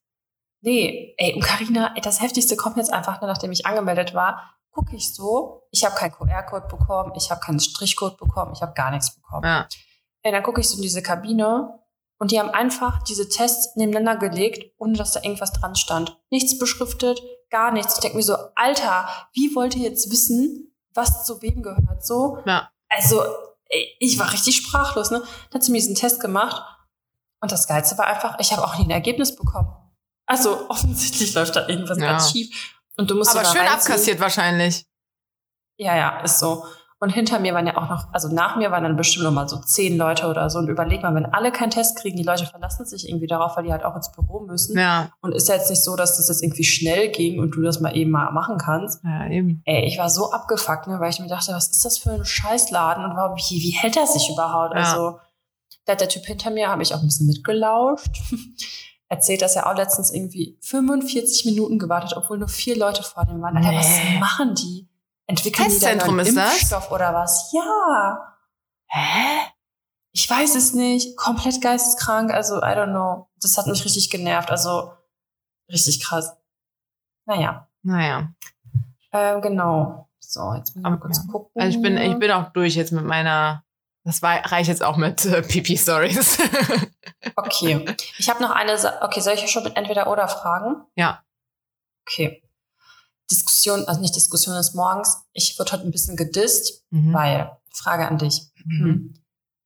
Nee, 0.61 1.13
ey, 1.17 1.35
und 1.35 1.41
Carina, 1.43 1.91
ey, 1.95 2.01
das 2.01 2.21
Heftigste 2.21 2.55
kommt 2.55 2.77
jetzt 2.77 2.91
einfach, 2.91 3.21
nur 3.21 3.29
nachdem 3.29 3.51
ich 3.51 3.65
angemeldet 3.67 4.13
war, 4.15 4.41
gucke 4.71 4.95
ich 4.95 5.13
so, 5.13 5.61
ich 5.71 5.85
habe 5.85 5.93
keinen 5.93 6.13
QR-Code 6.13 6.67
bekommen, 6.67 7.11
ich 7.15 7.29
habe 7.29 7.41
keinen 7.41 7.59
Strichcode 7.59 8.17
bekommen, 8.17 8.53
ich 8.55 8.61
habe 8.63 8.73
gar 8.73 8.89
nichts 8.89 9.13
bekommen. 9.13 9.43
Ja. 9.45 9.67
Ey, 10.23 10.31
dann 10.31 10.41
gucke 10.41 10.61
ich 10.61 10.69
so 10.69 10.77
in 10.77 10.81
diese 10.81 11.03
Kabine 11.03 11.77
und 12.23 12.31
die 12.31 12.39
haben 12.39 12.51
einfach 12.51 13.03
diese 13.03 13.27
Tests 13.27 13.75
nebeneinander 13.75 14.15
gelegt, 14.15 14.71
ohne 14.77 14.93
dass 14.97 15.11
da 15.11 15.19
irgendwas 15.21 15.51
dran 15.51 15.75
stand. 15.75 16.17
Nichts 16.29 16.57
beschriftet, 16.57 17.21
gar 17.49 17.73
nichts. 17.73 17.95
Ich 17.95 17.99
denke 17.99 18.15
mir 18.15 18.23
so, 18.23 18.37
Alter, 18.55 19.09
wie 19.33 19.53
wollt 19.55 19.75
ihr 19.75 19.83
jetzt 19.89 20.09
wissen, 20.09 20.73
was 20.93 21.25
zu 21.25 21.41
wem 21.41 21.61
gehört? 21.61 22.05
So, 22.05 22.37
Ja. 22.45 22.71
also, 22.87 23.21
ich 23.99 24.17
war 24.19 24.31
richtig 24.31 24.55
sprachlos, 24.55 25.11
ne? 25.11 25.19
Dann 25.19 25.55
hat 25.55 25.63
sie 25.65 25.73
mir 25.73 25.79
diesen 25.79 25.95
Test 25.95 26.21
gemacht 26.21 26.63
und 27.41 27.51
das 27.51 27.67
Geilste 27.67 27.97
war 27.97 28.07
einfach, 28.07 28.39
ich 28.39 28.53
habe 28.53 28.63
auch 28.63 28.77
nie 28.77 28.85
ein 28.85 28.91
Ergebnis 28.91 29.35
bekommen. 29.35 29.75
Also, 30.25 30.65
offensichtlich 30.69 31.33
läuft 31.33 31.57
da 31.57 31.67
irgendwas 31.67 31.97
Ja. 31.97 32.05
ganz 32.13 32.31
schief. 32.31 32.73
Und 32.95 33.11
du 33.11 33.15
musst 33.15 33.35
Aber 33.35 33.43
schön 33.43 33.67
abkassiert 33.67 34.21
wahrscheinlich. 34.21 34.85
Ja, 35.75 35.97
ja, 35.97 36.19
ist 36.21 36.39
so. 36.39 36.63
Und 37.03 37.09
hinter 37.09 37.37
mir 37.39 37.53
waren 37.53 37.67
ja 37.67 37.75
auch 37.75 37.89
noch, 37.89 38.07
also 38.13 38.29
nach 38.29 38.55
mir 38.55 38.71
waren 38.71 38.83
dann 38.83 38.95
bestimmt 38.95 39.25
noch 39.25 39.33
mal 39.33 39.49
so 39.49 39.57
zehn 39.57 39.97
Leute 39.97 40.27
oder 40.27 40.49
so. 40.49 40.59
Und 40.59 40.69
überleg 40.69 41.01
mal, 41.03 41.13
wenn 41.13 41.25
alle 41.25 41.51
keinen 41.51 41.71
Test 41.71 41.97
kriegen, 41.97 42.15
die 42.15 42.23
Leute 42.23 42.45
verlassen 42.45 42.85
sich 42.85 43.09
irgendwie 43.09 43.27
darauf, 43.27 43.57
weil 43.57 43.65
die 43.65 43.73
halt 43.73 43.83
auch 43.83 43.93
ins 43.97 44.09
Büro 44.09 44.39
müssen. 44.39 44.77
Ja. 44.79 45.11
Und 45.19 45.35
ist 45.35 45.49
ja 45.49 45.55
jetzt 45.55 45.69
nicht 45.69 45.83
so, 45.83 45.97
dass 45.97 46.15
das 46.15 46.29
jetzt 46.29 46.41
irgendwie 46.41 46.63
schnell 46.63 47.09
ging 47.09 47.41
und 47.41 47.51
du 47.55 47.61
das 47.61 47.81
mal 47.81 47.93
eben 47.97 48.09
mal 48.11 48.31
machen 48.31 48.57
kannst. 48.57 49.03
Ja, 49.03 49.27
eben. 49.27 49.61
Ey, 49.65 49.85
ich 49.85 49.97
war 49.97 50.09
so 50.09 50.31
abgefuckt, 50.31 50.87
ne, 50.87 50.97
weil 51.01 51.09
ich 51.09 51.19
mir 51.19 51.27
dachte, 51.27 51.51
was 51.51 51.67
ist 51.67 51.83
das 51.83 51.97
für 51.97 52.11
ein 52.11 52.23
Scheißladen 52.23 53.03
und 53.03 53.17
warum, 53.17 53.35
wie, 53.37 53.61
wie 53.61 53.71
hält 53.71 53.97
er 53.97 54.07
sich 54.07 54.29
überhaupt? 54.31 54.73
Ja. 54.73 54.83
Also, 54.83 55.19
da 55.83 55.91
hat 55.91 55.99
der 55.99 56.07
Typ 56.07 56.23
hinter 56.25 56.51
mir, 56.51 56.69
habe 56.69 56.83
ich 56.83 56.93
auch 56.95 56.99
ein 56.99 57.05
bisschen 57.07 57.27
mitgelauscht. 57.27 58.21
Erzählt, 59.09 59.41
dass 59.41 59.57
er 59.57 59.69
auch 59.69 59.75
letztens 59.75 60.09
irgendwie 60.09 60.57
45 60.61 61.43
Minuten 61.43 61.79
gewartet, 61.79 62.13
obwohl 62.15 62.37
nur 62.37 62.47
vier 62.47 62.77
Leute 62.77 63.03
vor 63.03 63.25
dem 63.25 63.41
waren. 63.41 63.57
Alter, 63.57 63.71
Nee. 63.71 63.77
was 63.77 64.19
machen 64.21 64.55
die? 64.55 64.87
Entwickeln 65.33 65.69
die 65.69 65.79
da 65.79 65.87
Testzentrum 65.87 66.15
neuen 66.17 66.27
ist 66.27 66.37
das? 66.37 66.53
Impfstoff 66.53 66.91
oder 66.91 67.13
was? 67.13 67.51
Ja. 67.53 68.37
Hä? 68.87 69.51
Ich 70.11 70.29
weiß 70.29 70.55
es 70.55 70.73
nicht. 70.73 71.17
Komplett 71.17 71.61
geisteskrank. 71.61 72.31
Also, 72.31 72.57
I 72.57 72.75
don't 72.75 72.91
know. 72.91 73.29
Das 73.41 73.57
hat 73.57 73.67
mich 73.67 73.83
richtig 73.83 74.09
genervt. 74.09 74.51
Also, 74.51 74.93
richtig 75.71 76.03
krass. 76.03 76.35
Naja. 77.25 77.67
Naja. 77.81 78.33
Ähm, 79.11 79.41
genau. 79.41 80.09
So, 80.19 80.53
jetzt 80.53 80.75
muss 80.75 80.77
ich 80.77 80.81
mal 80.81 80.93
Aber 80.93 80.99
kurz 80.99 81.27
gucken. 81.27 81.61
Also 81.61 81.77
ich 81.77 81.81
bin, 81.81 81.97
ich 81.97 82.17
bin 82.17 82.31
auch 82.31 82.51
durch 82.53 82.75
jetzt 82.75 82.91
mit 82.91 83.03
meiner. 83.03 83.63
Das 84.05 84.21
war, 84.21 84.39
reicht 84.51 84.67
jetzt 84.67 84.83
auch 84.83 84.97
mit 84.97 85.25
äh, 85.25 85.41
Pipi-Stories. 85.41 86.37
Okay. 87.35 87.85
Ich 88.17 88.29
habe 88.29 88.43
noch 88.43 88.51
eine. 88.51 88.77
Sa 88.77 89.01
okay, 89.01 89.21
soll 89.21 89.33
ich 89.33 89.49
schon 89.49 89.63
mit 89.63 89.77
entweder 89.77 90.07
oder 90.07 90.27
fragen? 90.27 90.83
Ja. 90.95 91.23
Okay. 92.05 92.43
Diskussion, 93.33 93.85
also 93.85 93.99
nicht 94.01 94.15
Diskussion 94.15 94.55
des 94.55 94.73
Morgens. 94.73 95.23
Ich 95.33 95.57
wurde 95.59 95.71
heute 95.73 95.83
ein 95.83 95.91
bisschen 95.91 96.15
gedisst, 96.15 96.85
Mhm. 96.91 97.13
weil, 97.13 97.57
Frage 97.73 98.07
an 98.07 98.17
dich. 98.19 98.51
Mhm. 98.65 99.13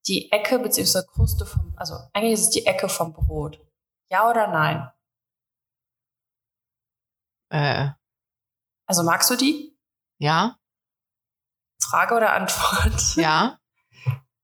Die 0.08 0.32
Ecke 0.32 0.60
bzw. 0.60 1.04
Kruste 1.06 1.46
vom, 1.46 1.74
also 1.76 1.96
eigentlich 2.14 2.34
ist 2.34 2.42
es 2.46 2.50
die 2.52 2.66
Ecke 2.66 2.88
vom 2.88 3.12
Brot. 3.14 3.60
Ja 4.10 4.30
oder 4.30 4.48
nein? 4.48 4.90
Äh, 7.50 7.90
Also 8.86 9.04
magst 9.04 9.30
du 9.30 9.36
die? 9.36 9.78
ja, 10.20 10.58
Frage 11.82 12.16
oder 12.16 12.34
Antwort? 12.34 13.16
ja. 13.18 13.60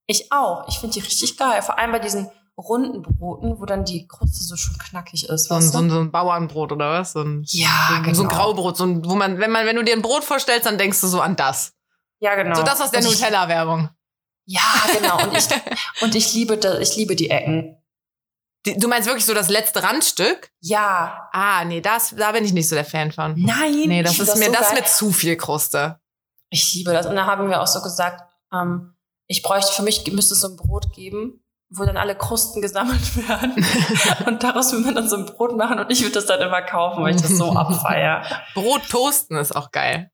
Ich 0.05 0.31
auch. 0.31 0.67
Ich 0.67 0.79
finde 0.79 0.93
die 0.93 0.99
richtig 0.99 1.37
geil. 1.37 1.61
Vor 1.61 1.77
allem 1.79 1.91
bei 1.93 1.99
diesen 1.99 2.29
runden 2.57 3.01
Broten, 3.01 3.59
wo 3.59 3.65
dann 3.65 3.83
die 3.85 4.07
Kruste 4.07 4.43
so 4.43 4.55
schön 4.55 4.77
knackig 4.77 5.27
ist. 5.27 5.45
So 5.45 5.55
ein, 5.55 5.61
so, 5.61 5.77
ein, 5.79 5.89
so 5.89 5.99
ein 5.99 6.11
Bauernbrot 6.11 6.71
oder 6.71 6.91
was? 6.91 7.13
So 7.13 7.21
ein, 7.21 7.43
ja, 7.47 7.69
so, 7.89 7.93
ein- 7.95 8.03
genau. 8.03 8.15
so 8.15 8.23
ein 8.23 8.29
Graubrot, 8.29 8.77
so 8.77 8.85
ein, 8.85 9.03
wo 9.05 9.15
man, 9.15 9.39
wenn 9.39 9.51
man, 9.51 9.65
wenn 9.65 9.75
du 9.75 9.83
dir 9.83 9.93
ein 9.93 10.01
Brot 10.01 10.23
vorstellst, 10.23 10.65
dann 10.65 10.77
denkst 10.77 11.01
du 11.01 11.07
so 11.07 11.21
an 11.21 11.35
das. 11.35 11.73
Ja, 12.19 12.35
genau. 12.35 12.55
So 12.55 12.63
das 12.63 12.79
aus 12.81 12.91
der 12.91 13.01
Nutella-Werbung. 13.01 13.89
Ja, 14.45 14.61
genau. 14.99 15.23
Und 15.23 15.37
ich, 15.37 15.47
und 16.01 16.15
ich 16.15 16.33
liebe, 16.33 16.57
da, 16.57 16.77
ich 16.79 16.95
liebe 16.95 17.15
die 17.15 17.29
Ecken. 17.29 17.77
Die- 18.65 18.77
Du 18.77 18.87
meinst 18.87 19.07
wirklich 19.07 19.25
so 19.25 19.33
das 19.33 19.49
letzte 19.49 19.83
Randstück? 19.83 20.51
Ja. 20.61 21.27
Ah, 21.33 21.65
nee, 21.65 21.81
das, 21.81 22.15
da 22.15 22.31
bin 22.31 22.45
ich 22.45 22.53
nicht 22.53 22.69
so 22.69 22.75
der 22.75 22.85
Fan 22.85 23.11
von. 23.11 23.33
Nein. 23.37 23.83
Nee, 23.87 24.03
das 24.03 24.17
ist 24.19 24.37
mir 24.37 24.45
so 24.45 24.51
das 24.53 24.69
geil. 24.69 24.75
mit 24.79 24.87
zu 24.87 25.11
viel 25.11 25.35
Kruste. 25.35 25.99
Ich 26.49 26.73
liebe 26.75 26.93
das. 26.93 27.05
Und 27.07 27.15
da 27.15 27.25
haben 27.25 27.49
wir 27.49 27.61
auch 27.61 27.67
so 27.67 27.81
gesagt, 27.81 28.21
ähm, 28.53 28.95
ich 29.27 29.41
bräuchte, 29.41 29.73
für 29.73 29.81
mich 29.81 30.05
müsste 30.13 30.33
es 30.35 30.41
so 30.41 30.47
ein 30.49 30.55
Brot 30.55 30.93
geben, 30.93 31.42
wo 31.75 31.85
dann 31.85 31.97
alle 31.97 32.15
Krusten 32.15 32.61
gesammelt 32.61 33.15
werden. 33.27 33.65
und 34.27 34.43
daraus 34.43 34.71
will 34.71 34.79
man 34.81 34.95
dann 34.95 35.09
so 35.09 35.17
ein 35.17 35.25
Brot 35.25 35.55
machen 35.57 35.79
und 35.79 35.91
ich 35.91 36.01
würde 36.01 36.13
das 36.13 36.25
dann 36.25 36.41
immer 36.41 36.61
kaufen, 36.61 37.03
weil 37.03 37.15
ich 37.15 37.21
das 37.21 37.31
so 37.31 37.53
abfeier. 37.53 38.23
Brot 38.53 38.87
toasten 38.89 39.37
ist 39.37 39.55
auch 39.55 39.71
geil. 39.71 40.11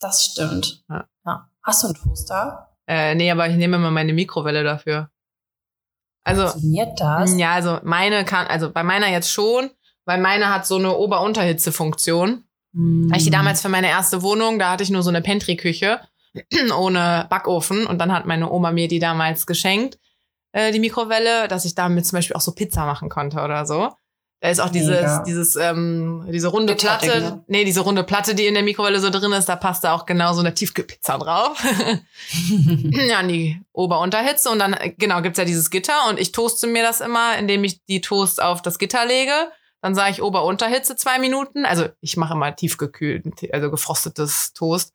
Das 0.00 0.24
stimmt. 0.24 0.84
Ja. 0.88 1.06
Ja. 1.24 1.48
Hast 1.62 1.82
du 1.82 1.88
einen 1.88 1.96
Toaster? 1.96 2.76
Äh, 2.86 3.14
nee, 3.14 3.30
aber 3.30 3.48
ich 3.48 3.56
nehme 3.56 3.76
immer 3.76 3.90
meine 3.90 4.12
Mikrowelle 4.12 4.62
dafür. 4.62 5.10
Also, 6.24 6.42
Funktioniert 6.48 7.00
das? 7.00 7.36
ja, 7.38 7.52
also 7.52 7.78
meine 7.82 8.24
kann, 8.24 8.46
also 8.46 8.70
bei 8.70 8.82
meiner 8.82 9.08
jetzt 9.08 9.30
schon, 9.30 9.70
weil 10.04 10.20
meine 10.20 10.52
hat 10.52 10.66
so 10.66 10.76
eine 10.76 10.96
Ober-Unterhitze-Funktion. 10.96 12.44
Weil 12.78 13.16
ich 13.16 13.24
die 13.24 13.30
damals 13.30 13.62
für 13.62 13.70
meine 13.70 13.88
erste 13.88 14.20
Wohnung, 14.20 14.58
da 14.58 14.72
hatte 14.72 14.82
ich 14.82 14.90
nur 14.90 15.02
so 15.02 15.08
eine 15.08 15.22
Pantry-Küche 15.22 15.98
ohne 16.76 17.26
Backofen 17.30 17.86
und 17.86 17.98
dann 17.98 18.12
hat 18.12 18.26
meine 18.26 18.50
Oma 18.50 18.70
mir 18.70 18.86
die 18.86 18.98
damals 18.98 19.46
geschenkt, 19.46 19.98
äh, 20.56 20.72
die 20.72 20.80
Mikrowelle, 20.80 21.48
dass 21.48 21.66
ich 21.66 21.74
damit 21.74 22.06
zum 22.06 22.16
Beispiel 22.16 22.34
auch 22.34 22.40
so 22.40 22.52
Pizza 22.52 22.86
machen 22.86 23.10
konnte 23.10 23.42
oder 23.42 23.66
so. 23.66 23.90
Da 24.40 24.48
ist 24.48 24.60
auch 24.60 24.70
dieses, 24.70 25.00
Mega. 25.00 25.22
dieses, 25.26 25.56
ähm, 25.56 26.26
diese 26.30 26.48
runde 26.48 26.74
Platte, 26.74 27.20
ne? 27.20 27.44
nee, 27.46 27.64
diese 27.64 27.80
runde 27.80 28.04
Platte, 28.04 28.34
die 28.34 28.46
in 28.46 28.54
der 28.54 28.62
Mikrowelle 28.62 28.98
so 29.00 29.10
drin 29.10 29.32
ist, 29.32 29.50
da 29.50 29.56
passt 29.56 29.84
da 29.84 29.92
auch 29.92 30.06
genau 30.06 30.32
so 30.32 30.40
eine 30.40 30.54
Tiefkühlpizza 30.54 31.18
drauf. 31.18 31.62
ja, 32.90 33.18
an 33.18 33.28
die 33.28 33.60
Ober-Unterhitze 33.72 34.48
und 34.48 34.58
dann, 34.58 34.72
äh, 34.72 34.94
genau, 34.96 35.20
gibt's 35.20 35.38
ja 35.38 35.44
dieses 35.44 35.68
Gitter 35.68 36.08
und 36.08 36.18
ich 36.18 36.32
toaste 36.32 36.66
mir 36.66 36.82
das 36.82 37.02
immer, 37.02 37.36
indem 37.36 37.62
ich 37.64 37.84
die 37.84 38.00
Toast 38.00 38.42
auf 38.42 38.62
das 38.62 38.78
Gitter 38.78 39.04
lege. 39.04 39.32
Dann 39.82 39.94
sage 39.94 40.12
ich 40.12 40.22
Ober-Unterhitze 40.22 40.96
zwei 40.96 41.18
Minuten. 41.18 41.66
Also 41.66 41.88
ich 42.00 42.16
mache 42.16 42.32
immer 42.32 42.56
tiefgekühlt, 42.56 43.26
also 43.52 43.70
gefrostetes 43.70 44.54
Toast. 44.54 44.94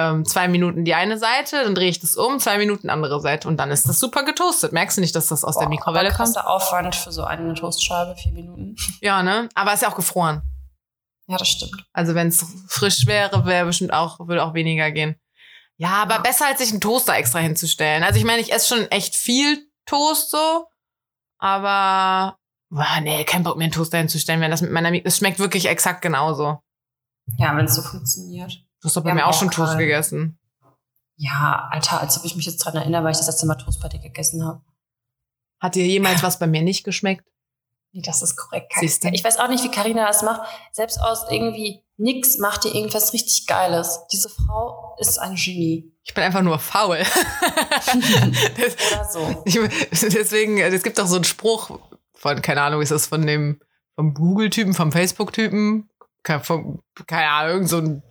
Ähm, 0.00 0.24
zwei 0.24 0.46
Minuten 0.46 0.84
die 0.84 0.94
eine 0.94 1.18
Seite, 1.18 1.64
dann 1.64 1.74
drehe 1.74 1.88
ich 1.88 1.98
das 1.98 2.14
um, 2.14 2.38
zwei 2.38 2.56
Minuten 2.58 2.88
andere 2.88 3.20
Seite 3.20 3.48
und 3.48 3.56
dann 3.56 3.72
ist 3.72 3.88
das 3.88 3.98
super 3.98 4.22
getoastet. 4.24 4.72
Merkst 4.72 4.96
du 4.96 5.00
nicht, 5.00 5.12
dass 5.16 5.26
das 5.26 5.42
aus 5.42 5.56
der 5.56 5.64
Boah, 5.64 5.70
Mikrowelle 5.70 6.10
aber 6.10 6.16
kommt? 6.16 6.34
krasser 6.36 6.48
Aufwand 6.48 6.94
für 6.94 7.10
so 7.10 7.24
eine 7.24 7.52
Toastscheibe, 7.54 8.14
vier 8.14 8.30
Minuten. 8.30 8.76
Ja, 9.00 9.24
ne? 9.24 9.48
Aber 9.56 9.72
ist 9.72 9.82
ja 9.82 9.90
auch 9.90 9.96
gefroren. 9.96 10.42
Ja, 11.26 11.36
das 11.36 11.48
stimmt. 11.48 11.84
Also 11.92 12.14
wenn 12.14 12.28
es 12.28 12.46
frisch 12.68 13.06
wäre, 13.06 13.44
wäre 13.44 13.66
bestimmt 13.66 13.92
auch, 13.92 14.20
würde 14.20 14.44
auch 14.44 14.54
weniger 14.54 14.92
gehen. 14.92 15.16
Ja, 15.78 16.02
aber 16.02 16.14
Ja. 16.14 16.20
besser 16.20 16.46
als 16.46 16.60
sich 16.60 16.70
einen 16.70 16.80
Toaster 16.80 17.16
extra 17.16 17.40
hinzustellen. 17.40 18.04
Also 18.04 18.18
ich 18.20 18.24
meine, 18.24 18.40
ich 18.40 18.52
esse 18.52 18.68
schon 18.68 18.86
echt 18.92 19.16
viel 19.16 19.68
Toast 19.84 20.30
so, 20.30 20.66
aber 21.38 22.36
boah, 22.70 23.00
nee, 23.02 23.24
kein 23.24 23.42
Bock 23.42 23.56
mir 23.56 23.64
einen 23.64 23.72
Toaster 23.72 23.98
hinzustellen, 23.98 24.40
wenn 24.40 24.50
das 24.50 24.62
mit 24.62 24.70
meiner 24.70 24.90
Mik 24.92 25.04
Es 25.06 25.16
schmeckt 25.18 25.38
wirklich 25.40 25.66
exakt 25.66 26.02
genauso. 26.02 26.58
Ja, 27.36 27.56
wenn 27.56 27.64
es 27.66 27.74
so 27.74 27.82
funktioniert. 27.82 28.64
Du 28.80 28.86
hast 28.88 28.96
doch 28.96 29.02
bei 29.04 29.14
mir 29.14 29.26
auch 29.26 29.34
schon 29.34 29.50
Toast 29.50 29.76
gegessen. 29.78 30.38
Ja, 31.16 31.68
Alter, 31.72 32.00
als 32.00 32.16
ob 32.18 32.24
ich 32.24 32.36
mich 32.36 32.46
jetzt 32.46 32.58
dran 32.58 32.76
erinnere, 32.76 33.02
weil 33.04 33.10
ich 33.12 33.18
das 33.18 33.26
letzte 33.26 33.46
Mal 33.46 33.56
Toast 33.56 33.80
bei 33.82 33.88
dir 33.88 33.98
gegessen 33.98 34.44
habe. 34.44 34.62
Hat 35.60 35.74
dir 35.74 35.84
jemals 35.86 36.22
was 36.22 36.38
bei 36.38 36.46
mir 36.46 36.62
nicht 36.62 36.84
geschmeckt? 36.84 37.24
Nee, 37.92 38.02
das 38.04 38.22
ist 38.22 38.36
korrekt. 38.36 38.72
Siehste. 38.78 39.08
Ich 39.12 39.24
weiß 39.24 39.38
auch 39.38 39.48
nicht, 39.48 39.64
wie 39.64 39.70
Karina 39.70 40.06
das 40.06 40.22
macht. 40.22 40.42
Selbst 40.72 41.00
aus 41.00 41.24
irgendwie 41.30 41.82
nix 41.96 42.38
macht 42.38 42.62
die 42.64 42.68
irgendwas 42.68 43.12
richtig 43.12 43.46
Geiles. 43.48 44.00
Diese 44.12 44.28
Frau 44.28 44.94
ist 45.00 45.18
ein 45.18 45.34
Genie. 45.34 45.92
Ich 46.04 46.14
bin 46.14 46.22
einfach 46.22 46.42
nur 46.42 46.58
faul. 46.60 46.98
das, 48.56 48.76
Oder 48.92 49.04
so. 49.10 49.42
ich, 49.44 49.54
deswegen, 49.90 50.58
es 50.58 50.82
gibt 50.82 50.98
doch 50.98 51.06
so 51.06 51.16
einen 51.16 51.24
Spruch 51.24 51.80
von, 52.14 52.40
keine 52.42 52.62
Ahnung, 52.62 52.80
ist 52.82 52.92
das 52.92 53.06
von 53.06 53.26
dem, 53.26 53.60
vom 53.96 54.14
Google-Typen, 54.14 54.74
vom 54.74 54.92
Facebook-Typen, 54.92 55.88
ke- 56.22 56.40
vom, 56.40 56.80
keine 57.06 57.28
Ahnung, 57.30 57.52
irgend 57.54 57.68
so 57.68 57.78
ein 57.78 58.02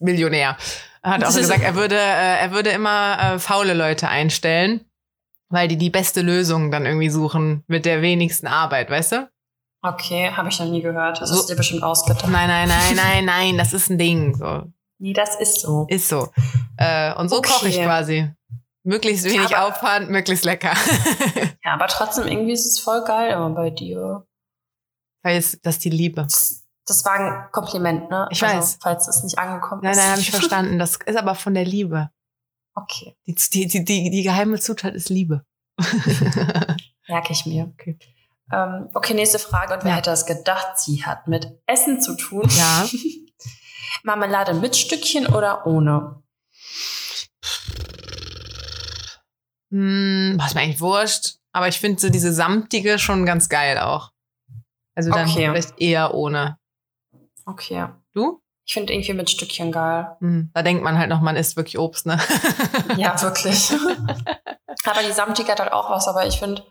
Millionär. 0.00 0.56
Er 1.02 1.10
hat 1.12 1.24
auch 1.24 1.34
gesagt, 1.34 1.62
er 1.62 1.74
würde, 1.74 1.96
äh, 1.96 2.38
er 2.40 2.50
würde 2.52 2.70
immer 2.70 3.18
äh, 3.34 3.38
faule 3.38 3.74
Leute 3.74 4.08
einstellen, 4.08 4.84
weil 5.48 5.66
die 5.68 5.76
die 5.78 5.90
beste 5.90 6.20
Lösung 6.22 6.70
dann 6.70 6.84
irgendwie 6.86 7.10
suchen 7.10 7.64
mit 7.66 7.84
der 7.86 8.02
wenigsten 8.02 8.46
Arbeit, 8.46 8.90
weißt 8.90 9.12
du? 9.12 9.30
Okay, 9.82 10.30
habe 10.32 10.50
ich 10.50 10.58
noch 10.58 10.66
nie 10.66 10.82
gehört. 10.82 11.20
Das 11.22 11.30
So- 11.30 11.40
ist 11.40 11.46
dir 11.46 11.56
bestimmt 11.56 11.82
ausgedacht. 11.82 12.28
Nein, 12.28 12.48
nein, 12.48 12.68
nein, 12.68 12.96
nein, 12.96 13.24
nein, 13.24 13.56
das 13.58 13.72
ist 13.72 13.88
ein 13.88 13.96
Ding. 13.96 14.34
So. 14.36 14.64
Nee, 14.98 15.14
das 15.14 15.36
ist 15.40 15.62
so. 15.62 15.86
Ist 15.88 16.08
so. 16.08 16.28
Äh, 16.76 17.14
und 17.14 17.30
so 17.30 17.38
Okay. 17.38 17.48
koche 17.50 17.68
ich 17.68 17.80
quasi. 17.80 18.30
Möglichst 18.82 19.24
wenig 19.24 19.56
Aber- 19.56 19.68
Aufwand, 19.68 20.10
möglichst 20.10 20.44
lecker. 20.44 20.72
Ja, 21.64 21.72
aber 21.74 21.86
trotzdem, 21.86 22.26
irgendwie 22.26 22.52
ist 22.52 22.66
es 22.66 22.78
voll 22.80 23.02
geil 23.04 23.32
immer 23.32 23.50
bei 23.50 23.70
dir. 23.70 24.26
Weil 25.22 25.36
es, 25.38 25.58
das 25.62 25.76
ist 25.76 25.84
die 25.84 25.90
Liebe. 25.90 26.22
Das, 26.22 26.59
das 26.90 27.04
war 27.04 27.12
ein 27.14 27.50
Kompliment, 27.52 28.10
ne? 28.10 28.26
Ich 28.30 28.42
also, 28.42 28.56
weiß. 28.58 28.78
Falls 28.82 29.08
es 29.08 29.22
nicht 29.22 29.38
angekommen 29.38 29.80
Nein, 29.82 29.92
ist. 29.92 29.98
nein, 29.98 30.10
habe 30.10 30.20
ich 30.20 30.30
verstanden. 30.32 30.78
Das 30.78 30.96
ist 30.96 31.16
aber 31.16 31.34
von 31.34 31.54
der 31.54 31.64
Liebe. 31.64 32.10
Okay, 32.74 33.16
Die, 33.26 33.34
die, 33.34 33.66
die, 33.66 33.84
die, 33.84 34.10
die 34.10 34.22
geheime 34.22 34.58
Zutat 34.58 34.94
ist 34.94 35.08
Liebe. 35.08 35.44
merke 37.08 37.32
ich 37.32 37.46
mir. 37.46 37.72
Okay. 37.72 37.98
Ähm, 38.52 38.88
okay, 38.94 39.14
nächste 39.14 39.38
Frage. 39.38 39.74
Und 39.74 39.84
wer 39.84 39.90
Ja. 39.92 39.96
hätte 39.98 40.10
es 40.10 40.26
gedacht, 40.26 40.78
sie 40.78 41.04
hat 41.04 41.26
mit 41.28 41.48
Essen 41.66 42.00
zu 42.00 42.16
tun? 42.16 42.48
Ja. 42.50 42.86
Marmelade 44.04 44.54
mit 44.54 44.76
Stückchen 44.76 45.26
oder 45.26 45.66
ohne? 45.66 46.22
Hm, 49.70 50.36
was 50.38 50.54
mir 50.54 50.62
eigentlich 50.62 50.80
wurscht. 50.80 51.36
Aber 51.52 51.68
ich 51.68 51.78
finde 51.80 52.00
so 52.00 52.08
diese 52.08 52.32
samtige 52.32 52.98
schon 52.98 53.26
ganz 53.26 53.48
geil 53.48 53.78
auch. 53.78 54.10
Also 54.94 55.10
dann 55.10 55.28
Okay. 55.28 55.48
vielleicht 55.50 55.80
eher 55.80 56.14
ohne. 56.14 56.56
Okay. 57.50 57.86
Du? 58.14 58.40
Ich 58.64 58.74
finde 58.74 58.92
irgendwie 58.92 59.14
mit 59.14 59.28
Stückchen 59.30 59.72
geil. 59.72 60.16
Hm, 60.20 60.50
da 60.54 60.62
denkt 60.62 60.82
man 60.84 60.96
halt 60.98 61.08
noch, 61.10 61.20
man 61.20 61.36
isst 61.36 61.56
wirklich 61.56 61.78
Obst, 61.78 62.06
ne? 62.06 62.18
Ja, 62.96 63.20
wirklich. 63.20 63.72
aber 64.84 65.02
die 65.06 65.12
samtige 65.12 65.50
hat 65.52 65.60
halt 65.60 65.72
auch 65.72 65.90
was, 65.90 66.06
aber 66.08 66.26
ich 66.26 66.38
finde 66.38 66.64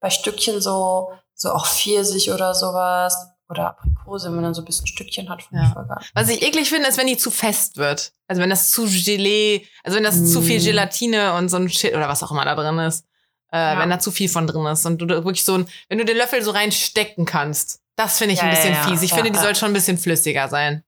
bei 0.00 0.10
Stückchen 0.10 0.60
so, 0.60 1.12
so 1.34 1.50
auch 1.50 1.66
Pfirsich 1.66 2.30
oder 2.32 2.54
sowas 2.54 3.16
oder 3.48 3.68
Aprikose, 3.70 4.28
wenn 4.28 4.36
man 4.36 4.44
dann 4.44 4.54
so 4.54 4.62
ein 4.62 4.64
bisschen 4.64 4.86
Stückchen 4.86 5.28
hat, 5.28 5.42
finde 5.42 5.62
Ja. 5.62 5.68
ich 5.68 5.74
voll 5.74 5.86
geil. 5.86 5.98
Was 6.14 6.28
ich 6.30 6.42
eklig 6.42 6.68
finde, 6.70 6.88
ist, 6.88 6.96
wenn 6.98 7.06
die 7.06 7.16
zu 7.18 7.30
fest 7.30 7.76
wird. 7.76 8.12
Also 8.26 8.40
wenn 8.40 8.50
das 8.50 8.70
zu 8.70 8.84
Gelee, 8.86 9.66
also 9.82 9.96
wenn 9.96 10.04
das 10.04 10.16
Mm. 10.16 10.26
zu 10.26 10.40
viel 10.42 10.60
Gelatine 10.62 11.34
und 11.34 11.48
so 11.50 11.56
ein 11.58 11.68
Shit 11.68 11.94
oder 11.94 12.08
was 12.08 12.22
auch 12.22 12.30
immer 12.30 12.44
da 12.46 12.54
drin 12.54 12.78
ist. 12.78 13.04
Äh, 13.52 13.58
Ja. 13.74 13.78
Wenn 13.78 13.90
da 13.90 13.98
zu 13.98 14.10
viel 14.10 14.28
von 14.30 14.46
drin 14.46 14.64
ist 14.66 14.86
und 14.86 14.98
du 14.98 15.06
wirklich 15.08 15.44
so 15.44 15.58
ein, 15.58 15.68
wenn 15.88 15.98
du 15.98 16.04
den 16.06 16.16
Löffel 16.16 16.42
so 16.42 16.50
reinstecken 16.52 17.26
kannst. 17.26 17.80
Das 17.96 18.18
finde 18.18 18.34
ich 18.34 18.40
Ja, 18.40 18.46
ein 18.46 18.50
bisschen 18.50 18.74
ja, 18.74 18.82
fies. 18.82 19.02
Ich 19.02 19.10
Ja, 19.10 19.16
finde, 19.16 19.30
die 19.32 19.38
soll 19.38 19.54
schon 19.54 19.70
ein 19.70 19.74
bisschen 19.74 19.98
flüssiger 19.98 20.48
sein. 20.48 20.82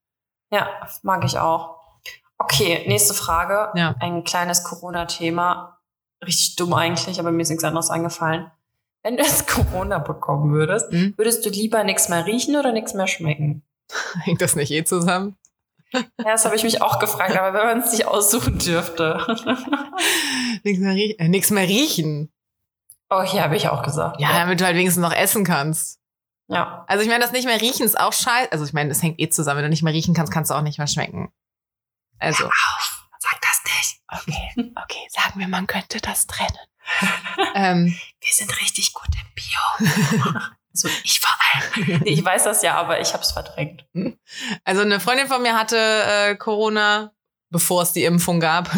Ja, 0.51 0.69
mag 1.03 1.25
ich 1.25 1.39
auch. 1.39 1.77
Okay, 2.39 2.85
nächste 2.87 3.15
Frage. 3.15 3.71
Ja. 3.79 3.95
Ein 4.01 4.25
kleines 4.25 4.65
Corona-Thema. 4.65 5.79
Richtig 6.25 6.57
dumm 6.57 6.75
eigentlich, 6.75 7.19
aber 7.21 7.31
mir 7.31 7.43
ist 7.43 7.49
nichts 7.51 7.65
anderes 7.65 7.91
eingefallen. 7.91 8.51
Wenn 9.03 9.17
du 9.17 9.23
jetzt 9.23 9.47
Corona 9.49 9.99
bekommen 9.99 10.53
würdest, 10.53 10.91
Hm? 10.91 11.15
würdest 11.17 11.45
du 11.47 11.51
lieber 11.51 11.85
nichts 11.85 12.09
mehr 12.09 12.27
riechen 12.27 12.57
oder 12.57 12.73
nichts 12.73 12.93
mehr 12.95 13.07
schmecken? 13.07 13.63
Hängt 14.25 14.43
das 14.43 14.57
nicht 14.57 14.71
eh 14.73 14.85
zusammen? 14.85 15.37
Ja, 15.93 16.03
das 16.19 16.45
habe 16.45 16.57
ich 16.57 16.65
mich 16.65 16.83
auch 16.83 16.99
gefragt, 16.99 17.37
aber 17.37 17.57
wenn 17.57 17.67
man 17.67 17.79
es 17.81 17.93
sich 17.93 18.07
aussuchen 18.07 18.59
dürfte. 18.59 19.25
Nichts 20.65 20.81
mehr, 20.81 20.95
rie 20.95 21.13
äh, 21.19 21.29
mehr 21.55 21.69
riechen. 21.69 22.33
oh, 23.09 23.23
hier 23.23 23.43
habe 23.45 23.57
ich 23.57 23.69
auch 23.69 23.83
gesagt. 23.85 24.21
Ja, 24.21 24.33
damit 24.33 24.61
du 24.61 24.65
halt 24.65 24.77
wenigstens 24.77 25.01
noch 25.03 25.15
essen 25.15 25.45
kannst. 25.45 26.01
Ja. 26.49 26.85
Also 26.87 27.03
ich 27.03 27.09
meine, 27.09 27.23
das 27.23 27.33
nicht 27.33 27.47
mehr 27.47 27.61
riechen 27.61 27.85
ist 27.85 27.99
auch 27.99 28.13
scheiße. 28.13 28.53
Also 28.53 28.65
ich 28.65 28.73
meine, 28.73 28.89
das 28.89 29.03
hängt 29.03 29.19
eh 29.21 29.29
zusammen. 29.29 29.59
Wenn 29.59 29.65
du 29.65 29.71
nicht 29.71 29.83
mehr 29.83 29.93
riechen 29.93 30.15
kannst, 30.15 30.33
kannst 30.33 30.51
du 30.51 30.55
auch 30.55 30.63
nicht 30.63 30.79
mehr 30.79 30.87
schmecken. 30.87 31.33
Also. 32.19 32.47
Auf, 32.47 33.09
sag 33.19 33.41
das 33.41 33.63
nicht. 33.65 34.01
Okay, 34.09 34.73
okay, 34.83 35.09
sagen 35.11 35.41
wir, 35.41 35.49
man 35.49 35.67
könnte 35.67 36.01
das 36.01 36.27
trennen. 36.27 36.57
ähm, 37.55 37.99
Wir 38.21 38.33
sind 38.33 38.61
richtig 38.61 38.93
gut 38.93 39.09
im 39.09 39.35
Bio. 39.35 40.41
so 40.73 40.89
ich 41.05 41.21
vor 41.21 41.37
allem. 41.53 42.03
Ich 42.05 42.25
weiß 42.25 42.45
das 42.45 42.63
ja, 42.63 42.77
aber 42.77 43.01
ich 43.01 43.13
habe 43.13 43.23
es 43.23 43.33
verdrängt. 43.33 43.85
also 44.65 44.83
eine 44.83 45.01
Freundin 45.01 45.27
von 45.27 45.43
mir 45.43 45.55
hatte 45.55 45.77
äh, 45.77 46.37
Corona, 46.37 47.13
bevor 47.51 47.83
es 47.83 47.93
die 47.93 48.05
Impfung 48.05 48.39
gab. 48.39 48.71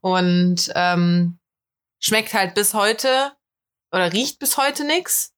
Und 0.00 0.70
ähm, 0.74 1.40
schmeckt 1.98 2.34
halt 2.34 2.54
bis 2.54 2.74
heute 2.74 3.32
oder 3.90 4.12
riecht 4.12 4.38
bis 4.38 4.58
heute 4.58 4.84
nix. 4.84 5.33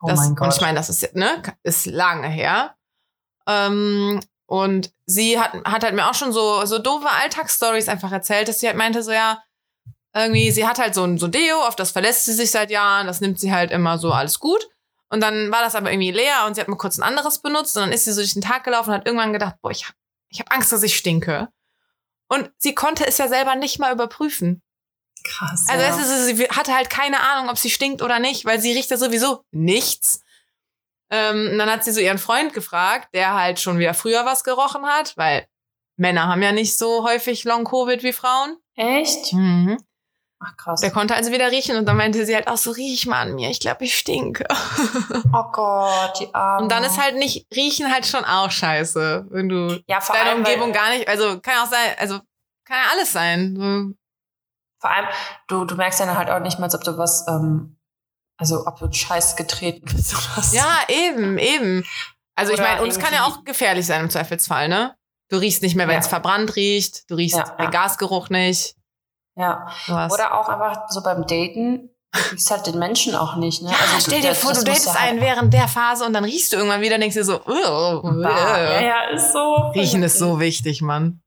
Oh 0.00 0.06
Das, 0.08 0.18
mein 0.20 0.38
Und 0.38 0.54
ich 0.54 0.60
meine, 0.60 0.78
das 0.78 0.88
ist, 0.88 1.14
ne, 1.14 1.42
ist 1.62 1.86
lange 1.86 2.28
her. 2.28 2.74
Ähm, 3.46 4.20
und 4.46 4.92
sie 5.06 5.38
hat, 5.38 5.52
hat 5.64 5.84
halt 5.84 5.94
mir 5.94 6.08
auch 6.08 6.14
schon 6.14 6.32
so, 6.32 6.64
so 6.64 6.78
doofe 6.78 7.08
Alltagsstories 7.10 7.88
einfach 7.88 8.12
erzählt, 8.12 8.48
dass 8.48 8.60
sie 8.60 8.66
halt 8.66 8.76
meinte, 8.76 9.02
so 9.02 9.12
ja, 9.12 9.42
irgendwie, 10.14 10.50
sie 10.50 10.66
hat 10.66 10.78
halt 10.78 10.94
so 10.94 11.04
ein 11.04 11.18
so 11.18 11.28
Deo, 11.28 11.60
auf 11.66 11.76
das 11.76 11.90
verlässt 11.90 12.24
sie 12.24 12.32
sich 12.32 12.50
seit 12.50 12.70
Jahren, 12.70 13.06
das 13.06 13.20
nimmt 13.20 13.38
sie 13.38 13.52
halt 13.52 13.70
immer 13.70 13.98
so 13.98 14.12
alles 14.12 14.38
gut. 14.38 14.68
Und 15.10 15.22
dann 15.22 15.50
war 15.50 15.62
das 15.62 15.74
aber 15.74 15.90
irgendwie 15.90 16.10
leer 16.10 16.44
und 16.46 16.54
sie 16.54 16.60
hat 16.60 16.68
mal 16.68 16.76
kurz 16.76 16.98
ein 16.98 17.02
anderes 17.02 17.40
benutzt 17.40 17.76
und 17.76 17.82
dann 17.82 17.92
ist 17.92 18.04
sie 18.04 18.12
so 18.12 18.20
durch 18.20 18.34
den 18.34 18.42
Tag 18.42 18.64
gelaufen 18.64 18.90
und 18.90 18.96
hat 18.96 19.06
irgendwann 19.06 19.32
gedacht, 19.32 19.56
boah, 19.62 19.70
ich 19.70 19.86
hab, 19.86 19.94
ich 20.28 20.40
hab 20.40 20.52
Angst, 20.52 20.70
dass 20.72 20.82
ich 20.82 20.96
stinke. 20.96 21.48
Und 22.28 22.50
sie 22.58 22.74
konnte 22.74 23.06
es 23.06 23.18
ja 23.18 23.28
selber 23.28 23.54
nicht 23.54 23.78
mal 23.78 23.92
überprüfen. 23.92 24.62
Krass. 25.28 25.66
Also 25.68 25.84
ja. 25.84 25.96
ist, 25.96 26.36
sie 26.36 26.48
hatte 26.48 26.74
halt 26.74 26.90
keine 26.90 27.20
Ahnung, 27.20 27.50
ob 27.50 27.58
sie 27.58 27.70
stinkt 27.70 28.02
oder 28.02 28.18
nicht, 28.18 28.44
weil 28.44 28.60
sie 28.60 28.72
riecht 28.72 28.90
ja 28.90 28.96
sowieso 28.96 29.44
nichts. 29.50 30.22
Ähm, 31.10 31.50
und 31.52 31.58
dann 31.58 31.70
hat 31.70 31.84
sie 31.84 31.92
so 31.92 32.00
ihren 32.00 32.18
Freund 32.18 32.52
gefragt, 32.52 33.08
der 33.14 33.34
halt 33.34 33.60
schon 33.60 33.78
wieder 33.78 33.94
früher 33.94 34.24
was 34.26 34.44
gerochen 34.44 34.84
hat, 34.84 35.16
weil 35.16 35.46
Männer 35.96 36.28
haben 36.28 36.42
ja 36.42 36.52
nicht 36.52 36.76
so 36.76 37.04
häufig 37.04 37.44
Long-Covid 37.44 38.02
wie 38.02 38.12
Frauen. 38.12 38.56
Echt? 38.74 39.32
Mhm. 39.32 39.78
Ach 40.40 40.56
krass. 40.56 40.80
Der 40.80 40.92
konnte 40.92 41.16
also 41.16 41.32
wieder 41.32 41.50
riechen 41.50 41.76
und 41.76 41.86
dann 41.86 41.96
meinte 41.96 42.24
sie 42.24 42.34
halt 42.34 42.46
auch 42.46 42.56
so, 42.56 42.70
riech 42.70 43.06
mal 43.06 43.22
an 43.22 43.34
mir, 43.34 43.50
ich 43.50 43.58
glaube, 43.58 43.84
ich 43.84 43.96
stinke. 43.96 44.46
Oh 45.34 45.50
Gott, 45.52 46.20
die 46.20 46.32
Arme. 46.34 46.62
Und 46.62 46.72
dann 46.72 46.84
ist 46.84 47.00
halt 47.00 47.16
nicht, 47.16 47.46
riechen 47.54 47.92
halt 47.92 48.06
schon 48.06 48.24
auch 48.24 48.50
scheiße, 48.50 49.26
wenn 49.30 49.48
du 49.48 49.82
ja, 49.86 50.00
deine 50.00 50.30
allem, 50.30 50.38
Umgebung 50.38 50.72
gar 50.72 50.90
nicht, 50.90 51.06
also 51.06 51.40
kann 51.40 51.64
auch 51.64 51.70
sein, 51.70 51.96
also 51.98 52.18
kann 52.64 52.78
ja 52.78 52.90
alles 52.92 53.12
sein. 53.12 53.97
Vor 54.80 54.90
allem, 54.90 55.06
du, 55.48 55.64
du 55.64 55.74
merkst 55.74 56.00
ja 56.00 56.14
halt 56.16 56.30
auch 56.30 56.40
nicht 56.40 56.58
mal, 56.58 56.64
als 56.66 56.74
ob 56.74 56.84
du 56.84 56.96
was, 56.98 57.26
ähm, 57.28 57.78
also 58.38 58.66
ob 58.66 58.78
du 58.78 58.92
Scheiß 58.92 59.36
getreten 59.36 59.84
bist 59.92 60.14
oder 60.14 60.42
so. 60.42 60.56
Ja, 60.56 60.78
eben, 60.88 61.38
eben. 61.38 61.84
Also 62.36 62.52
ich 62.52 62.60
Oder 62.60 62.68
meine, 62.68 62.82
und 62.82 62.88
es 62.88 62.98
kann 63.00 63.12
ja 63.12 63.24
auch 63.24 63.42
gefährlich 63.44 63.84
sein 63.86 64.00
im 64.02 64.10
Zweifelsfall, 64.10 64.68
ne? 64.68 64.94
Du 65.30 65.36
riechst 65.38 65.62
nicht 65.62 65.74
mehr, 65.74 65.88
wenn 65.88 65.94
Ja. 65.94 66.00
es 66.00 66.06
verbrannt 66.06 66.54
riecht. 66.56 67.10
Du 67.10 67.16
riechst 67.16 67.36
Ja, 67.36 67.44
den 67.56 67.64
ja. 67.64 67.70
Gasgeruch 67.70 68.30
nicht. 68.30 68.76
Ja. 69.36 69.68
Sowas. 69.86 70.12
Oder 70.12 70.38
auch 70.38 70.48
einfach 70.48 70.88
so 70.88 71.02
beim 71.02 71.26
Daten, 71.26 71.90
du 72.12 72.20
riechst 72.30 72.50
halt 72.50 72.66
den 72.66 72.78
Menschen 72.78 73.14
auch 73.16 73.34
nicht, 73.36 73.62
ne? 73.62 73.70
ja, 73.70 73.76
also, 73.94 74.06
stell 74.08 74.20
dir 74.22 74.30
das- 74.30 74.38
vor, 74.40 74.50
das 74.52 74.60
du 74.60 74.64
datest 74.66 74.88
halt 74.98 75.10
einen 75.10 75.20
während 75.20 75.52
der 75.52 75.68
Phase 75.68 76.04
und 76.06 76.12
dann 76.12 76.24
riechst 76.24 76.52
du 76.52 76.56
irgendwann 76.56 76.80
wieder 76.80 76.94
und 76.94 77.00
denkst 77.02 77.14
dir 77.16 77.24
so, 77.24 77.40
uh, 77.40 77.42
Bah, 78.02 78.30
Ja, 78.30 78.80
uh. 78.80 78.84
ja, 78.84 79.00
ist 79.10 79.32
so. 79.32 79.54
Riechen 79.74 80.02
ist 80.04 80.18
so 80.18 80.38
wichtig, 80.40 80.80
Mann. 80.80 81.20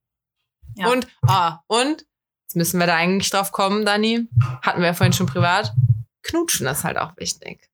Ja. 0.75 0.87
Und, 0.87 1.07
ah, 1.27 1.59
und, 1.67 2.05
jetzt 2.51 2.55
müssen 2.57 2.79
wir 2.81 2.87
da 2.87 2.95
eigentlich 2.97 3.29
drauf 3.29 3.51
kommen, 3.53 3.85
Dani. 3.85 4.27
Hatten 4.61 4.81
wir 4.81 4.87
ja 4.87 4.93
vorhin 4.93 5.13
schon 5.13 5.25
privat. 5.27 5.71
Knutschen 6.23 6.67
ist 6.67 6.83
halt 6.83 6.97
auch 6.97 7.15
wichtig. 7.17 7.69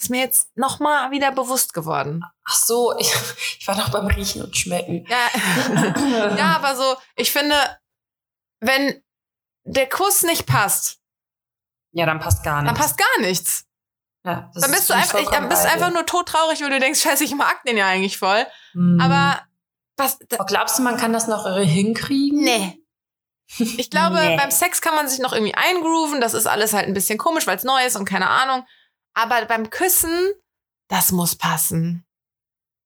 Ist 0.00 0.08
mir 0.10 0.20
jetzt 0.20 0.48
nochmal 0.56 1.10
wieder 1.10 1.30
bewusst 1.30 1.74
geworden. 1.74 2.24
Ach 2.44 2.54
so, 2.56 2.96
ich, 2.98 3.12
ich 3.60 3.68
war 3.68 3.76
noch 3.76 3.90
beim 3.90 4.06
Riechen 4.06 4.42
und 4.42 4.56
Schmecken. 4.56 5.06
Ja, 5.08 6.34
ja, 6.36 6.56
aber 6.56 6.74
so, 6.74 6.96
ich 7.16 7.30
finde, 7.30 7.54
wenn 8.60 9.02
der 9.64 9.88
Kuss 9.88 10.22
nicht 10.22 10.46
passt, 10.46 10.98
Ja, 11.92 12.06
dann 12.06 12.18
passt 12.18 12.42
gar 12.42 12.56
dann 12.56 12.72
nichts. 12.72 12.80
passt 12.80 12.96
gar 12.98 13.20
nichts. 13.20 13.64
Ja, 14.24 14.50
Dann 14.54 14.62
ist 14.64 14.70
bist 14.72 14.90
du 14.90 14.94
einfach, 14.94 15.18
ich, 15.20 15.28
dann 15.28 15.48
bist 15.48 15.66
einfach 15.66 15.92
nur 15.92 16.06
todtraurig, 16.06 16.60
weil 16.62 16.70
du 16.70 16.80
denkst, 16.80 17.00
scheiße, 17.02 17.24
ich 17.24 17.34
mag 17.34 17.62
den 17.64 17.76
ja 17.76 17.86
eigentlich 17.88 18.18
voll. 18.18 18.46
Mhm. 18.72 18.98
Aber 19.00 19.40
was, 19.96 20.18
Oh, 20.38 20.44
glaubst 20.46 20.78
du, 20.78 20.82
man 20.82 20.96
kann 20.96 21.12
das 21.12 21.28
noch 21.28 21.46
hinkriegen? 21.58 22.42
nee. 22.42 22.81
Ich 23.58 23.90
glaube, 23.90 24.16
Nee. 24.16 24.36
beim 24.36 24.50
Sex 24.50 24.80
kann 24.80 24.94
man 24.94 25.08
sich 25.08 25.18
noch 25.18 25.32
irgendwie 25.32 25.54
eingrooven. 25.54 26.20
Das 26.20 26.34
ist 26.34 26.46
alles 26.46 26.72
halt 26.72 26.86
ein 26.86 26.94
bisschen 26.94 27.18
komisch, 27.18 27.46
weil 27.46 27.56
es 27.56 27.64
neu 27.64 27.84
ist 27.86 27.96
und 27.96 28.04
keine 28.06 28.28
Ahnung. 28.28 28.64
Aber 29.14 29.44
beim 29.46 29.68
Küssen, 29.70 30.32
das 30.88 31.12
muss 31.12 31.34
passen. 31.36 32.04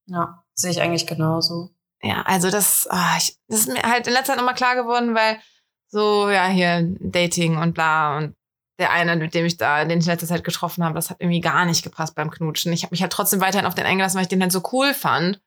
Ja, 0.06 0.44
sehe 0.54 0.70
ich 0.70 0.80
eigentlich 0.80 1.06
genauso. 1.06 1.70
Ja, 2.02 2.22
also 2.22 2.50
das, 2.50 2.86
ah, 2.90 3.16
ich, 3.18 3.36
das 3.48 3.60
ist 3.60 3.68
mir 3.68 3.82
halt 3.82 4.06
in 4.06 4.12
letzter 4.12 4.32
Zeit 4.32 4.36
nochmal 4.38 4.54
klar 4.54 4.74
geworden, 4.76 5.14
weil 5.14 5.40
so, 5.88 6.28
ja, 6.30 6.46
hier 6.46 6.82
Dating 7.00 7.56
und 7.58 7.74
bla 7.74 8.16
und 8.18 8.36
der 8.78 8.90
eine, 8.90 9.16
mit 9.16 9.34
dem 9.34 9.46
ich 9.46 9.56
da, 9.56 9.84
den 9.84 9.98
ich 10.00 10.04
in 10.06 10.10
letzter 10.12 10.26
Zeit 10.26 10.44
getroffen 10.44 10.84
habe, 10.84 10.94
das 10.94 11.08
hat 11.10 11.16
irgendwie 11.20 11.40
gar 11.40 11.64
nicht 11.64 11.82
gepasst 11.82 12.14
beim 12.14 12.30
Knutschen. 12.30 12.72
Ich 12.72 12.82
habe 12.82 12.90
mich 12.92 13.00
halt 13.02 13.12
trotzdem 13.12 13.40
weiterhin 13.40 13.66
auf 13.66 13.74
den 13.74 13.86
eingelassen, 13.86 14.16
weil 14.16 14.24
ich 14.24 14.28
den 14.28 14.42
halt 14.42 14.52
so 14.52 14.62
cool 14.72 14.92
fand. 14.92 15.40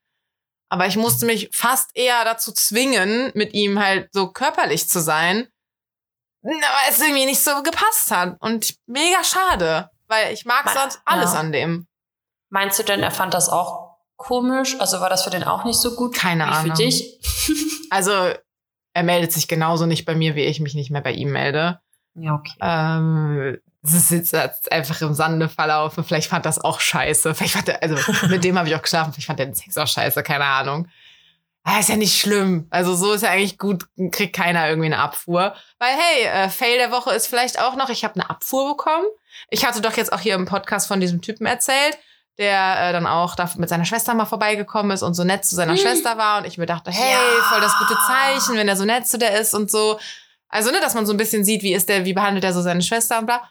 Aber 0.70 0.86
ich 0.88 0.96
musste 0.98 1.26
mich 1.26 1.50
fast 1.52 1.90
eher 1.96 2.24
dazu 2.26 2.52
zwingen, 2.52 3.32
mit 3.34 3.54
ihm 3.54 3.80
halt 3.80 4.10
so 4.14 4.32
körperlich 4.32 4.88
zu 4.88 5.02
sein, 5.02 5.48
weil 6.42 6.54
es 6.90 7.00
irgendwie 7.02 7.26
nicht 7.26 7.42
so 7.44 7.64
gepasst 7.64 8.12
hat. 8.12 8.38
Und 8.40 8.76
mega 8.86 9.24
schade, 9.24 9.90
weil 10.08 10.32
ich 10.34 10.46
mag 10.46 10.66
Ma- 10.66 10.74
sonst 10.74 11.02
alles 11.06 11.34
ja. 11.34 11.40
an 11.40 11.52
dem. 11.52 11.88
Meinst 12.50 12.78
du 12.80 12.84
denn, 12.84 13.02
er 13.04 13.12
fand 13.12 13.34
das 13.34 13.50
auch 13.50 13.98
komisch? 14.16 14.80
Also 14.80 15.02
war 15.02 15.10
das 15.10 15.24
für 15.24 15.30
den 15.30 15.44
auch 15.44 15.64
nicht 15.66 15.80
so 15.80 15.96
gut? 15.96 16.16
Keine 16.16 16.46
wie 16.46 16.50
Ahnung. 16.50 16.76
für 16.76 16.84
dich? 16.84 17.20
Also, 17.92 18.12
er 18.94 19.04
meldet 19.04 19.32
sich 19.34 19.48
genauso 19.48 19.88
nicht 19.88 20.06
bei 20.06 20.14
mir, 20.14 20.36
wie 20.36 20.44
ich 20.44 20.60
mich 20.60 20.76
nicht 20.76 20.92
mehr 20.92 21.02
bei 21.02 21.12
ihm 21.12 21.32
melde. 21.32 21.80
Ja, 22.14 22.36
okay. 22.36 22.54
Ähm, 22.62 23.58
es 23.84 23.94
ist 23.94 24.12
jetzt 24.12 24.34
jetzt 24.34 24.72
einfach 24.72 25.00
im 25.02 25.14
Sande 25.14 25.48
verlaufen. 25.50 26.04
Vielleicht 26.04 26.30
fand 26.30 26.46
das 26.46 26.60
auch 26.60 26.80
scheiße. 26.80 27.34
Vielleicht 27.36 27.54
fand 27.54 27.70
er, 27.70 27.82
also 27.82 27.96
mit 28.28 28.44
dem 28.44 28.58
habe 28.58 28.68
ich 28.68 28.76
auch 28.76 28.82
geschlafen. 28.82 29.14
Vielleicht 29.14 29.28
fand 29.28 29.40
er 29.40 29.46
den 29.46 29.56
Sex 29.56 29.78
auch 29.78 29.88
scheiße, 29.88 30.22
keine 30.24 30.46
Ahnung. 30.46 30.88
Aber 31.64 31.80
ist 31.80 31.90
ja 31.90 31.98
nicht 31.98 32.20
schlimm. 32.20 32.68
Also 32.70 32.96
so 32.96 33.14
ist 33.14 33.22
ja 33.22 33.30
eigentlich 33.32 33.58
gut, 33.58 33.86
kriegt 34.12 34.36
keiner 34.36 34.68
irgendwie 34.70 34.88
eine 34.88 35.00
Abfuhr. 35.00 35.54
Weil 35.78 35.94
hey, 35.96 36.26
äh, 36.26 36.50
Fail 36.50 36.78
der 36.78 36.92
Woche 36.92 37.14
ist 37.14 37.28
vielleicht 37.28 37.60
auch 37.62 37.76
noch, 37.76 37.90
ich 37.90 38.04
habe 38.04 38.16
eine 38.16 38.30
Abfuhr 38.30 38.70
bekommen. 38.76 39.06
Ich 39.50 39.66
hatte 39.66 39.82
doch 39.82 39.96
jetzt 39.96 40.12
auch 40.12 40.20
hier 40.22 40.36
im 40.36 40.46
Podcast 40.46 40.88
von 40.88 41.00
diesem 41.00 41.22
Typen 41.22 41.46
erzählt, 41.46 41.98
der 42.38 42.90
äh, 42.90 42.94
dann 42.94 43.06
auch 43.06 43.36
da 43.36 43.50
mit 43.58 43.70
seiner 43.70 43.86
Schwester 43.86 44.14
mal 44.14 44.26
vorbeigekommen 44.26 44.92
ist 44.92 45.04
und 45.04 45.14
so 45.14 45.24
nett 45.24 45.46
zu 45.46 45.56
seiner 45.56 45.74
Hm. 45.74 45.80
Schwester 45.80 46.18
war. 46.18 46.40
Und 46.40 46.46
ich 46.48 46.58
mir 46.58 46.66
dachte, 46.66 46.92
hey, 46.92 47.14
Ja. 47.14 47.44
voll 47.50 47.62
das 47.62 47.78
gute 47.78 47.98
Zeichen, 48.08 48.56
wenn 48.56 48.68
er 48.68 48.76
so 48.78 48.86
nett 48.86 49.06
zu 49.08 49.18
der 49.18 49.40
ist 49.40 49.54
und 49.54 49.70
so. 49.70 50.00
Also, 50.48 50.72
ne, 50.72 50.80
dass 50.80 50.96
man 50.96 51.06
so 51.06 51.14
ein 51.14 51.18
bisschen 51.18 51.44
sieht, 51.46 51.62
wie 51.62 51.74
ist 51.74 51.90
der, 51.90 52.06
wie 52.06 52.14
behandelt 52.14 52.44
er 52.44 52.54
so 52.54 52.62
seine 52.62 52.82
Schwester 52.82 53.20
und 53.20 53.26
bla. 53.28 53.48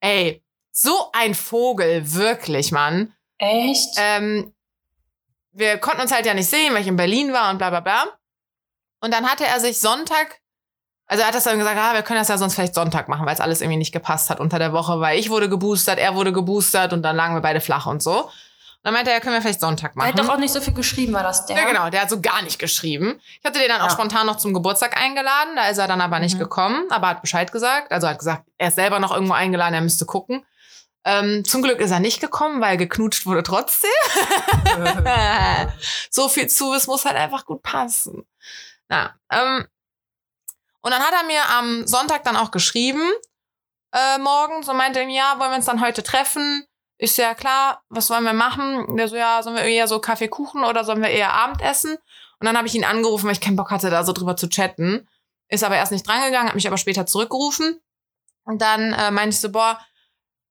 Ey, 0.00 0.44
so 0.70 1.10
ein 1.12 1.34
Vogel, 1.34 2.12
wirklich, 2.14 2.72
Mann. 2.72 3.14
Echt? 3.38 3.94
Ähm, 3.96 4.54
wir 5.52 5.78
konnten 5.78 6.02
uns 6.02 6.12
halt 6.12 6.26
ja 6.26 6.34
nicht 6.34 6.48
sehen, 6.48 6.72
weil 6.72 6.82
ich 6.82 6.86
in 6.86 6.96
Berlin 6.96 7.32
war 7.32 7.50
und 7.50 7.58
bla 7.58 7.70
bla 7.70 7.80
bla. 7.80 8.04
Und 9.00 9.12
dann 9.12 9.28
hatte 9.28 9.46
er 9.46 9.60
sich 9.60 9.78
Sonntag, 9.78 10.40
also 11.06 11.22
er 11.22 11.28
hat 11.28 11.34
das 11.34 11.44
dann 11.44 11.58
gesagt, 11.58 11.78
ah, 11.78 11.94
wir 11.94 12.02
können 12.02 12.18
das 12.18 12.28
ja 12.28 12.38
sonst 12.38 12.54
vielleicht 12.54 12.74
Sonntag 12.74 13.08
machen, 13.08 13.26
weil 13.26 13.34
es 13.34 13.40
alles 13.40 13.60
irgendwie 13.60 13.78
nicht 13.78 13.92
gepasst 13.92 14.30
hat 14.30 14.40
unter 14.40 14.58
der 14.58 14.72
Woche, 14.72 15.00
weil 15.00 15.18
ich 15.18 15.30
wurde 15.30 15.48
geboostert, 15.48 15.98
er 15.98 16.14
wurde 16.14 16.32
geboostert 16.32 16.92
und 16.92 17.02
dann 17.02 17.16
lagen 17.16 17.34
wir 17.34 17.40
beide 17.40 17.60
flach 17.60 17.86
und 17.86 18.02
so. 18.02 18.30
Und 18.80 18.84
dann 18.84 18.94
meinte 18.94 19.10
er, 19.10 19.16
ja, 19.16 19.20
können 19.20 19.34
wir 19.34 19.42
vielleicht 19.42 19.60
Sonntag 19.60 19.96
machen. 19.96 20.08
hat 20.08 20.18
doch 20.18 20.28
auch 20.28 20.38
nicht 20.38 20.52
so 20.52 20.60
viel 20.60 20.72
geschrieben, 20.72 21.12
war 21.12 21.24
das 21.24 21.46
der? 21.46 21.56
Ja, 21.56 21.64
genau, 21.66 21.90
der 21.90 22.02
hat 22.02 22.10
so 22.10 22.20
gar 22.20 22.42
nicht 22.42 22.58
geschrieben. 22.60 23.20
Ich 23.40 23.44
hatte 23.44 23.58
den 23.58 23.68
dann 23.68 23.80
auch 23.80 23.86
Ja. 23.86 23.90
spontan 23.92 24.26
noch 24.26 24.36
zum 24.36 24.54
Geburtstag 24.54 24.96
eingeladen, 24.96 25.56
da 25.56 25.68
ist 25.68 25.78
er 25.78 25.88
dann 25.88 26.00
aber 26.00 26.20
nicht 26.20 26.36
Mhm. 26.36 26.38
gekommen, 26.40 26.86
aber 26.90 27.08
hat 27.08 27.20
Bescheid 27.20 27.50
gesagt. 27.50 27.90
Also 27.90 28.06
hat 28.08 28.18
gesagt, 28.18 28.44
er 28.56 28.68
ist 28.68 28.76
selber 28.76 29.00
noch 29.00 29.12
irgendwo 29.12 29.34
eingeladen, 29.34 29.74
er 29.74 29.80
müsste 29.80 30.06
gucken. 30.06 30.46
Ähm, 31.04 31.44
zum 31.44 31.62
Glück 31.62 31.80
ist 31.80 31.90
er 31.90 32.00
nicht 32.00 32.20
gekommen, 32.20 32.60
weil 32.60 32.76
geknutscht 32.76 33.26
wurde 33.26 33.42
trotzdem. 33.42 33.90
so 36.10 36.28
viel 36.28 36.46
zu, 36.48 36.72
es 36.74 36.86
muss 36.86 37.04
halt 37.04 37.16
einfach 37.16 37.44
gut 37.46 37.62
passen. 37.62 38.26
Na, 38.88 39.14
ähm, 39.30 39.66
und 40.80 40.90
dann 40.92 41.02
hat 41.02 41.12
er 41.12 41.24
mir 41.26 41.40
am 41.58 41.86
Sonntag 41.86 42.24
dann 42.24 42.36
auch 42.36 42.50
geschrieben, 42.52 43.02
äh, 43.92 44.18
morgens 44.18 44.68
und 44.68 44.76
meinte, 44.76 45.00
ja, 45.02 45.34
wollen 45.38 45.50
wir 45.50 45.56
uns 45.56 45.66
dann 45.66 45.80
heute 45.80 46.02
treffen? 46.02 46.64
Ist 46.98 47.16
ja 47.16 47.34
klar, 47.34 47.82
was 47.88 48.10
wollen 48.10 48.24
wir 48.24 48.32
machen? 48.32 48.96
Der 48.96 49.08
so, 49.08 49.16
ja, 49.16 49.40
sollen 49.42 49.56
wir 49.56 49.62
eher 49.62 49.86
so 49.86 50.00
Kaffee, 50.00 50.28
Kuchen 50.28 50.64
oder 50.64 50.84
sollen 50.84 51.00
wir 51.02 51.10
eher 51.10 51.32
Abendessen? 51.32 51.92
Und 52.40 52.44
dann 52.46 52.56
habe 52.56 52.66
ich 52.66 52.74
ihn 52.74 52.84
angerufen, 52.84 53.26
weil 53.26 53.32
ich 53.32 53.40
keinen 53.40 53.56
Bock 53.56 53.70
hatte, 53.70 53.90
da 53.90 54.04
so 54.04 54.12
drüber 54.12 54.36
zu 54.36 54.48
chatten. 54.48 55.08
Ist 55.48 55.64
aber 55.64 55.76
erst 55.76 55.92
nicht 55.92 56.06
drangegangen, 56.06 56.48
hat 56.48 56.54
mich 56.54 56.66
aber 56.66 56.76
später 56.76 57.06
zurückgerufen. 57.06 57.80
Und 58.44 58.60
dann 58.62 58.92
äh, 58.92 59.10
meinte 59.10 59.30
ich 59.30 59.40
so, 59.40 59.50
boah, 59.50 59.78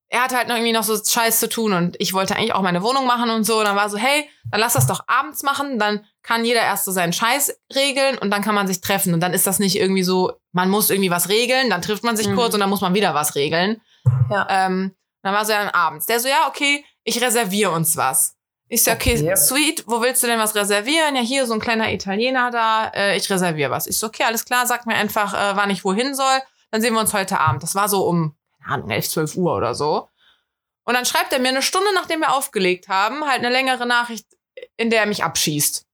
er 0.09 0.23
hat 0.23 0.33
halt 0.33 0.47
noch 0.47 0.55
irgendwie 0.55 0.71
noch 0.73 0.83
so 0.83 0.95
Scheiß 0.95 1.39
zu 1.39 1.49
tun 1.49 1.73
und 1.73 1.97
ich 1.99 2.13
wollte 2.13 2.35
eigentlich 2.37 2.53
auch 2.53 2.61
meine 2.61 2.81
Wohnung 2.81 3.05
machen 3.05 3.29
und 3.29 3.43
so. 3.43 3.59
Und 3.59 3.65
dann 3.65 3.75
war 3.75 3.89
so, 3.89 3.97
hey, 3.97 4.29
dann 4.49 4.61
lass 4.61 4.73
das 4.73 4.87
doch 4.87 5.01
abends 5.07 5.43
machen, 5.43 5.79
dann 5.79 6.05
kann 6.23 6.45
jeder 6.45 6.61
erst 6.61 6.85
so 6.85 6.91
seinen 6.91 7.11
Scheiß 7.11 7.59
regeln 7.75 8.17
und 8.17 8.31
dann 8.31 8.41
kann 8.41 8.55
man 8.55 8.67
sich 8.67 8.79
treffen. 8.79 9.13
Und 9.13 9.19
dann 9.19 9.33
ist 9.33 9.47
das 9.47 9.59
nicht 9.59 9.75
irgendwie 9.77 10.03
so, 10.03 10.31
man 10.53 10.69
muss 10.69 10.89
irgendwie 10.89 11.11
was 11.11 11.27
regeln, 11.27 11.69
dann 11.69 11.81
trifft 11.81 12.03
man 12.05 12.15
sich 12.15 12.27
Mhm. 12.29 12.35
kurz 12.37 12.53
und 12.53 12.61
dann 12.61 12.69
muss 12.69 12.79
man 12.81 12.93
wieder 12.93 13.13
was 13.13 13.35
regeln. 13.35 13.81
Ja. 14.29 14.47
Ähm, 14.49 14.95
dann 15.27 15.35
war 15.35 15.45
so 15.45 15.51
ja 15.51 15.59
dann 15.63 15.69
abends. 15.73 16.05
Der 16.07 16.19
so, 16.19 16.27
ja, 16.27 16.47
okay, 16.47 16.83
ich 17.03 17.21
reserviere 17.21 17.71
uns 17.71 17.95
was. 17.95 18.35
Ich 18.69 18.83
so, 18.83 18.91
okay, 18.91 19.13
Okay. 19.21 19.35
sweet, 19.37 19.83
wo 19.87 20.01
willst 20.01 20.23
du 20.23 20.27
denn 20.27 20.39
was 20.39 20.55
reservieren? 20.55 21.15
Ja, 21.15 21.21
hier 21.21 21.45
so 21.45 21.53
ein 21.53 21.59
kleiner 21.61 21.91
Italiener 21.93 22.51
da, 22.51 22.87
äh, 22.93 23.15
ich 23.15 23.29
reserviere 23.29 23.71
was. 23.71 23.87
Ich 23.87 23.97
so, 23.97 24.07
okay, 24.07 24.23
alles 24.23 24.43
klar, 24.43 24.65
sag 24.67 24.85
mir 24.85 24.95
einfach, 24.95 25.33
äh, 25.33 25.55
wann 25.55 25.69
ich 25.69 25.85
wohin 25.85 26.15
soll. 26.15 26.41
Dann 26.71 26.81
sehen 26.81 26.93
wir 26.93 26.99
uns 26.99 27.13
heute 27.13 27.39
Abend. 27.39 27.63
Das 27.63 27.75
war 27.75 27.87
so 27.87 28.05
um, 28.05 28.35
keine 28.61 28.73
Ahnung, 28.75 28.89
11, 28.89 29.09
12 29.09 29.35
Uhr 29.37 29.55
oder 29.55 29.73
so. 29.73 30.09
Und 30.83 30.93
dann 30.95 31.05
schreibt 31.05 31.31
er 31.31 31.39
mir 31.39 31.49
eine 31.49 31.61
Stunde, 31.61 31.87
nachdem 31.93 32.19
wir 32.19 32.33
aufgelegt 32.33 32.87
haben, 32.89 33.23
halt 33.25 33.39
eine 33.39 33.49
längere 33.49 33.85
Nachricht, 33.85 34.25
in 34.75 34.89
der 34.89 35.01
er 35.01 35.05
mich 35.05 35.23
abschießt. 35.23 35.85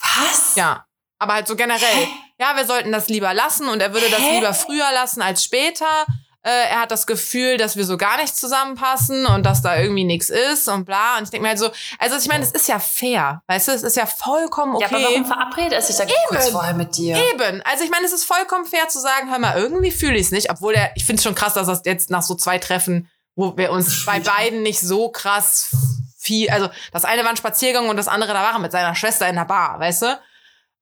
Was? 0.00 0.54
Ja. 0.56 0.84
Aber 1.18 1.34
halt 1.34 1.48
so 1.48 1.56
generell. 1.56 2.08
Ja, 2.38 2.56
wir 2.56 2.64
sollten 2.66 2.92
das 2.92 3.08
lieber 3.08 3.34
lassen 3.34 3.68
und 3.68 3.80
er 3.80 3.92
würde 3.92 4.08
das 4.10 4.20
Hä? 4.20 4.36
lieber 4.36 4.54
früher 4.54 4.90
lassen 4.92 5.22
als 5.22 5.42
später. 5.42 6.06
Äh, 6.48 6.70
er 6.70 6.80
hat 6.80 6.90
das 6.90 7.06
Gefühl, 7.06 7.58
dass 7.58 7.76
wir 7.76 7.84
so 7.84 7.98
gar 7.98 8.16
nicht 8.16 8.34
zusammenpassen 8.34 9.26
und 9.26 9.44
dass 9.44 9.60
da 9.60 9.78
irgendwie 9.78 10.04
nichts 10.04 10.30
ist 10.30 10.66
und 10.68 10.86
bla. 10.86 11.18
Und 11.18 11.24
ich 11.24 11.30
denke 11.30 11.42
mir 11.42 11.50
halt 11.50 11.58
so, 11.58 11.68
also 11.98 12.16
ich 12.16 12.26
meine, 12.26 12.42
es 12.42 12.52
ist 12.52 12.68
ja 12.68 12.78
fair, 12.78 13.42
weißt 13.48 13.68
du, 13.68 13.72
es 13.72 13.82
ist 13.82 13.96
ja 13.96 14.06
vollkommen 14.06 14.74
okay. 14.74 14.86
Ja, 14.90 14.96
aber 14.96 15.08
warum 15.10 15.26
verabredet 15.26 15.74
er 15.74 15.82
sich 15.82 15.96
da 15.96 16.06
kurz 16.28 16.48
vorher 16.48 16.72
mit 16.72 16.96
dir? 16.96 17.18
Eben. 17.34 17.60
Also 17.66 17.84
ich 17.84 17.90
meine, 17.90 18.06
es 18.06 18.14
ist 18.14 18.24
vollkommen 18.24 18.64
fair 18.64 18.88
zu 18.88 18.98
sagen, 18.98 19.30
hör 19.30 19.38
mal, 19.38 19.58
irgendwie 19.58 19.90
fühle 19.90 20.16
ich 20.16 20.22
es 20.22 20.30
nicht. 20.30 20.50
Obwohl 20.50 20.72
der, 20.72 20.90
ich 20.96 21.04
finde 21.04 21.20
es 21.20 21.24
schon 21.24 21.34
krass, 21.34 21.52
dass 21.52 21.66
das 21.66 21.82
jetzt 21.84 22.08
nach 22.08 22.22
so 22.22 22.34
zwei 22.34 22.56
Treffen, 22.56 23.10
wo 23.34 23.54
wir 23.58 23.70
uns 23.70 24.04
bei 24.06 24.18
beiden 24.18 24.62
nicht 24.62 24.80
so 24.80 25.10
krass 25.10 25.68
viel, 26.16 26.48
also 26.48 26.70
das 26.92 27.04
eine 27.04 27.24
war 27.24 27.30
ein 27.30 27.36
Spaziergang 27.36 27.90
und 27.90 27.98
das 27.98 28.08
andere, 28.08 28.32
da 28.32 28.42
war 28.42 28.54
er 28.54 28.58
mit 28.58 28.72
seiner 28.72 28.94
Schwester 28.94 29.28
in 29.28 29.34
der 29.34 29.44
Bar, 29.44 29.78
weißt 29.80 30.00
du? 30.00 30.20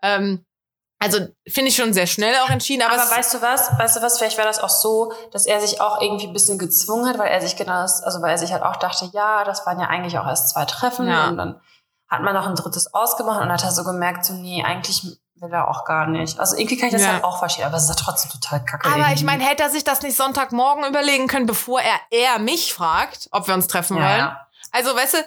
Ähm, 0.03 0.46
also 0.99 1.19
finde 1.47 1.69
ich 1.69 1.77
schon 1.77 1.93
sehr 1.93 2.07
schnell 2.07 2.35
auch 2.37 2.49
entschieden, 2.51 2.83
aber, 2.83 2.95
Aber 3.01 3.11
weißt 3.11 3.35
du 3.35 3.43
was? 3.43 3.71
Weißt 3.79 3.97
du 3.97 4.03
was? 4.03 4.19
Vielleicht 4.19 4.39
war 4.39 4.45
das 4.47 4.59
auch 4.59 4.71
so, 4.71 5.13
dass 5.33 5.45
er 5.47 5.61
sich 5.61 5.81
auch 5.81 6.01
irgendwie 6.01 6.27
ein 6.27 6.33
bisschen 6.33 6.59
gezwungen 6.59 7.07
hat, 7.09 7.19
weil 7.19 7.29
er 7.29 7.41
sich 7.41 7.57
genau, 7.57 7.83
das- 7.83 8.03
also 8.03 8.23
weil 8.23 8.31
er 8.31 8.39
sich 8.39 8.53
halt 8.53 8.63
auch 8.63 8.77
dachte, 8.77 9.11
ja, 9.13 9.45
das 9.45 9.67
waren 9.67 9.79
ja 9.79 9.87
eigentlich 9.89 10.19
auch 10.19 10.27
erst 10.27 10.49
zwei 10.51 10.65
Treffen 10.65 11.07
Ja. 11.09 11.29
und 11.29 11.37
dann 11.37 11.61
hat 12.09 12.23
man 12.23 12.35
noch 12.35 12.47
ein 12.47 12.55
drittes 12.55 12.95
ausgemacht 12.95 13.43
und 13.43 13.53
hat 13.53 13.63
er 13.65 13.73
so 13.73 13.85
gemerkt, 13.85 14.25
so 14.25 14.33
nee, 14.33 14.63
eigentlich 14.65 15.03
will 15.39 15.53
er 15.53 15.69
auch 15.69 15.85
gar 15.85 16.07
nicht. 16.07 16.41
Also 16.41 16.57
irgendwie 16.57 16.79
kann 16.79 16.87
ich 16.87 16.95
das 16.95 17.03
Ja. 17.03 17.13
halt 17.15 17.25
auch 17.25 17.39
verstehen, 17.39 17.67
aber 17.67 17.77
es 17.77 17.83
ist 17.83 17.89
ja 17.91 17.95
trotzdem 17.97 18.31
total 18.31 18.65
kacke. 18.65 18.89
aber 18.89 18.97
ich 18.97 19.05
irgendwie. 19.09 19.25
meine, 19.27 19.45
hätte 19.45 19.65
er 19.65 19.71
sich 19.71 19.85
das 19.85 20.01
nicht 20.01 20.17
Sonntagmorgen 20.17 20.85
überlegen 20.87 21.27
können, 21.27 21.45
bevor 21.47 21.81
er 21.83 21.99
er 22.11 22.39
mich 22.39 22.73
fragt, 22.73 23.29
ob 23.33 23.47
wir 23.49 23.55
uns 23.55 23.67
treffen 23.67 23.99
ja, 23.99 24.03
wollen? 24.03 24.19
ja. 24.19 24.47
Also, 24.73 24.97
weißt 24.97 25.15
du, 25.15 25.19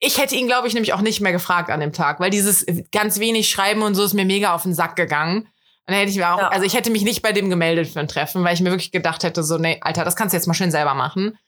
ich 0.00 0.18
hätte 0.18 0.34
ihn, 0.34 0.46
glaube 0.46 0.66
ich, 0.66 0.74
nämlich 0.74 0.94
auch 0.94 1.02
nicht 1.02 1.20
mehr 1.20 1.32
gefragt 1.32 1.70
an 1.70 1.80
dem 1.80 1.92
Tag, 1.92 2.20
weil 2.20 2.30
dieses 2.30 2.66
ganz 2.90 3.20
wenig 3.20 3.48
Schreiben 3.48 3.82
und 3.82 3.94
so 3.94 4.02
ist 4.02 4.14
mir 4.14 4.24
mega 4.24 4.54
auf 4.54 4.62
den 4.62 4.74
Sack 4.74 4.96
gegangen. 4.96 5.42
Und 5.42 5.48
dann 5.86 5.96
hätte 5.96 6.10
ich 6.10 6.16
mir 6.16 6.32
auch, 6.32 6.38
Ja. 6.38 6.48
also 6.48 6.64
ich 6.64 6.74
hätte 6.74 6.90
mich 6.90 7.02
nicht 7.02 7.22
bei 7.22 7.32
dem 7.32 7.50
gemeldet 7.50 7.88
für 7.88 8.00
ein 8.00 8.08
Treffen, 8.08 8.42
weil 8.42 8.54
ich 8.54 8.60
mir 8.60 8.70
wirklich 8.70 8.92
gedacht 8.92 9.22
hätte, 9.24 9.42
so, 9.42 9.58
nee, 9.58 9.78
Alter, 9.82 10.04
das 10.04 10.16
kannst 10.16 10.32
du 10.32 10.36
jetzt 10.36 10.46
mal 10.46 10.54
schön 10.54 10.70
selber 10.70 10.94
machen. 10.94 11.38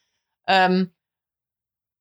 Ähm, 0.47 0.93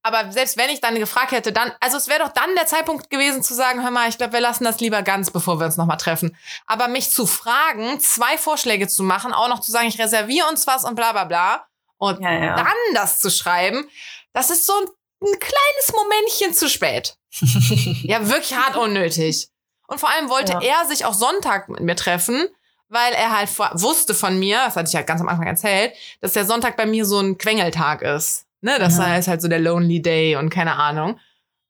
aber 0.04 0.32
selbst 0.32 0.58
wenn 0.58 0.70
ich 0.72 0.82
dann 0.82 0.96
gefragt 0.96 1.32
hätte, 1.32 1.52
dann, 1.54 1.72
also 1.80 1.96
es 1.98 2.08
wäre 2.08 2.20
doch 2.20 2.34
dann 2.34 2.56
der 2.56 2.66
Zeitpunkt 2.66 3.10
gewesen 3.12 3.44
zu 3.44 3.54
sagen, 3.54 3.84
hör 3.84 3.92
mal, 3.92 4.10
ich 4.10 4.18
glaube, 4.18 4.34
wir 4.34 4.42
lassen 4.42 4.64
das 4.64 4.80
lieber 4.80 5.04
ganz, 5.04 5.30
bevor 5.30 5.60
wir 5.60 5.68
uns 5.68 5.78
nochmal 5.78 5.98
treffen. 5.98 6.36
Aber 6.66 6.88
mich 6.88 7.12
zu 7.12 7.28
fragen, 7.28 8.00
zwei 8.00 8.38
Vorschläge 8.38 8.88
zu 8.88 9.04
machen, 9.04 9.32
auch 9.32 9.48
noch 9.48 9.62
zu 9.62 9.72
sagen, 9.72 9.88
ich 9.88 10.00
reserviere 10.00 10.48
uns 10.50 10.66
was 10.66 10.84
und 10.86 10.96
bla 10.96 11.12
bla 11.12 11.26
bla. 11.26 11.68
Und 11.98 12.20
ja, 12.22 12.32
ja. 12.34 12.56
dann 12.56 12.74
das 12.96 13.20
zu 13.20 13.30
schreiben, 13.30 13.88
das 14.34 14.50
ist 14.50 14.66
so 14.66 14.74
ein, 14.74 14.88
ein 15.22 15.40
kleines 15.40 15.94
Momentchen 15.94 16.54
zu 16.54 16.70
spät. 16.70 17.16
Ja, 18.04 18.28
wirklich 18.28 18.56
hart 18.56 18.76
unnötig. 18.76 19.48
Und 19.88 20.00
vor 20.00 20.10
allem 20.10 20.30
wollte 20.30 20.54
Ja. 20.54 20.62
er 20.82 20.86
sich 20.88 21.06
auch 21.06 21.14
Sonntag 21.14 21.70
mit 21.70 21.82
mir 21.82 21.96
treffen, 21.96 22.48
weil 22.90 23.14
er 23.14 23.38
halt 23.38 23.50
wusste 23.82 24.14
von 24.14 24.38
mir, 24.40 24.58
das 24.66 24.76
hatte 24.76 24.88
ich 24.88 24.94
ja 24.94 25.02
ganz 25.02 25.22
am 25.22 25.30
Anfang 25.30 25.48
erzählt, 25.48 25.94
dass 26.22 26.34
der 26.34 26.46
Sonntag 26.46 26.76
bei 26.78 26.86
mir 26.86 27.06
so 27.06 27.20
ein 27.20 27.38
Quengeltag 27.38 28.02
ist. 28.02 28.46
Ne, 28.62 28.78
das 28.80 28.98
Ja. 28.98 29.16
ist 29.18 29.28
halt 29.28 29.42
so 29.42 29.48
der 29.48 29.60
Lonely 29.60 30.02
Day 30.02 30.36
und 30.36 30.50
keine 30.50 30.76
Ahnung. 30.76 31.20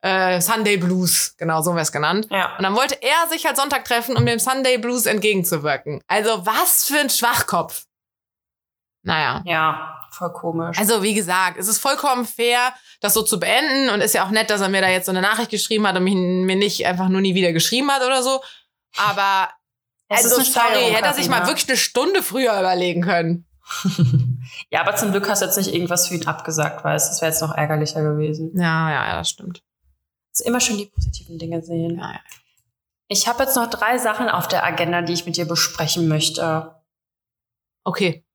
Äh, 0.03 0.41
Sunday 0.41 0.77
Blues, 0.77 1.35
genau 1.37 1.61
so 1.61 1.71
wäre 1.71 1.83
es 1.83 1.91
genannt. 1.91 2.27
ja. 2.31 2.55
Und 2.57 2.63
dann 2.63 2.75
wollte 2.75 2.97
er 3.03 3.29
sich 3.29 3.45
halt 3.45 3.55
Sonntag 3.55 3.85
treffen, 3.85 4.17
um 4.17 4.25
dem 4.25 4.39
Sunday 4.39 4.77
Blues 4.79 5.05
entgegenzuwirken. 5.05 6.01
Also 6.07 6.43
was 6.45 6.85
für 6.85 6.97
ein 6.99 7.09
Schwachkopf. 7.11 7.83
Naja. 9.03 9.41
Ja, 9.45 9.97
voll 10.11 10.31
komisch. 10.33 10.77
Also, 10.77 11.01
wie 11.01 11.13
gesagt, 11.13 11.57
es 11.57 11.67
ist 11.67 11.79
vollkommen 11.79 12.25
fair, 12.25 12.73
das 12.99 13.13
so 13.13 13.23
zu 13.23 13.39
beenden 13.39 13.89
und 13.89 14.01
ist 14.01 14.13
ja 14.13 14.25
auch 14.25 14.29
nett, 14.29 14.49
dass 14.49 14.61
er 14.61 14.69
mir 14.69 14.81
da 14.81 14.89
jetzt 14.89 15.05
so 15.05 15.11
eine 15.11 15.21
Nachricht 15.21 15.49
geschrieben 15.49 15.87
hat 15.87 15.95
und 15.95 16.03
mich, 16.03 16.15
mir 16.15 16.55
nicht 16.55 16.85
einfach 16.85 17.09
nur 17.09 17.21
nie 17.21 17.35
wieder 17.35 17.53
geschrieben 17.53 17.89
hat 17.91 18.03
oder 18.03 18.21
so. 18.21 18.41
Aber, 18.97 19.49
Es 20.13 20.25
ist 20.25 20.37
also, 20.37 20.59
eine 20.59 20.73
sorry, 20.73 20.91
hätte 20.91 21.05
er 21.05 21.13
sich 21.13 21.29
mal 21.29 21.47
wirklich 21.47 21.69
eine 21.69 21.77
Stunde 21.77 22.21
früher 22.21 22.59
überlegen 22.59 23.01
können. 23.01 23.47
ja, 24.69 24.81
aber 24.81 24.95
zum 24.97 25.11
Glück 25.11 25.29
hast 25.29 25.41
du 25.41 25.45
jetzt 25.45 25.55
nicht 25.55 25.73
irgendwas 25.73 26.09
für 26.09 26.15
ihn 26.15 26.27
abgesagt, 26.27 26.83
weißt? 26.83 27.09
Das 27.09 27.21
wäre 27.21 27.31
jetzt 27.31 27.41
noch 27.41 27.55
ärgerlicher 27.55 28.03
gewesen. 28.03 28.51
Ja, 28.53 28.89
ja, 28.89 29.07
ja, 29.07 29.15
das 29.15 29.29
stimmt. 29.29 29.63
Also 30.33 30.43
immer 30.43 30.59
schön 30.59 30.77
die 30.77 30.87
positiven 30.87 31.37
Dinge 31.37 31.61
sehen. 31.61 31.97
Ja, 31.97 32.11
ja. 32.11 32.19
Ich 33.07 33.27
habe 33.27 33.43
jetzt 33.43 33.55
noch 33.55 33.69
drei 33.69 33.97
Sachen 33.97 34.27
auf 34.29 34.49
der 34.49 34.65
Agenda, 34.65 35.01
die 35.01 35.13
ich 35.13 35.25
mit 35.25 35.37
dir 35.37 35.45
besprechen 35.45 36.09
möchte. 36.09 36.75
Okay. 37.85 38.25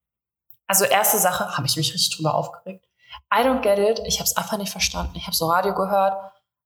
Also 0.66 0.84
erste 0.84 1.18
Sache, 1.18 1.56
habe 1.56 1.66
ich 1.66 1.76
mich 1.76 1.92
richtig 1.94 2.16
drüber 2.16 2.34
aufgeregt. 2.34 2.84
I 3.32 3.38
don't 3.38 3.60
get 3.60 3.78
it. 3.78 4.00
Ich 4.06 4.18
habe 4.18 4.24
es 4.28 4.36
einfach 4.36 4.58
nicht 4.58 4.70
verstanden. 4.72 5.12
Ich 5.16 5.26
habe 5.26 5.36
so 5.36 5.46
Radio 5.48 5.74
gehört. 5.74 6.14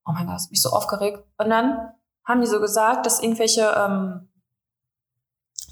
Oh 0.07 0.12
mein 0.12 0.26
Gott, 0.26 0.36
das 0.36 0.44
hat 0.44 0.51
mich 0.51 0.62
so 0.62 0.70
aufgeregt. 0.70 1.22
Und 1.38 1.51
dann 1.51 1.92
haben 2.26 2.40
die 2.40 2.46
so 2.46 2.61
gesagt, 2.61 3.07
dass 3.07 3.20
irgendwelche 3.20 3.62
ähm, 3.76 4.28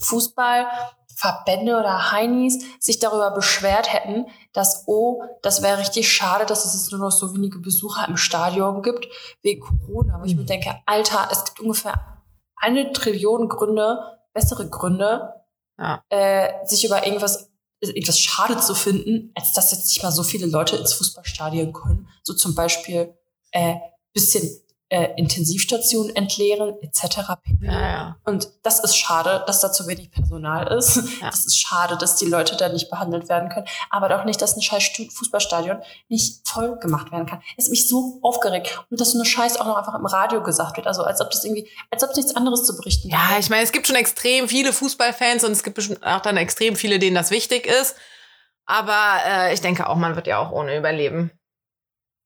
Fußballverbände 0.00 1.76
oder 1.78 2.12
Heinis 2.12 2.64
sich 2.80 2.98
darüber 2.98 3.30
beschwert 3.32 3.92
hätten, 3.92 4.26
dass, 4.52 4.84
oh, 4.86 5.22
das 5.42 5.62
wäre 5.62 5.78
richtig 5.78 6.10
schade, 6.12 6.46
dass 6.46 6.64
es 6.64 6.74
jetzt 6.74 6.92
nur 6.92 7.00
noch 7.00 7.10
so 7.10 7.34
wenige 7.34 7.58
Besucher 7.58 8.06
im 8.08 8.16
Stadion 8.16 8.82
gibt 8.82 9.06
wegen 9.42 9.60
Corona. 9.60 10.18
Wo 10.20 10.24
ich 10.24 10.36
mir 10.36 10.44
denke, 10.44 10.76
Alter, 10.86 11.28
es 11.30 11.44
gibt 11.44 11.60
ungefähr 11.60 12.22
eine 12.56 12.92
Trillion 12.92 13.48
Gründe, 13.48 14.18
bessere 14.32 14.68
Gründe, 14.68 15.34
Ja. 15.78 16.02
äh, 16.08 16.66
sich 16.66 16.84
über 16.84 17.06
irgendwas 17.06 17.47
irgendwas 17.80 18.18
schade 18.18 18.58
zu 18.58 18.74
finden, 18.74 19.30
als 19.34 19.52
dass 19.52 19.72
jetzt 19.72 19.86
nicht 19.88 20.02
mal 20.02 20.12
so 20.12 20.22
viele 20.22 20.46
Leute 20.46 20.76
ins 20.76 20.92
Fußballstadion 20.94 21.72
können. 21.72 22.08
So 22.22 22.34
zum 22.34 22.54
Beispiel 22.54 23.14
äh, 23.52 23.76
bisschen 24.12 24.48
äh, 24.90 25.08
Intensivstationen 25.16 26.14
entleeren, 26.16 26.74
etc. 26.80 27.18
Ja, 27.60 27.80
ja. 27.80 28.16
Und 28.24 28.48
das 28.62 28.80
ist 28.80 28.96
schade, 28.96 29.44
dass 29.46 29.60
da 29.60 29.70
zu 29.70 29.86
wenig 29.86 30.10
Personal 30.10 30.66
ist. 30.78 31.02
Ja. 31.20 31.30
Das 31.30 31.44
ist 31.44 31.58
schade, 31.58 31.96
dass 31.96 32.16
die 32.16 32.26
Leute 32.26 32.56
da 32.56 32.68
nicht 32.68 32.90
behandelt 32.90 33.28
werden 33.28 33.48
können. 33.48 33.66
Aber 33.90 34.08
doch 34.08 34.24
nicht, 34.24 34.40
dass 34.40 34.56
ein 34.56 34.62
scheiß 34.62 34.90
Fußballstadion 35.12 35.78
nicht 36.08 36.46
voll 36.48 36.78
gemacht 36.78 37.10
werden 37.12 37.26
kann. 37.26 37.42
Es 37.56 37.64
hat 37.64 37.70
mich 37.70 37.88
so 37.88 38.18
aufgeregt. 38.22 38.84
Und 38.90 39.00
dass 39.00 39.12
so 39.12 39.18
eine 39.18 39.24
Scheiß 39.24 39.58
auch 39.58 39.66
noch 39.66 39.76
einfach 39.76 39.94
im 39.94 40.06
Radio 40.06 40.42
gesagt 40.42 40.76
wird. 40.76 40.86
Also 40.86 41.02
als 41.02 41.20
ob 41.20 41.30
das 41.30 41.44
irgendwie, 41.44 41.68
als 41.90 42.02
ob 42.02 42.10
es 42.10 42.16
nichts 42.16 42.36
anderes 42.36 42.64
zu 42.64 42.76
berichten 42.76 43.08
Ja, 43.08 43.36
ich 43.38 43.50
meine, 43.50 43.64
es 43.64 43.72
gibt 43.72 43.86
schon 43.86 43.96
extrem 43.96 44.48
viele 44.48 44.72
Fußballfans 44.72 45.44
und 45.44 45.52
es 45.52 45.62
gibt 45.62 45.76
bestimmt 45.76 46.04
auch 46.04 46.20
dann 46.20 46.36
extrem 46.36 46.76
viele, 46.76 46.98
denen 46.98 47.16
das 47.16 47.30
wichtig 47.30 47.66
ist. 47.66 47.96
Aber 48.64 49.20
äh, 49.26 49.54
ich 49.54 49.60
denke 49.60 49.88
auch, 49.88 49.96
man 49.96 50.14
wird 50.14 50.26
ja 50.26 50.38
auch 50.38 50.52
ohne 50.52 50.76
überleben. 50.76 51.30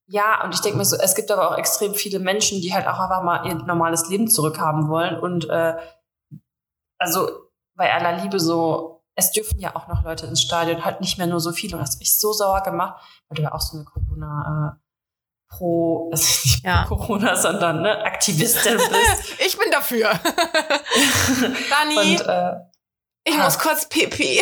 Ja, 0.07 0.45
und 0.45 0.55
ich 0.55 0.61
denke 0.61 0.79
mir 0.79 0.85
so, 0.85 0.97
es 0.97 1.15
gibt 1.15 1.31
aber 1.31 1.51
auch 1.51 1.59
extrem 1.59 1.95
viele 1.95 2.19
Menschen, 2.19 2.61
die 2.61 2.75
halt 2.75 2.87
auch 2.87 2.99
einfach 2.99 3.23
mal 3.23 3.47
ihr 3.47 3.55
normales 3.55 4.09
Leben 4.09 4.29
zurückhaben 4.29 4.89
wollen. 4.89 5.19
Und 5.19 5.49
äh, 5.49 5.77
also 6.99 7.31
bei 7.75 7.93
aller 7.93 8.21
Liebe 8.23 8.39
so, 8.41 9.05
es 9.15 9.31
dürfen 9.31 9.59
ja 9.59 9.77
auch 9.77 9.89
noch 9.89 10.05
Leute 10.05 10.27
ins 10.27 10.43
Stadion, 10.43 10.85
halt 10.85 11.01
nicht 11.01 11.19
mehr 11.19 11.27
nur 11.27 11.41
so 11.41 11.53
viele. 11.53 11.77
Und 11.77 11.83
das 11.83 11.95
hat 11.95 12.01
mich 12.01 12.19
so 12.19 12.33
sauer 12.33 12.63
gemacht, 12.63 13.03
weil 13.29 13.37
du 13.37 13.43
ja 13.43 13.53
auch 13.53 13.61
so 13.61 13.77
eine 13.77 13.85
Corona 13.85 14.77
äh, 14.77 14.83
pro, 15.55 16.11
also 16.11 16.25
nicht 16.25 16.65
Ja. 16.65 16.85
pro 16.87 16.97
Corona, 16.99 17.37
sondern 17.37 17.83
ne, 17.83 18.05
Aktivistin 18.05 18.77
bist. 18.77 19.35
Ich 19.39 19.59
bin 19.59 19.71
dafür. 19.71 20.11
Dani, 21.71 21.97
und 21.97 22.27
äh, 22.27 22.53
ich 23.25 23.39
ah. 23.39 23.45
muss 23.45 23.59
kurz 23.59 23.89
pipi. 23.89 24.41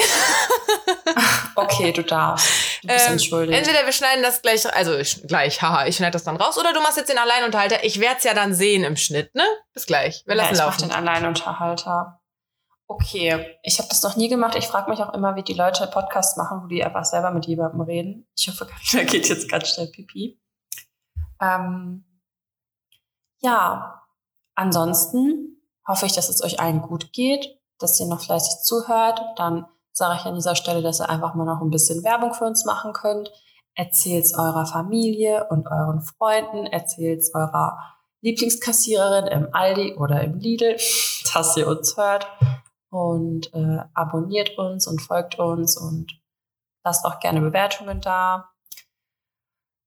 okay, 1.54 1.92
du 1.92 2.02
darfst. 2.02 2.48
Ähm. 2.86 3.18
Entweder 3.52 3.84
wir 3.84 3.92
schneiden 3.92 4.22
das 4.22 4.42
gleich, 4.42 4.72
also 4.74 4.96
ich, 4.96 5.26
gleich, 5.26 5.60
haha, 5.62 5.86
ich 5.86 5.96
schneide 5.96 6.12
das 6.12 6.24
dann 6.24 6.36
raus, 6.36 6.58
oder 6.58 6.72
du 6.72 6.80
machst 6.80 6.96
jetzt 6.96 7.10
den 7.10 7.18
Alleinunterhalter. 7.18 7.84
Ich 7.84 8.00
werde 8.00 8.16
es 8.18 8.24
ja 8.24 8.34
dann 8.34 8.54
sehen 8.54 8.84
im 8.84 8.96
Schnitt, 8.96 9.34
ne? 9.34 9.44
Bis 9.72 9.86
gleich. 9.86 10.22
Wir 10.26 10.36
ja, 10.36 10.42
lassen 10.42 10.54
ich 10.54 10.60
mach 10.60 10.66
laufen. 10.66 10.88
den 10.88 10.92
Alleinunterhalter. 10.92 12.20
Okay, 12.86 13.58
ich 13.62 13.78
habe 13.78 13.88
das 13.88 14.02
noch 14.02 14.16
nie 14.16 14.28
gemacht. 14.28 14.56
Ich 14.56 14.66
frage 14.66 14.90
mich 14.90 14.98
auch 15.00 15.14
immer, 15.14 15.36
wie 15.36 15.44
die 15.44 15.54
Leute 15.54 15.86
Podcasts 15.86 16.36
machen, 16.36 16.62
wo 16.62 16.66
die 16.66 16.82
einfach 16.82 17.04
selber 17.04 17.30
mit 17.30 17.46
jemandem 17.46 17.82
reden. 17.82 18.26
Ich 18.36 18.48
hoffe, 18.48 18.66
Carina 18.90 19.08
geht 19.08 19.28
jetzt 19.28 19.48
ganz 19.48 19.68
schnell 19.68 19.86
pipi. 19.86 20.40
Ähm, 21.40 22.04
ja, 23.38 24.02
ansonsten 24.56 25.62
hoffe 25.86 26.06
ich, 26.06 26.12
dass 26.14 26.28
es 26.28 26.42
euch 26.42 26.58
allen 26.58 26.82
gut 26.82 27.12
geht, 27.12 27.60
dass 27.78 28.00
ihr 28.00 28.06
noch 28.06 28.22
fleißig 28.22 28.62
zuhört. 28.64 29.20
Dann 29.36 29.66
sage 29.92 30.18
ich 30.18 30.26
an 30.26 30.34
dieser 30.34 30.56
Stelle, 30.56 30.82
dass 30.82 31.00
ihr 31.00 31.08
einfach 31.08 31.34
mal 31.34 31.44
noch 31.44 31.60
ein 31.60 31.70
bisschen 31.70 32.04
Werbung 32.04 32.34
für 32.34 32.44
uns 32.44 32.64
machen 32.64 32.92
könnt. 32.92 33.30
Erzählt's 33.74 34.34
eurer 34.34 34.66
Familie 34.66 35.46
und 35.50 35.66
euren 35.68 36.02
Freunden, 36.02 36.66
erzählt's 36.66 37.34
eurer 37.34 37.78
Lieblingskassiererin 38.22 39.26
im 39.26 39.54
Aldi 39.54 39.94
oder 39.94 40.22
im 40.22 40.38
Lidl, 40.38 40.76
dass 41.34 41.56
ihr 41.56 41.66
uns 41.66 41.96
hört. 41.96 42.26
Und 42.90 43.54
äh, 43.54 43.78
abonniert 43.94 44.58
uns 44.58 44.88
und 44.88 45.00
folgt 45.00 45.38
uns 45.38 45.76
und 45.76 46.20
lasst 46.84 47.04
auch 47.04 47.20
gerne 47.20 47.40
Bewertungen 47.40 48.00
da. 48.00 48.50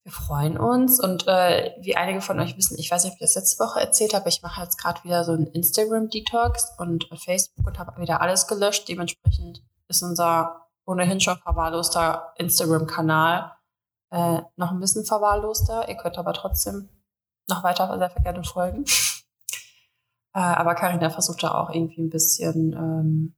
Wir 0.06 0.12
freuen 0.12 0.58
uns 0.58 1.01
und 1.01 1.28
äh, 1.28 1.76
wie 1.80 1.95
einige 1.95 2.22
von 2.22 2.39
euch 2.39 2.58
wissen, 2.58 2.78
ich 2.78 2.91
weiß 2.91 3.04
nicht, 3.04 3.14
ob 3.14 3.16
ich 3.16 3.28
das 3.28 3.36
letzte 3.36 3.64
Woche 3.64 3.80
erzählt 3.80 4.14
habe, 4.14 4.28
ich 4.28 4.41
mache 4.41 4.62
jetzt 4.62 4.78
gerade 4.78 5.01
wieder 5.04 5.24
so 5.24 5.32
einen 5.32 5.47
Instagram-Detox 5.47 6.76
und 6.78 7.08
Facebook 7.24 7.66
und 7.68 7.80
habe 7.80 8.01
wieder 8.01 8.22
alles 8.22 8.47
gelöscht. 8.47 8.88
Dementsprechend 8.89 9.62
ist 9.94 10.02
unser 10.04 10.68
ohnehin 10.86 11.22
schon 11.22 11.38
verwahrloster 11.38 12.34
Instagram-Kanal 12.38 13.52
äh, 14.12 14.41
noch 14.58 14.72
ein 14.72 14.80
bisschen 14.80 15.06
verwahrloster. 15.06 15.88
Ihr 15.88 15.96
könnt 15.96 16.18
aber 16.18 16.34
trotzdem 16.34 16.89
noch 17.48 17.64
weiter 17.64 17.98
sehr 17.98 18.10
gerne 18.10 18.44
folgen. 18.44 18.86
äh, 20.34 20.39
aber 20.39 20.76
Karina 20.76 21.10
versucht 21.10 21.44
da 21.44 21.54
auch 21.54 21.70
irgendwie 21.70 22.02
ein 22.02 22.10
bisschen 22.10 22.74
ähm, 22.74 23.36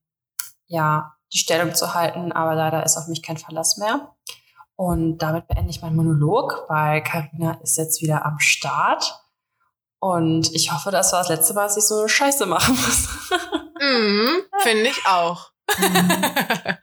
ja 0.67 1.13
die 1.33 1.37
Stellung 1.37 1.75
zu 1.75 1.93
halten, 1.93 2.31
aber 2.31 2.55
leider 2.55 2.85
ist 2.85 2.97
auf 2.97 3.07
mich 3.07 3.21
kein 3.21 3.37
Verlass 3.37 3.77
mehr. 3.77 4.15
Und 4.77 5.19
damit 5.19 5.47
beende 5.47 5.69
ich 5.69 5.81
meinen 5.81 5.95
Monolog, 5.95 6.65
weil 6.67 7.01
Karina 7.03 7.53
ist 7.63 7.77
jetzt 7.77 8.01
wieder 8.01 8.25
am 8.25 8.39
Start. 8.39 9.21
Und 9.99 10.53
ich 10.53 10.71
hoffe, 10.71 10.91
das 10.91 11.13
war 11.13 11.19
das 11.19 11.29
letzte 11.29 11.53
Mal, 11.53 11.63
dass 11.63 11.77
ich 11.77 11.85
so 11.85 11.99
eine 11.99 12.09
Scheiße 12.09 12.45
machen 12.45 12.75
muss. 12.75 13.09
Mhm, 13.77 14.41
Finde 14.59 14.89
ich 14.89 15.05
auch. 15.05 15.51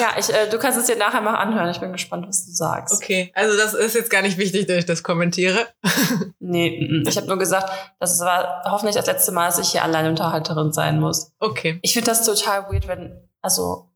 ja, 0.00 0.14
ich, 0.18 0.32
äh, 0.32 0.48
du 0.50 0.58
kannst 0.58 0.78
es 0.78 0.86
dir 0.86 0.96
nachher 0.96 1.20
mal 1.20 1.34
anhören. 1.34 1.70
Ich 1.70 1.80
bin 1.80 1.92
gespannt, 1.92 2.26
was 2.28 2.46
du 2.46 2.52
sagst. 2.52 2.94
okay, 2.94 3.32
also 3.34 3.56
das 3.56 3.74
ist 3.74 3.94
jetzt 3.94 4.10
gar 4.10 4.22
nicht 4.22 4.38
wichtig, 4.38 4.66
dass 4.66 4.78
ich 4.78 4.86
das 4.86 5.02
kommentiere. 5.02 5.66
Nee, 6.48 6.88
mm, 6.88 7.08
ich 7.08 7.16
habe 7.16 7.26
nur 7.26 7.38
gesagt, 7.38 7.68
das 7.98 8.20
war 8.20 8.62
hoffentlich 8.66 8.94
das 8.94 9.06
letzte 9.06 9.32
Mal, 9.32 9.46
dass 9.46 9.58
ich 9.58 9.70
hier 9.70 9.82
Alleinunterhalterin 9.82 10.72
sein 10.72 11.00
muss. 11.00 11.32
Okay. 11.40 11.80
Ich 11.82 11.92
finde 11.92 12.06
das 12.06 12.24
total 12.24 12.70
weird, 12.70 12.86
wenn, 12.86 13.28
also, 13.42 13.90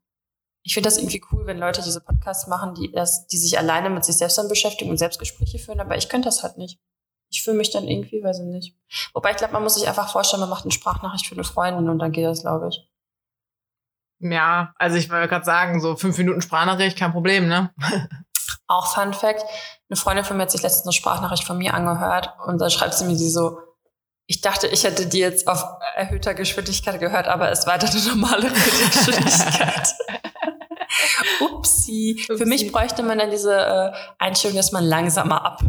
ich 0.63 0.73
finde 0.73 0.87
das 0.87 0.97
irgendwie 0.97 1.23
cool, 1.31 1.45
wenn 1.45 1.59
Leute 1.59 1.81
diese 1.81 2.01
Podcasts 2.01 2.47
machen, 2.47 2.75
die 2.75 2.91
das, 2.91 3.25
die 3.27 3.37
sich 3.37 3.57
alleine 3.57 3.89
mit 3.89 4.03
sich 4.03 4.17
selbst 4.17 4.37
dann 4.37 4.49
beschäftigen 4.49 4.89
und 4.91 4.97
Selbstgespräche 4.97 5.59
führen, 5.59 5.79
aber 5.79 5.95
ich 5.95 6.09
könnte 6.09 6.27
das 6.27 6.43
halt 6.43 6.57
nicht. 6.57 6.77
Ich 7.29 7.41
fühle 7.41 7.55
mich 7.55 7.71
dann 7.71 7.87
irgendwie, 7.87 8.21
weiß 8.21 8.39
ich 8.39 8.45
nicht. 8.45 8.75
Wobei 9.13 9.31
ich 9.31 9.37
glaube, 9.37 9.53
man 9.53 9.63
muss 9.63 9.75
sich 9.75 9.87
einfach 9.87 10.11
vorstellen, 10.11 10.41
man 10.41 10.49
macht 10.49 10.65
eine 10.65 10.71
Sprachnachricht 10.71 11.25
für 11.25 11.35
eine 11.35 11.45
Freundin 11.45 11.87
und 11.87 11.99
dann 11.99 12.11
geht 12.11 12.25
das, 12.25 12.41
glaube 12.41 12.67
ich. 12.69 12.90
Ja, 14.21 14.73
also 14.77 14.97
ich 14.97 15.09
wollte 15.09 15.27
gerade 15.27 15.45
sagen, 15.45 15.81
so 15.81 15.95
fünf 15.95 16.17
Minuten 16.17 16.41
Sprachnachricht, 16.41 16.97
kein 16.97 17.11
Problem, 17.11 17.47
ne? 17.47 17.71
Auch 18.67 18.93
Fun 18.93 19.13
Fact, 19.13 19.43
eine 19.89 19.97
Freundin 19.97 20.23
von 20.23 20.37
mir 20.37 20.43
hat 20.43 20.51
sich 20.51 20.61
letztens 20.61 20.85
eine 20.85 20.93
Sprachnachricht 20.93 21.43
von 21.43 21.57
mir 21.57 21.73
angehört 21.73 22.33
und 22.45 22.59
dann 22.59 22.69
schreibt 22.69 22.93
sie 22.93 23.05
mir 23.05 23.15
sie 23.15 23.29
so, 23.29 23.59
ich 24.27 24.39
dachte, 24.39 24.67
ich 24.67 24.83
hätte 24.85 25.07
die 25.07 25.19
jetzt 25.19 25.47
auf 25.47 25.63
erhöhter 25.95 26.33
Geschwindigkeit 26.33 26.99
gehört, 26.99 27.27
aber 27.27 27.51
es 27.51 27.65
war 27.65 27.73
eine 27.73 27.89
normale 28.07 28.49
Geschwindigkeit. 28.49 29.93
Upsi. 31.41 32.23
Für 32.25 32.33
Upsi. 32.33 32.45
mich 32.45 32.71
bräuchte 32.71 33.03
man 33.03 33.17
dann 33.19 33.31
diese 33.31 33.53
äh, 33.53 33.91
Einstellung, 34.19 34.55
dass 34.55 34.71
man 34.71 34.85
langsamer 34.85 35.43
ab. 35.43 35.59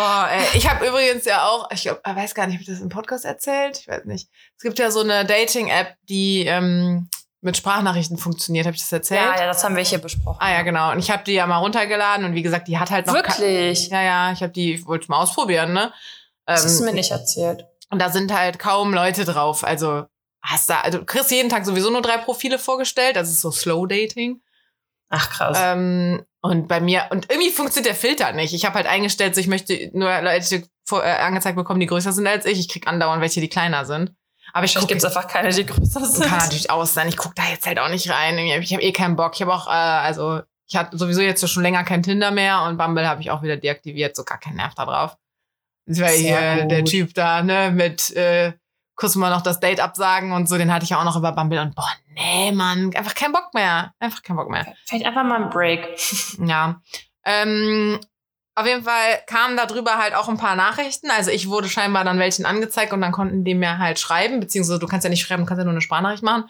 Boah, 0.00 0.28
ey, 0.32 0.56
ich 0.56 0.66
habe 0.68 0.86
übrigens 0.86 1.26
ja 1.26 1.46
auch, 1.46 1.70
ich 1.70 1.82
glaub, 1.82 2.00
weiß 2.04 2.34
gar 2.34 2.46
nicht, 2.46 2.54
habe 2.54 2.62
ich 2.62 2.68
das 2.68 2.80
im 2.80 2.88
Podcast 2.88 3.24
erzählt? 3.26 3.78
Ich 3.80 3.88
weiß 3.88 4.04
nicht. 4.06 4.28
Es 4.56 4.62
gibt 4.62 4.78
ja 4.78 4.90
so 4.90 5.00
eine 5.00 5.26
Dating-App, 5.26 5.94
die 6.08 6.46
ähm, 6.46 7.08
mit 7.42 7.56
Sprachnachrichten 7.58 8.16
funktioniert. 8.16 8.64
Habe 8.66 8.76
ich 8.76 8.80
das 8.82 8.92
erzählt? 8.92 9.20
Ja, 9.20 9.40
ja, 9.40 9.46
das 9.46 9.62
haben 9.62 9.76
wir 9.76 9.82
hier 9.82 9.98
besprochen. 9.98 10.38
Ah 10.40 10.52
ja, 10.52 10.62
genau. 10.62 10.92
Und 10.92 10.98
ich 11.00 11.10
habe 11.10 11.22
die 11.24 11.32
ja 11.34 11.46
mal 11.46 11.58
runtergeladen 11.58 12.24
und 12.24 12.34
wie 12.34 12.40
gesagt, 12.42 12.68
die 12.68 12.78
hat 12.78 12.90
halt 12.90 13.06
noch 13.08 13.14
Wirklich? 13.14 13.88
Ja, 13.88 14.00
ja, 14.02 14.32
ich 14.32 14.42
habe 14.42 14.52
die, 14.52 14.74
ich 14.74 14.86
wollte 14.86 15.08
mal 15.10 15.18
ausprobieren, 15.22 15.72
ne? 15.74 15.92
Das 16.46 16.64
hast 16.64 16.78
du 16.80 16.84
mir 16.84 16.90
Ähm, 16.90 16.96
nicht 16.96 17.10
erzählt. 17.10 17.66
und 17.90 17.98
da 18.00 18.08
sind 18.08 18.32
halt 18.32 18.58
kaum 18.58 18.94
Leute 18.94 19.24
drauf. 19.26 19.64
Also 19.64 20.04
hast 20.42 20.70
da, 20.70 20.80
also 20.80 20.98
du 20.98 21.04
kriegst 21.04 21.30
jeden 21.30 21.50
Tag 21.50 21.66
sowieso 21.66 21.90
nur 21.90 22.00
drei 22.02 22.16
Profile 22.16 22.58
vorgestellt. 22.58 23.16
Das 23.16 23.28
ist 23.28 23.42
so 23.42 23.50
Slow 23.50 23.86
Dating. 23.86 24.40
Ach 25.10 25.28
krass. 25.28 25.58
Ähm, 25.60 26.24
und 26.42 26.68
bei 26.68 26.80
mir, 26.80 27.06
und 27.10 27.30
irgendwie 27.30 27.50
funktioniert 27.50 27.94
der 27.94 27.94
Filter 27.94 28.32
nicht. 28.32 28.54
Ich 28.54 28.64
habe 28.64 28.76
halt 28.76 28.86
eingestellt, 28.86 29.34
so 29.34 29.40
ich 29.40 29.46
möchte 29.46 29.90
nur 29.92 30.20
Leute 30.22 30.64
vor, 30.84 31.04
äh, 31.04 31.10
angezeigt 31.10 31.56
bekommen, 31.56 31.80
die 31.80 31.86
größer 31.86 32.12
sind 32.12 32.26
als 32.26 32.46
ich. 32.46 32.58
Ich 32.58 32.68
krieg 32.68 32.86
andauernd 32.86 33.20
welche, 33.20 33.40
die 33.40 33.48
kleiner 33.48 33.84
sind. 33.84 34.14
Aber 34.52 34.64
ich 34.64 34.74
gibt 34.74 34.92
es 34.92 35.04
einfach 35.04 35.28
keine, 35.28 35.50
die 35.50 35.66
größer 35.66 36.04
sind. 36.04 36.26
kann 36.26 36.38
natürlich 36.38 36.70
aus 36.70 36.94
sein. 36.94 37.08
Ich 37.08 37.16
gucke 37.16 37.34
da 37.36 37.42
jetzt 37.48 37.66
halt 37.66 37.78
auch 37.78 37.88
nicht 37.88 38.10
rein. 38.10 38.38
Ich 38.38 38.72
habe 38.72 38.82
eh 38.82 38.92
keinen 38.92 39.16
Bock. 39.16 39.32
Ich 39.34 39.42
habe 39.42 39.52
auch, 39.52 39.66
äh, 39.66 39.70
also 39.70 40.40
ich 40.66 40.76
hatte 40.76 40.96
sowieso 40.96 41.20
jetzt 41.20 41.46
schon 41.48 41.62
länger 41.62 41.84
kein 41.84 42.02
Tinder 42.02 42.30
mehr 42.30 42.62
und 42.62 42.78
Bumble 42.78 43.06
habe 43.06 43.20
ich 43.20 43.30
auch 43.30 43.42
wieder 43.42 43.56
deaktiviert. 43.56 44.16
So 44.16 44.24
gar 44.24 44.38
keinen 44.38 44.56
Nerv 44.56 44.74
da 44.74 44.86
drauf. 44.86 45.16
Das 45.86 46.00
war 46.00 46.08
Sehr 46.08 46.54
hier 46.54 46.66
der 46.66 46.80
gut. 46.80 46.90
Typ 46.90 47.14
da, 47.14 47.42
ne, 47.42 47.70
mit 47.70 48.14
äh, 48.16 48.52
kurz 49.00 49.16
mal 49.16 49.30
noch 49.30 49.42
das 49.42 49.58
Date 49.58 49.80
absagen 49.80 50.32
und 50.32 50.48
so. 50.48 50.58
Den 50.58 50.72
hatte 50.72 50.84
ich 50.84 50.90
ja 50.90 51.00
auch 51.00 51.04
noch 51.04 51.16
über 51.16 51.32
Bumble 51.32 51.60
und 51.60 51.74
boah, 51.74 51.90
nee, 52.14 52.52
Mann, 52.52 52.94
einfach 52.94 53.14
keinen 53.14 53.32
Bock 53.32 53.52
mehr. 53.54 53.94
Einfach 53.98 54.22
keinen 54.22 54.36
Bock 54.36 54.50
mehr. 54.50 54.74
Vielleicht 54.86 55.06
einfach 55.06 55.24
mal 55.24 55.42
ein 55.42 55.50
Break. 55.50 55.88
Ja. 56.46 56.80
Ähm, 57.24 57.98
auf 58.54 58.66
jeden 58.66 58.84
Fall 58.84 59.22
kamen 59.26 59.56
da 59.56 59.66
drüber 59.66 59.96
halt 59.96 60.14
auch 60.14 60.28
ein 60.28 60.36
paar 60.36 60.56
Nachrichten. 60.56 61.10
Also 61.10 61.30
ich 61.30 61.48
wurde 61.48 61.68
scheinbar 61.68 62.04
dann 62.04 62.18
welchen 62.18 62.44
angezeigt 62.44 62.92
und 62.92 63.00
dann 63.00 63.12
konnten 63.12 63.44
die 63.44 63.54
mir 63.54 63.78
halt 63.78 63.98
schreiben, 63.98 64.40
beziehungsweise 64.40 64.78
du 64.78 64.86
kannst 64.86 65.04
ja 65.04 65.10
nicht 65.10 65.22
schreiben, 65.22 65.42
du 65.42 65.48
kannst 65.48 65.60
ja 65.60 65.64
nur 65.64 65.72
eine 65.72 65.80
Sprachnachricht 65.80 66.22
machen. 66.22 66.44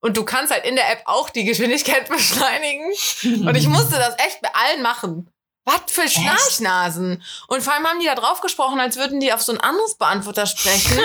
Und 0.00 0.16
du 0.16 0.24
kannst 0.24 0.52
halt 0.52 0.64
in 0.64 0.76
der 0.76 0.90
App 0.92 1.02
auch 1.04 1.30
die 1.30 1.44
Geschwindigkeit 1.44 2.08
beschleunigen. 2.08 3.46
Und 3.46 3.54
ich 3.54 3.68
musste 3.68 3.96
das 3.96 4.16
echt 4.24 4.40
bei 4.42 4.50
allen 4.52 4.82
machen. 4.82 5.30
Was 5.68 5.80
für 5.88 6.08
Schnarchnasen. 6.08 7.22
Und 7.48 7.60
vor 7.60 7.74
allem 7.74 7.84
haben 7.86 7.98
die 7.98 8.06
da 8.06 8.14
drauf 8.14 8.40
gesprochen, 8.40 8.78
als 8.78 8.96
würden 8.96 9.18
die 9.18 9.32
auf 9.32 9.42
so 9.42 9.50
einen 9.50 9.60
Anrufbeantworter 9.60 10.46
sprechen. 10.46 10.96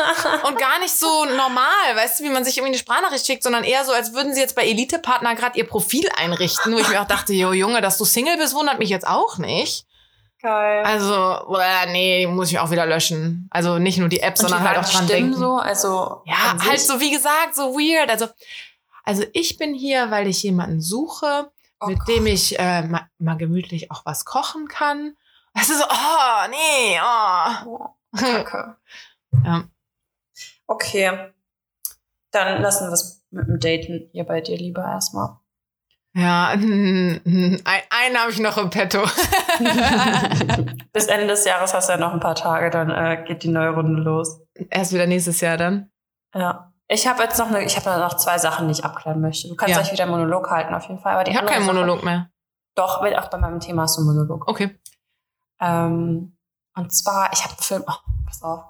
und 0.46 0.58
gar 0.58 0.78
nicht 0.80 0.94
so 0.94 1.24
normal, 1.24 1.96
weißt 1.96 2.20
du, 2.20 2.24
wie 2.24 2.28
man 2.28 2.44
sich 2.44 2.58
irgendwie 2.58 2.74
eine 2.74 2.78
Sprachnachricht 2.78 3.24
schickt, 3.24 3.42
sondern 3.42 3.64
eher 3.64 3.82
so, 3.86 3.92
als 3.92 4.12
würden 4.12 4.34
sie 4.34 4.40
jetzt 4.40 4.54
bei 4.54 4.66
Elite-Partner 4.66 5.34
gerade 5.36 5.58
ihr 5.58 5.66
Profil 5.66 6.06
einrichten, 6.18 6.74
wo 6.74 6.78
ich 6.78 6.88
mir 6.88 7.00
auch 7.00 7.08
dachte, 7.08 7.32
jo 7.32 7.52
Junge, 7.52 7.80
dass 7.80 7.96
du 7.96 8.04
Single 8.04 8.36
bist, 8.36 8.54
wundert 8.54 8.78
mich 8.78 8.90
jetzt 8.90 9.06
auch 9.06 9.38
nicht. 9.38 9.86
Geil. 10.42 10.84
Also, 10.84 11.56
nee, 11.88 12.26
muss 12.26 12.50
ich 12.50 12.58
auch 12.58 12.70
wieder 12.70 12.86
löschen. 12.86 13.48
Also 13.50 13.78
nicht 13.78 13.98
nur 13.98 14.08
die 14.08 14.20
App, 14.20 14.38
Und 14.38 14.48
sondern 14.48 14.62
wie 14.62 14.68
halt 14.68 14.78
auch 14.78 14.84
die 14.84 14.96
dran 14.96 15.04
Stimmen 15.06 15.30
denken. 15.30 15.38
so, 15.38 15.56
also 15.56 16.22
Ja, 16.26 16.56
halt 16.66 16.80
so 16.80 17.00
wie 17.00 17.10
gesagt, 17.10 17.54
so 17.54 17.74
weird. 17.74 18.10
Also, 18.10 18.28
also 19.04 19.24
ich 19.32 19.56
bin 19.56 19.74
hier, 19.74 20.10
weil 20.10 20.28
ich 20.28 20.42
jemanden 20.42 20.80
suche, 20.80 21.50
Oh 21.80 21.86
mit 21.86 21.98
Gott. 21.98 22.08
dem 22.08 22.26
ich 22.26 22.58
äh, 22.58 22.82
mal, 22.82 23.08
mal 23.18 23.36
gemütlich 23.36 23.90
auch 23.90 24.04
was 24.04 24.24
kochen 24.24 24.68
kann. 24.68 25.16
Weißt 25.54 25.70
du 25.70 25.74
so, 25.74 25.84
oh, 25.84 26.48
nee, 26.50 27.00
oh. 27.02 27.88
Kacke. 28.16 28.76
Ja. 29.44 29.62
Okay. 30.66 31.32
Dann 32.32 32.60
lassen 32.60 32.88
wir 32.88 32.92
es 32.92 33.22
mit 33.30 33.46
dem 33.46 33.60
Daten 33.60 34.08
hier 34.10 34.24
bei 34.24 34.40
dir 34.40 34.56
lieber 34.56 34.82
erstmal. 34.82 35.38
Ja, 36.14 36.48
ein, 36.48 37.20
einen 37.64 38.18
habe 38.18 38.32
ich 38.32 38.40
noch 38.40 38.58
im 38.58 38.70
Petto. 38.70 39.02
Bis 40.92 41.06
Ende 41.06 41.28
des 41.28 41.44
Jahres 41.44 41.72
hast 41.72 41.88
du 41.88 41.92
ja 41.92 41.98
noch 41.98 42.12
ein 42.12 42.18
paar 42.18 42.34
Tage, 42.34 42.70
dann 42.70 42.90
äh, 42.90 43.22
geht 43.24 43.44
die 43.44 43.48
neue 43.48 43.70
Runde 43.70 44.02
los. 44.02 44.40
Erst 44.68 44.92
wieder 44.92 45.06
nächstes 45.06 45.40
Jahr 45.40 45.56
dann. 45.56 45.92
Ja. 46.34 46.69
Ich 46.92 47.06
habe 47.06 47.22
jetzt 47.22 47.38
noch 47.38 47.46
eine, 47.46 47.62
ich 47.62 47.76
habe 47.76 48.00
noch 48.00 48.14
zwei 48.16 48.36
Sachen, 48.38 48.66
die 48.66 48.72
ich 48.72 48.84
abklären 48.84 49.20
möchte. 49.20 49.46
Du 49.48 49.54
kannst 49.54 49.70
Ja. 49.76 49.80
gleich 49.80 49.92
wieder 49.92 50.02
einen 50.04 50.12
Monolog 50.12 50.50
halten, 50.50 50.74
auf 50.74 50.82
jeden 50.88 50.98
Fall. 50.98 51.14
Aber 51.14 51.22
die 51.22 51.30
Ich 51.30 51.36
habe 51.36 51.46
keinen 51.46 51.64
Sache- 51.64 51.72
Monolog 51.74 52.02
mehr. 52.02 52.30
Doch, 52.74 53.00
weil 53.00 53.14
auch 53.16 53.28
bei 53.28 53.38
meinem 53.38 53.60
Thema 53.60 53.82
hast 53.82 53.96
du 53.96 54.00
einen 54.00 54.08
Monolog. 54.16 54.48
Okay. 54.48 54.76
Ähm, 55.60 56.36
und 56.74 56.92
zwar, 56.92 57.32
ich 57.32 57.40
habe 57.44 57.50
einen 57.54 57.62
Film, 57.62 57.84
oh, 57.86 57.92
pass 58.26 58.42
auf. 58.42 58.64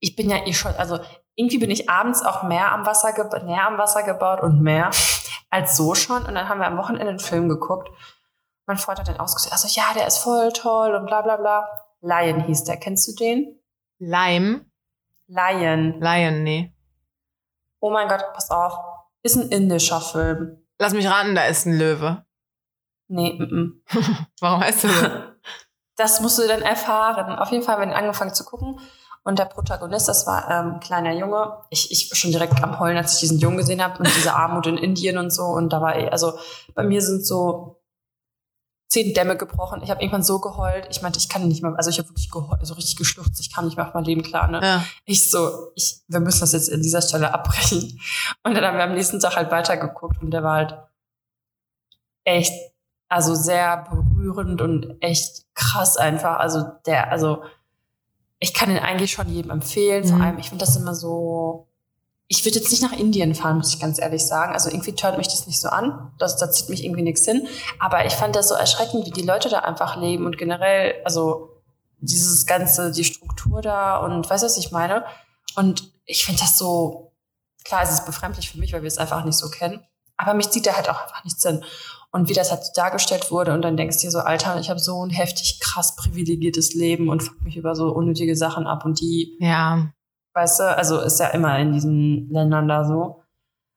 Ich 0.00 0.16
bin 0.16 0.30
ja 0.30 0.46
eh 0.46 0.52
schon, 0.54 0.72
also 0.76 0.98
irgendwie 1.34 1.58
bin 1.58 1.70
ich 1.70 1.90
abends 1.90 2.24
auch 2.24 2.42
mehr 2.44 2.72
am 2.72 2.86
Wasser, 2.86 3.12
näher 3.44 3.66
am 3.66 3.76
Wasser 3.76 4.02
gebaut 4.04 4.40
und 4.40 4.62
mehr 4.62 4.90
als 5.50 5.76
so 5.76 5.94
schon. 5.94 6.24
Und 6.24 6.34
dann 6.34 6.48
haben 6.48 6.60
wir 6.60 6.66
am 6.66 6.78
Wochenende 6.78 7.08
einen 7.10 7.18
Film 7.18 7.48
geguckt. 7.50 7.90
Mein 8.66 8.78
Freund 8.78 8.98
hat 8.98 9.08
den 9.08 9.20
ausgesucht. 9.20 9.52
Also 9.52 9.68
ja, 9.68 9.92
der 9.94 10.06
ist 10.06 10.18
voll 10.18 10.50
toll 10.52 10.94
und 10.94 11.04
bla 11.06 11.20
bla 11.22 11.36
bla. 11.36 11.68
Lion 12.00 12.40
hieß 12.40 12.64
der. 12.64 12.78
Kennst 12.78 13.06
du 13.08 13.12
den? 13.14 13.60
Lime. 13.98 14.64
Lion. 15.26 16.00
Lion, 16.00 16.42
nee. 16.42 16.72
Oh 17.80 17.90
mein 17.90 18.08
Gott, 18.08 18.24
pass 18.32 18.50
auf. 18.50 18.74
Ist 19.22 19.36
ein 19.36 19.48
indischer 19.48 20.00
Film. 20.00 20.58
Lass 20.78 20.92
mich 20.92 21.08
raten, 21.08 21.34
da 21.34 21.46
ist 21.46 21.66
ein 21.66 21.78
Löwe. 21.78 22.24
Nee, 23.08 23.32
mm, 23.38 23.42
-mm. 23.42 24.26
Warum 24.40 24.60
heißt 24.60 24.84
du 24.84 24.88
so? 24.92 25.06
Das 25.96 26.20
musst 26.20 26.38
du 26.38 26.46
dann 26.46 26.62
erfahren. 26.62 27.38
Auf 27.38 27.50
jeden 27.50 27.62
Fall 27.62 27.76
haben 27.76 27.90
wir 27.90 27.96
angefangen 27.96 28.34
zu 28.34 28.44
gucken. 28.44 28.78
Und 29.24 29.40
der 29.40 29.46
Protagonist, 29.46 30.08
das 30.08 30.26
war 30.26 30.48
ähm, 30.48 30.74
ein 30.74 30.80
kleiner 30.80 31.12
Junge. 31.12 31.58
Ich, 31.70 31.90
ich 31.90 32.10
war 32.10 32.16
schon 32.16 32.30
direkt 32.30 32.62
am 32.62 32.78
Heulen, 32.78 32.96
als 32.96 33.14
ich 33.14 33.20
diesen 33.20 33.40
Jungen 33.40 33.56
gesehen 33.56 33.82
habe 33.82 33.98
und 33.98 34.06
diese 34.06 34.34
Armut 34.34 34.68
in 34.68 34.76
Indien 34.76 35.18
und 35.18 35.30
so. 35.30 35.42
Und 35.42 35.72
da 35.72 35.80
war 35.80 35.96
eh, 35.96 36.08
also 36.08 36.34
bei 36.74 36.84
mir 36.84 37.02
sind 37.02 37.26
so 37.26 37.75
zehn 38.88 39.14
Dämme 39.14 39.36
gebrochen. 39.36 39.82
Ich 39.82 39.90
habe 39.90 40.00
irgendwann 40.00 40.22
so 40.22 40.38
geheult. 40.40 40.86
Ich 40.90 41.02
meinte, 41.02 41.18
ich 41.18 41.28
kann 41.28 41.48
nicht 41.48 41.62
mehr, 41.62 41.74
also 41.76 41.90
ich 41.90 41.98
habe 41.98 42.08
wirklich 42.08 42.30
geheult, 42.30 42.64
so 42.66 42.74
richtig 42.74 42.96
geschluchzt. 42.96 43.40
Ich 43.40 43.52
kam 43.52 43.64
nicht 43.64 43.76
mehr 43.76 43.86
auf 43.88 43.94
mein 43.94 44.04
Leben 44.04 44.22
klar. 44.22 44.48
Ne? 44.48 44.60
Ja. 44.62 44.84
Ich 45.04 45.30
so, 45.30 45.72
ich, 45.74 46.00
wir 46.08 46.20
müssen 46.20 46.40
das 46.40 46.52
jetzt 46.52 46.72
an 46.72 46.82
dieser 46.82 47.02
Stelle 47.02 47.34
abbrechen. 47.34 48.00
Und 48.44 48.54
dann 48.54 48.64
haben 48.64 48.76
wir 48.76 48.84
am 48.84 48.94
nächsten 48.94 49.18
Tag 49.20 49.36
halt 49.36 49.50
weitergeguckt 49.50 50.22
und 50.22 50.30
der 50.30 50.42
war 50.42 50.54
halt 50.54 50.78
echt, 52.24 52.52
also 53.08 53.34
sehr 53.34 53.86
berührend 53.90 54.60
und 54.60 54.96
echt 55.00 55.44
krass 55.54 55.96
einfach. 55.96 56.38
Also 56.38 56.64
der, 56.86 57.10
also 57.10 57.42
ich 58.38 58.52
kann 58.52 58.68
den 58.68 58.78
eigentlich 58.78 59.12
schon 59.12 59.28
jedem 59.28 59.50
empfehlen. 59.50 60.04
Vor 60.04 60.16
Mhm. 60.16 60.22
allem, 60.22 60.38
ich 60.38 60.48
finde 60.48 60.64
das 60.64 60.76
immer 60.76 60.94
so. 60.94 61.68
Ich 62.28 62.44
würde 62.44 62.58
jetzt 62.58 62.70
nicht 62.70 62.82
nach 62.82 62.92
Indien 62.92 63.34
fahren, 63.34 63.58
muss 63.58 63.72
ich 63.72 63.80
ganz 63.80 64.00
ehrlich 64.00 64.26
sagen. 64.26 64.52
Also 64.52 64.68
irgendwie 64.68 64.94
turnt 64.94 65.16
mich 65.16 65.28
das 65.28 65.46
nicht 65.46 65.60
so 65.60 65.68
an. 65.68 66.12
Das, 66.18 66.36
da 66.36 66.50
zieht 66.50 66.68
mich 66.68 66.84
irgendwie 66.84 67.02
nichts 67.02 67.24
hin. 67.24 67.46
Aber 67.78 68.04
ich 68.04 68.14
fand 68.14 68.34
das 68.34 68.48
so 68.48 68.54
erschreckend, 68.54 69.06
wie 69.06 69.10
die 69.10 69.22
Leute 69.22 69.48
da 69.48 69.60
einfach 69.60 69.96
leben 69.96 70.26
und 70.26 70.36
generell, 70.36 70.94
also 71.04 71.50
dieses 72.00 72.46
ganze, 72.46 72.90
die 72.90 73.04
Struktur 73.04 73.62
da 73.62 73.98
und 73.98 74.28
weißt 74.28 74.42
du, 74.42 74.46
was 74.46 74.58
ich 74.58 74.72
meine? 74.72 75.04
Und 75.54 75.92
ich 76.04 76.24
finde 76.24 76.40
das 76.40 76.58
so, 76.58 77.12
klar, 77.64 77.82
es 77.82 77.90
ist 77.90 78.06
befremdlich 78.06 78.50
für 78.50 78.58
mich, 78.58 78.72
weil 78.72 78.82
wir 78.82 78.88
es 78.88 78.98
einfach 78.98 79.24
nicht 79.24 79.38
so 79.38 79.48
kennen. 79.48 79.80
Aber 80.16 80.34
mich 80.34 80.50
zieht 80.50 80.66
da 80.66 80.76
halt 80.76 80.88
auch 80.88 81.02
einfach 81.02 81.24
nichts 81.24 81.42
hin. 81.42 81.64
Und 82.12 82.28
wie 82.28 82.34
das 82.34 82.50
halt 82.50 82.64
dargestellt 82.76 83.30
wurde 83.30 83.52
und 83.52 83.62
dann 83.62 83.76
denkst 83.76 83.98
du 83.98 84.02
dir 84.02 84.10
so, 84.10 84.20
Alter, 84.20 84.58
ich 84.58 84.70
habe 84.70 84.80
so 84.80 85.04
ein 85.04 85.10
heftig 85.10 85.60
krass 85.60 85.96
privilegiertes 85.96 86.72
Leben 86.72 87.08
und 87.08 87.22
fuck 87.22 87.42
mich 87.42 87.56
über 87.56 87.74
so 87.74 87.88
unnötige 87.88 88.36
Sachen 88.36 88.66
ab 88.66 88.84
und 88.84 89.00
die, 89.00 89.36
Ja. 89.38 89.92
Weißt 90.36 90.60
du, 90.60 90.76
also 90.76 91.00
ist 91.00 91.18
ja 91.18 91.28
immer 91.28 91.58
in 91.58 91.72
diesen 91.72 92.28
Ländern 92.30 92.68
da 92.68 92.84
so. 92.84 93.22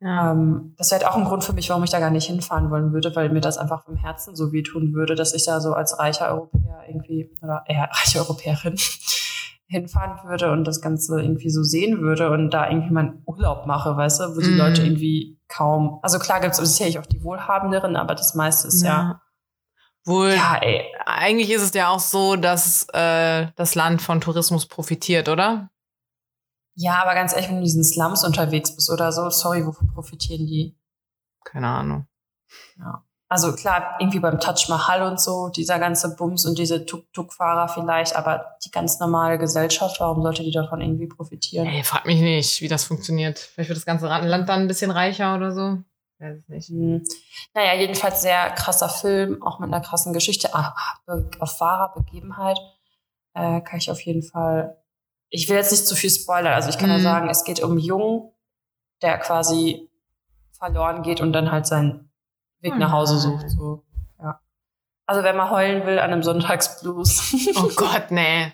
ja. 0.02 0.32
Ähm, 0.32 0.76
das 0.78 0.92
wäre 0.92 1.02
halt 1.02 1.12
auch 1.12 1.18
ein 1.18 1.26
Grund 1.26 1.44
für 1.44 1.54
mich, 1.54 1.70
warum 1.70 1.84
ich 1.84 1.90
da 1.90 2.00
gar 2.00 2.10
nicht 2.12 2.28
hinfahren 2.28 2.70
wollen 2.70 2.94
würde, 2.94 3.16
weil 3.16 3.30
mir 3.30 3.42
das 3.42 3.58
einfach 3.58 3.84
vom 3.86 3.96
Herzen 3.96 4.36
so 4.36 4.52
wehtun 4.52 4.94
würde, 4.94 5.16
dass 5.16 5.34
ich 5.34 5.46
da 5.46 5.60
so 5.62 5.74
als 5.74 5.98
reicher 5.98 6.30
Europäer 6.30 6.84
irgendwie, 6.88 7.32
oder 7.42 7.64
eher 7.66 7.90
reiche 7.92 8.20
Europäerin, 8.20 8.76
hinfahren 9.68 10.28
würde 10.28 10.52
und 10.52 10.66
das 10.66 10.82
Ganze 10.82 11.22
irgendwie 11.22 11.50
so 11.52 11.64
sehen 11.64 12.02
würde 12.02 12.32
und 12.32 12.50
da 12.50 12.70
irgendwie 12.70 12.92
meinen 12.94 13.22
Urlaub 13.26 13.66
mache, 13.68 13.96
weißt 13.96 14.20
du, 14.20 14.36
wo 14.36 14.40
die 14.42 14.52
Mhm. 14.52 14.58
Leute 14.58 14.84
irgendwie 14.84 15.40
kaum, 15.48 16.00
also 16.02 16.18
klar 16.20 16.42
gibt 16.42 16.58
es 16.58 16.76
sicherlich 16.76 16.98
auch 17.00 17.06
die 17.06 17.24
Wohlhabenderen, 17.24 17.96
aber 17.96 18.16
das 18.16 18.34
meiste 18.36 18.68
ist 18.68 18.82
ja, 18.84 19.22
Wohl, 20.06 20.30
ja, 20.32 20.58
ey, 20.62 20.86
eigentlich 21.06 21.52
ist 21.52 21.62
es 21.62 21.74
ja 21.74 21.90
auch 21.90 22.00
so, 22.00 22.36
dass 22.36 22.88
äh, 22.94 23.48
das 23.56 23.76
Land 23.76 24.02
von 24.02 24.22
Tourismus 24.22 24.66
profitiert, 24.66 25.30
oder? 25.30 25.70
Ja, 26.82 27.02
aber 27.04 27.14
ganz 27.14 27.34
ehrlich, 27.34 27.48
wenn 27.50 27.56
du 27.56 27.60
in 27.60 27.66
diesen 27.66 27.84
Slums 27.84 28.24
unterwegs 28.24 28.74
bist 28.74 28.90
oder 28.90 29.12
so, 29.12 29.30
sorry, 29.30 29.66
wovon 29.66 29.88
profitieren 29.94 30.48
die? 30.48 30.78
Keine 31.44 31.68
Ahnung. 31.68 32.08
Also 33.28 33.54
klar, 33.54 33.98
irgendwie 34.00 34.20
beim 34.20 34.40
Taj 34.40 34.56
Mahal 34.70 35.04
und 35.04 35.20
so, 35.20 35.50
dieser 35.50 35.78
ganze 35.78 36.16
Bums 36.16 36.46
und 36.46 36.58
diese 36.58 36.86
Tuk-Tuk-Fahrer 36.86 37.68
vielleicht, 37.68 38.16
aber 38.16 38.56
die 38.66 38.72
ganz 38.72 39.00
normale 39.00 39.38
Gesellschaft, 39.38 40.00
warum 40.00 40.24
sollte 40.24 40.42
die 40.44 40.52
davon 40.52 40.82
irgendwie 40.82 41.08
profitieren? 41.08 41.68
Ey, 41.68 41.84
frag 41.84 42.06
mich 42.06 42.22
nicht, 42.22 42.62
wie 42.62 42.68
das 42.68 42.86
funktioniert. 42.86 43.38
Vielleicht 43.38 43.70
wird 43.70 43.78
das 43.78 43.86
ganze 43.86 44.08
Land 44.08 44.50
dann 44.50 44.62
ein 44.62 44.68
bisschen 44.68 44.90
reicher 44.90 45.36
oder 45.36 45.52
so. 45.52 45.78
Weiß 46.18 46.38
es 46.38 46.48
nicht. 46.50 46.70
Hm. 46.70 47.04
Naja, 47.54 47.74
jedenfalls 47.76 48.22
sehr 48.22 48.50
krasser 48.52 48.90
Film, 48.90 49.44
auch 49.44 49.60
mit 49.60 49.68
einer 49.72 49.82
krassen 49.82 50.12
Geschichte, 50.14 50.56
ah, 50.56 50.74
be- 51.06 51.30
auf 51.40 51.60
wahrer 51.62 51.94
Begebenheit. 51.94 52.58
Äh, 53.36 53.62
kann 53.62 53.78
ich 53.78 53.92
auf 53.92 54.02
jeden 54.02 54.24
Fall. 54.24 54.76
Ich 55.30 55.48
will 55.50 55.56
jetzt 55.58 55.72
nicht 55.72 55.86
zu 55.88 55.96
viel 55.96 56.10
spoilern, 56.10 56.54
also 56.54 56.70
ich 56.70 56.78
kann 56.78 56.90
ja 56.90 56.98
Mhm. 56.98 57.04
sagen, 57.04 57.30
es 57.30 57.44
geht 57.44 57.62
um 57.62 57.78
Jungen, 57.78 58.32
der 59.02 59.18
quasi 59.20 59.90
verloren 60.58 61.04
geht 61.04 61.22
und 61.22 61.34
dann 61.34 61.52
halt 61.52 61.68
seinen 61.68 62.12
Weg 62.62 62.76
nach 62.78 62.92
Hause 62.92 63.14
nein. 63.14 63.22
sucht. 63.40 63.50
So. 63.52 63.84
Ja. 64.22 64.40
Also 65.06 65.24
wenn 65.24 65.38
man 65.38 65.50
heulen 65.50 65.86
will 65.86 66.00
an 66.00 66.12
einem 66.12 66.24
Sonntagsblues. 66.24 67.34
Oh 67.56 67.70
Gott, 67.76 68.12
nee. 68.12 68.52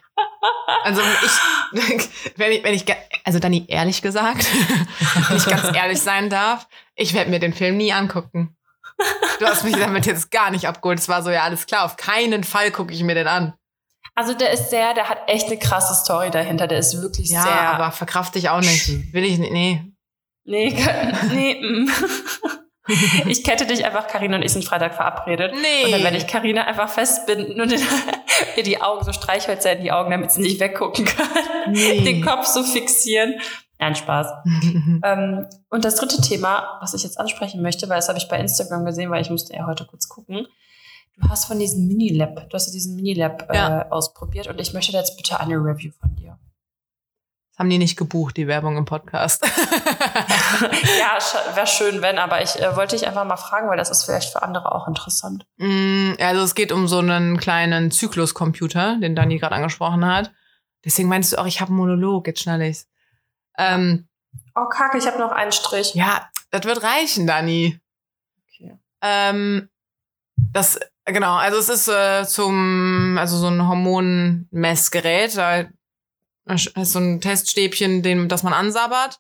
Also 0.84 1.02
ich, 1.02 1.32
wenn 2.38 2.52
ich, 2.52 2.64
wenn 2.64 2.74
ich, 2.74 2.86
also 3.24 3.40
Dani, 3.40 3.66
ehrlich 3.68 4.02
gesagt, 4.02 4.46
wenn 5.30 5.38
ich 5.38 5.46
ganz 5.46 5.76
ehrlich 5.76 6.02
sein 6.02 6.30
darf, 6.30 6.68
ich 6.96 7.14
werde 7.14 7.32
mir 7.32 7.40
den 7.40 7.54
Film 7.54 7.78
nie 7.78 7.92
angucken. 7.94 8.56
Du 9.40 9.46
hast 9.46 9.64
mich 9.64 9.76
damit 9.76 10.06
jetzt 10.06 10.32
gar 10.32 10.52
nicht 10.52 10.68
abgeholt. 10.68 11.00
Es 11.00 11.10
war 11.10 11.22
so, 11.24 11.30
ja, 11.32 11.42
alles 11.44 11.66
klar, 11.66 11.84
auf 11.86 11.98
keinen 11.98 12.44
Fall 12.44 12.72
gucke 12.72 12.94
ich 12.94 13.02
mir 13.04 13.16
den 13.16 13.28
an. 13.28 13.54
Also 14.16 14.34
der 14.34 14.52
ist 14.52 14.70
sehr, 14.70 14.94
der 14.94 15.10
hat 15.10 15.20
echt 15.28 15.48
eine 15.48 15.58
krasse 15.58 15.94
Story 15.94 16.32
dahinter. 16.32 16.68
Der 16.68 16.80
ist 16.80 17.02
wirklich 17.02 17.30
Ja, 17.30 17.42
sehr. 17.44 17.70
aber 17.74 17.92
verkraft 17.92 18.36
ich 18.38 18.50
auch 18.50 18.62
nicht. 18.62 19.14
Will 19.14 19.26
ich 19.26 19.38
nicht, 19.38 19.52
nee. 19.52 19.84
nee, 20.46 20.70
nee. 21.34 21.62
mm. 21.62 21.90
ich 23.28 23.44
kette 23.44 23.66
dich 23.66 23.84
einfach, 23.84 24.08
Karina 24.08 24.38
und 24.38 24.44
ich 24.44 24.54
sind 24.54 24.64
Freitag 24.64 24.96
verabredet. 24.96 25.54
Nee. 25.54 25.86
Und 25.86 25.92
dann 25.92 26.04
werde 26.04 26.18
ich 26.18 26.28
Karina 26.28 26.64
einfach 26.66 26.90
festbinden 26.90 27.60
und 27.60 27.74
ihr 28.56 28.64
die 28.64 28.82
Augen 28.82 29.04
so 29.04 29.12
Streichhölzer 29.12 29.74
in 29.74 29.84
die 29.84 29.92
Augen, 29.92 30.12
damit 30.12 30.32
sie 30.32 30.42
nicht 30.42 30.60
weggucken 30.60 31.04
kann. 31.06 31.28
Nee. 31.72 32.02
Den 32.02 32.24
Kopf 32.24 32.46
so 32.46 32.64
fixieren. 32.64 33.36
Nein, 33.80 33.96
Spaß. 33.96 34.28
Ähm, 35.04 35.48
und 35.70 35.84
das 35.84 35.96
dritte 35.96 36.22
Thema, 36.22 36.78
was 36.80 36.94
ich 36.94 37.04
jetzt 37.04 37.20
ansprechen 37.20 37.62
möchte, 37.62 37.90
weil 37.90 37.98
das 37.98 38.08
habe 38.08 38.18
ich 38.18 38.30
bei 38.30 38.40
Instagram 38.40 38.86
gesehen, 38.86 39.12
weil 39.12 39.22
ich 39.22 39.30
musste 39.30 39.54
ja 39.54 39.66
heute 39.66 39.86
kurz 39.86 40.08
gucken. 40.08 40.48
Du 41.18 41.30
hast 41.30 41.46
von 41.46 41.60
diesem 41.60 41.88
Minilab, 41.88 42.50
du 42.50 42.54
hast 42.54 42.72
diesen 42.72 42.96
Minilab 42.96 43.48
Ja. 43.54 43.82
äh, 43.82 43.90
ausprobiert 43.90 44.48
und 44.48 44.60
ich 44.60 44.74
möchte 44.74 44.92
jetzt 44.92 45.16
bitte 45.18 45.40
eine 45.40 45.56
Review 45.56 45.92
von 46.00 46.14
dir. 46.16 46.38
Das 47.52 47.60
haben 47.60 47.70
die 47.70 47.78
nicht 47.78 47.96
gebucht, 47.98 48.36
die 48.36 48.48
Werbung 48.48 48.76
im 48.76 48.84
Podcast. 48.84 49.42
ja, 49.46 51.18
wäre 51.56 51.68
schön, 51.68 52.02
wenn, 52.02 52.18
aber 52.20 52.42
ich 52.44 52.60
äh, 52.62 52.76
wollte 52.76 52.98
dich 52.98 53.08
einfach 53.08 53.24
mal 53.24 53.38
fragen, 53.38 53.70
weil 53.70 53.78
das 53.78 53.90
ist 53.90 54.04
vielleicht 54.04 54.32
für 54.34 54.42
andere 54.44 54.74
auch 54.76 54.90
interessant. 54.90 55.48
Mm, 55.58 56.14
Also 56.20 56.42
es 56.44 56.54
geht 56.54 56.74
um 56.74 56.88
so 56.90 57.00
einen 57.00 57.38
kleinen 57.38 57.92
Zykluscomputer, 57.92 58.98
den 59.00 59.16
Dani 59.16 59.38
gerade 59.40 59.56
angesprochen 59.56 60.06
hat. 60.06 60.34
Deswegen 60.84 61.08
meinst 61.08 61.32
du 61.32 61.38
auch, 61.38 61.46
ich 61.46 61.62
habe 61.62 61.70
einen 61.70 61.78
Monolog, 61.78 62.28
jetzt 62.28 62.42
schnell 62.42 62.62
ich's. 62.62 62.88
Ähm, 63.58 64.08
Oh, 64.54 64.66
kacke, 64.68 64.98
ich 64.98 65.08
habe 65.08 65.18
noch 65.18 65.32
einen 65.32 65.54
Strich. 65.54 65.96
ja, 65.96 66.30
das 66.52 66.66
wird 66.66 66.84
reichen, 66.84 67.26
Dani. 67.26 67.80
Okay. 68.50 68.78
Ähm, 69.02 69.70
das, 70.36 70.78
genau, 71.06 71.36
also 71.36 71.58
es 71.58 71.70
ist 71.70 71.88
äh, 71.88 72.26
zum, 72.26 73.18
also 73.20 73.38
so 73.38 73.48
ein 73.48 73.68
Hormonmessgerät, 73.68 75.38
da 75.38 75.66
ist 76.48 76.74
so 76.92 77.00
ein 77.00 77.22
Teststäbchen, 77.22 78.02
den, 78.04 78.28
das 78.30 78.44
man 78.44 78.54
ansabbert 78.54 79.20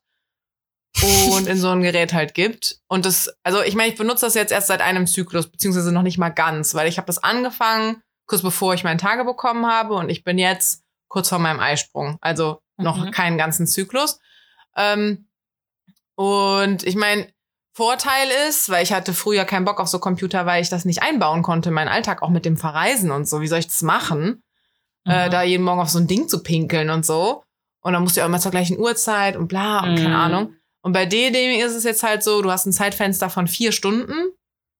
und 1.31 1.47
in 1.47 1.57
so 1.57 1.69
ein 1.69 1.81
Gerät 1.81 2.13
halt 2.13 2.33
gibt. 2.33 2.79
Und 2.87 3.05
das, 3.05 3.29
also 3.43 3.61
ich 3.61 3.75
meine, 3.75 3.89
ich 3.91 3.97
benutze 3.97 4.25
das 4.25 4.33
jetzt 4.35 4.51
erst 4.51 4.67
seit 4.67 4.81
einem 4.81 5.07
Zyklus, 5.07 5.47
beziehungsweise 5.49 5.91
noch 5.91 6.03
nicht 6.03 6.17
mal 6.17 6.29
ganz, 6.29 6.73
weil 6.73 6.87
ich 6.87 6.97
habe 6.97 7.07
das 7.07 7.23
angefangen, 7.23 8.01
kurz 8.27 8.41
bevor 8.41 8.73
ich 8.73 8.83
meinen 8.83 8.97
Tage 8.97 9.25
bekommen 9.25 9.65
habe 9.67 9.95
und 9.95 10.09
ich 10.09 10.23
bin 10.23 10.37
jetzt 10.37 10.83
kurz 11.07 11.29
vor 11.29 11.39
meinem 11.39 11.59
Eisprung. 11.59 12.17
Also 12.21 12.61
noch 12.77 13.05
Mhm. 13.05 13.11
keinen 13.11 13.37
ganzen 13.37 13.67
Zyklus. 13.67 14.19
Ähm, 14.75 15.27
und 16.15 16.83
ich 16.83 16.95
meine, 16.95 17.27
Vorteil 17.75 18.29
ist, 18.47 18.69
weil 18.69 18.83
ich 18.83 18.93
hatte 18.93 19.13
früher 19.13 19.43
keinen 19.45 19.65
Bock 19.65 19.79
auf 19.81 19.87
so 19.89 19.99
Computer, 19.99 20.45
weil 20.45 20.61
ich 20.61 20.69
das 20.69 20.85
nicht 20.85 21.03
einbauen 21.03 21.43
konnte 21.43 21.69
in 21.69 21.75
meinen 21.75 21.89
Alltag, 21.89 22.21
auch 22.21 22.29
mit 22.29 22.45
dem 22.45 22.55
Verreisen 22.57 23.11
und 23.11 23.27
so. 23.27 23.41
Wie 23.41 23.47
soll 23.47 23.59
ich 23.59 23.67
das 23.67 23.81
machen? 23.81 24.41
äh, 25.07 25.27
Mhm. 25.27 25.31
da 25.31 25.43
jeden 25.43 25.63
Morgen 25.63 25.81
auf 25.81 25.89
so 25.89 25.99
ein 25.99 26.07
Ding 26.07 26.27
zu 26.27 26.41
pinkeln 26.41 26.89
und 26.89 27.05
so. 27.05 27.43
Und 27.81 27.93
dann 27.93 28.01
musst 28.01 28.15
du 28.15 28.21
ja 28.21 28.25
auch 28.25 28.29
immer 28.29 28.39
zur 28.39 28.49
gleichen 28.49 28.79
Uhrzeit 28.79 29.35
und 29.37 29.47
bla 29.47 29.81
und 29.81 29.97
keine 29.97 30.09
Mhm. 30.15 30.15
Ahnung. 30.15 30.55
Und 30.81 30.93
bei 30.93 31.05
D-Dem 31.05 31.59
ist 31.63 31.75
es 31.75 31.83
jetzt 31.83 32.01
halt 32.01 32.23
so, 32.23 32.41
du 32.41 32.49
hast 32.49 32.65
ein 32.65 32.73
Zeitfenster 32.73 33.29
von 33.29 33.47
vier 33.47 33.71
Stunden. 33.71 34.13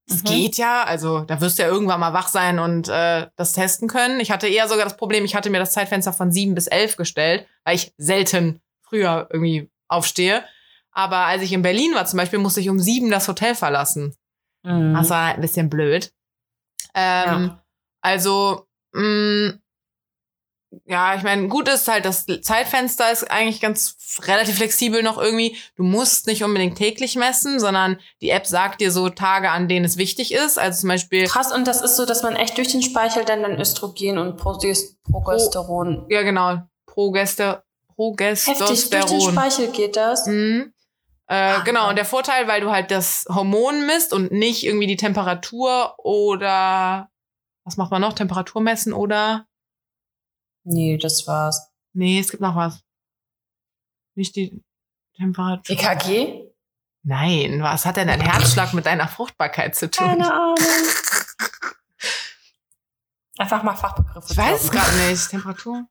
Das 0.07 0.23
Mhm. 0.23 0.27
geht 0.27 0.57
ja, 0.57 0.83
also 0.83 1.19
da 1.19 1.41
wirst 1.41 1.59
du 1.59 1.63
ja 1.63 1.67
irgendwann 1.69 1.99
mal 1.99 2.13
wach 2.13 2.27
sein 2.29 2.57
und 2.57 2.87
äh, 2.87 3.27
das 3.35 3.53
testen 3.53 3.87
können. 3.87 4.19
Ich 4.19 4.31
hatte 4.31 4.47
eher 4.47 4.67
sogar 4.67 4.85
das 4.85 4.97
Problem, 4.97 5.25
ich 5.25 5.35
hatte 5.35 5.51
mir 5.51 5.59
das 5.59 5.73
Zeitfenster 5.73 6.11
von 6.11 6.31
sieben 6.31 6.55
bis 6.55 6.65
elf 6.65 6.95
gestellt, 6.95 7.45
weil 7.63 7.75
ich 7.75 7.93
selten 7.99 8.61
früher 8.81 9.27
irgendwie 9.31 9.69
aufstehe. 9.87 10.43
Aber 10.97 11.17
als 11.25 11.43
ich 11.43 11.51
in 11.51 11.61
Berlin 11.61 11.93
war 11.93 12.05
zum 12.05 12.17
Beispiel, 12.17 12.39
musste 12.39 12.61
ich 12.61 12.69
um 12.69 12.79
sieben 12.79 13.11
das 13.11 13.27
Hotel 13.27 13.53
verlassen. 13.53 14.15
Mhm. 14.63 14.93
Das 14.95 15.09
war 15.09 15.35
ein 15.35 15.41
bisschen 15.41 15.69
blöd. 15.69 16.11
Ähm, 16.95 17.25
Ja. 17.45 17.63
Also, 18.01 18.65
mh, 18.93 19.55
ja, 20.85 21.15
ich 21.15 21.23
meine, 21.23 21.47
gut 21.47 21.67
ist 21.69 21.87
halt, 21.87 22.05
das 22.05 22.25
Zeitfenster 22.41 23.09
ist 23.11 23.29
eigentlich 23.31 23.61
ganz 23.61 23.97
relativ 24.23 24.57
flexibel 24.57 25.03
noch 25.03 25.17
irgendwie. 25.17 25.55
Du 25.75 25.83
musst 25.83 26.27
nicht 26.27 26.43
unbedingt 26.43 26.77
täglich 26.77 27.15
messen, 27.15 27.59
sondern 27.59 27.97
die 28.21 28.29
App 28.29 28.45
sagt 28.45 28.81
dir 28.81 28.91
so 28.91 29.09
Tage, 29.09 29.51
an 29.51 29.67
denen 29.67 29.85
es 29.85 29.97
wichtig 29.97 30.33
ist. 30.33 30.59
Also 30.59 30.81
zum 30.81 30.89
Beispiel, 30.89 31.27
Krass, 31.27 31.51
und 31.53 31.65
das 31.65 31.81
ist 31.81 31.95
so, 31.95 32.05
dass 32.05 32.23
man 32.23 32.35
echt 32.35 32.57
durch 32.57 32.67
den 32.69 32.81
Speichel 32.81 33.23
dann 33.25 33.41
dann 33.41 33.59
Östrogen 33.59 34.17
und 34.17 34.37
Progest- 34.37 34.97
Progesteron. 35.09 36.05
ja 36.09 36.21
genau, 36.23 36.61
Progester, 36.85 37.63
Heftig, 37.97 38.57
durch 38.59 38.89
den 38.89 38.99
Progesteron. 38.99 39.33
Speichel 39.33 39.67
geht 39.71 39.95
das. 39.95 40.25
Mhm. 40.27 40.73
Äh, 41.27 41.63
genau, 41.63 41.89
und 41.89 41.95
der 41.95 42.05
Vorteil, 42.05 42.47
weil 42.47 42.61
du 42.61 42.71
halt 42.71 42.91
das 42.91 43.25
Hormon 43.29 43.85
misst 43.87 44.13
und 44.13 44.31
nicht 44.31 44.63
irgendwie 44.63 44.87
die 44.87 44.95
Temperatur 44.95 45.95
oder 45.97 47.09
was 47.63 47.77
macht 47.77 47.91
man 47.91 48.01
noch? 48.01 48.13
Temperatur 48.13 48.61
messen 48.61 48.93
oder? 48.93 49.47
Nee, 50.63 50.97
das 50.97 51.25
war's. 51.27 51.71
Nee, 51.93 52.19
es 52.19 52.29
gibt 52.29 52.41
noch 52.41 52.55
was. 52.55 52.83
Nicht 54.13 54.35
die 54.35 54.63
Temperatur. 55.15 55.75
EKG? 55.75 56.45
Nein, 57.03 57.61
was 57.61 57.85
hat 57.85 57.97
denn 57.97 58.09
ein 58.09 58.21
Herzschlag 58.21 58.73
mit 58.73 58.85
deiner 58.85 59.07
Fruchtbarkeit 59.07 59.75
zu 59.75 59.89
tun? 59.89 60.07
Keine 60.07 60.33
Ahnung. 60.33 60.55
Einfach 63.37 63.63
mal 63.63 63.75
Fachbegriffe. 63.75 64.31
Ich 64.31 64.37
weiß 64.37 64.63
es 64.63 64.71
gerade 64.71 64.95
nicht. 65.09 65.29
Temperatur? 65.29 65.85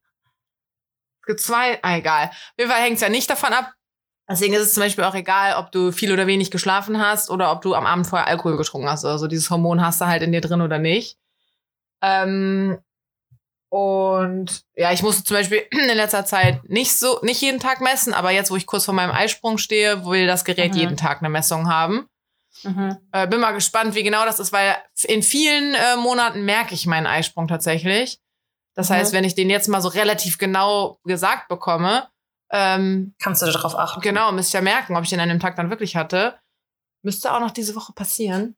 Es 1.21 1.25
gibt 1.27 1.39
zwei. 1.41 1.81
Ah, 1.83 1.97
egal. 1.97 2.29
Auf 2.29 2.53
jeden 2.57 2.71
Fall 2.71 2.81
hängt 2.81 2.95
es 2.95 3.01
ja 3.01 3.09
nicht 3.09 3.29
davon 3.29 3.53
ab. 3.53 3.73
Deswegen 4.27 4.53
ist 4.55 4.61
es 4.61 4.73
zum 4.73 4.81
Beispiel 4.81 5.03
auch 5.03 5.13
egal, 5.13 5.55
ob 5.57 5.71
du 5.71 5.91
viel 5.91 6.11
oder 6.11 6.25
wenig 6.25 6.49
geschlafen 6.49 6.99
hast 6.99 7.29
oder 7.29 7.51
ob 7.51 7.61
du 7.61 7.75
am 7.75 7.85
Abend 7.85 8.07
vorher 8.07 8.27
Alkohol 8.27 8.57
getrunken 8.57 8.89
hast. 8.89 9.05
Also 9.05 9.27
dieses 9.27 9.49
Hormon 9.51 9.85
hast 9.85 10.01
du 10.01 10.05
halt 10.07 10.23
in 10.23 10.31
dir 10.31 10.41
drin 10.41 10.61
oder 10.61 10.79
nicht. 10.79 11.17
Ähm, 12.01 12.79
und 13.69 14.63
ja, 14.75 14.91
ich 14.93 15.03
musste 15.03 15.23
zum 15.23 15.37
Beispiel 15.37 15.63
in 15.71 15.95
letzter 15.95 16.25
Zeit 16.25 16.67
nicht 16.69 16.95
so, 16.97 17.19
nicht 17.21 17.41
jeden 17.41 17.59
Tag 17.59 17.81
messen, 17.81 18.13
aber 18.13 18.31
jetzt, 18.31 18.49
wo 18.51 18.55
ich 18.55 18.65
kurz 18.65 18.85
vor 18.85 18.93
meinem 18.93 19.11
Eisprung 19.11 19.57
stehe, 19.57 20.05
will 20.05 20.27
das 20.27 20.45
Gerät 20.45 20.73
Mhm. 20.73 20.79
jeden 20.79 20.97
Tag 20.97 21.19
eine 21.19 21.29
Messung 21.29 21.69
haben. 21.69 22.07
Mhm. 22.63 22.97
Äh, 23.11 23.27
bin 23.27 23.39
mal 23.41 23.51
gespannt, 23.51 23.95
wie 23.95 24.03
genau 24.03 24.25
das 24.25 24.39
ist, 24.39 24.51
weil 24.53 24.75
in 25.03 25.21
vielen 25.21 25.75
äh, 25.75 25.97
Monaten 25.97 26.45
merke 26.45 26.73
ich 26.73 26.87
meinen 26.87 27.05
Eisprung 27.05 27.47
tatsächlich. 27.47 28.19
Das 28.75 28.89
Mhm. 28.89 28.93
heißt, 28.95 29.13
wenn 29.13 29.23
ich 29.23 29.35
den 29.35 29.49
jetzt 29.49 29.67
mal 29.67 29.81
so 29.81 29.89
relativ 29.89 30.37
genau 30.37 30.99
gesagt 31.03 31.47
bekomme, 31.47 32.07
ähm, 32.51 33.15
Kannst 33.21 33.41
du 33.41 33.45
darauf 33.47 33.75
achten? 33.77 34.01
genau, 34.01 34.31
müsste 34.31 34.49
ich 34.49 34.53
ja 34.53 34.61
merken, 34.61 34.95
ob 34.95 35.03
ich 35.03 35.09
den 35.09 35.19
an 35.19 35.29
dem 35.29 35.39
Tag 35.39 35.55
dann 35.55 35.69
wirklich 35.69 35.95
hatte. 35.95 36.37
Müsste 37.01 37.33
auch 37.33 37.39
noch 37.39 37.51
diese 37.51 37.75
Woche 37.75 37.93
passieren. 37.93 38.55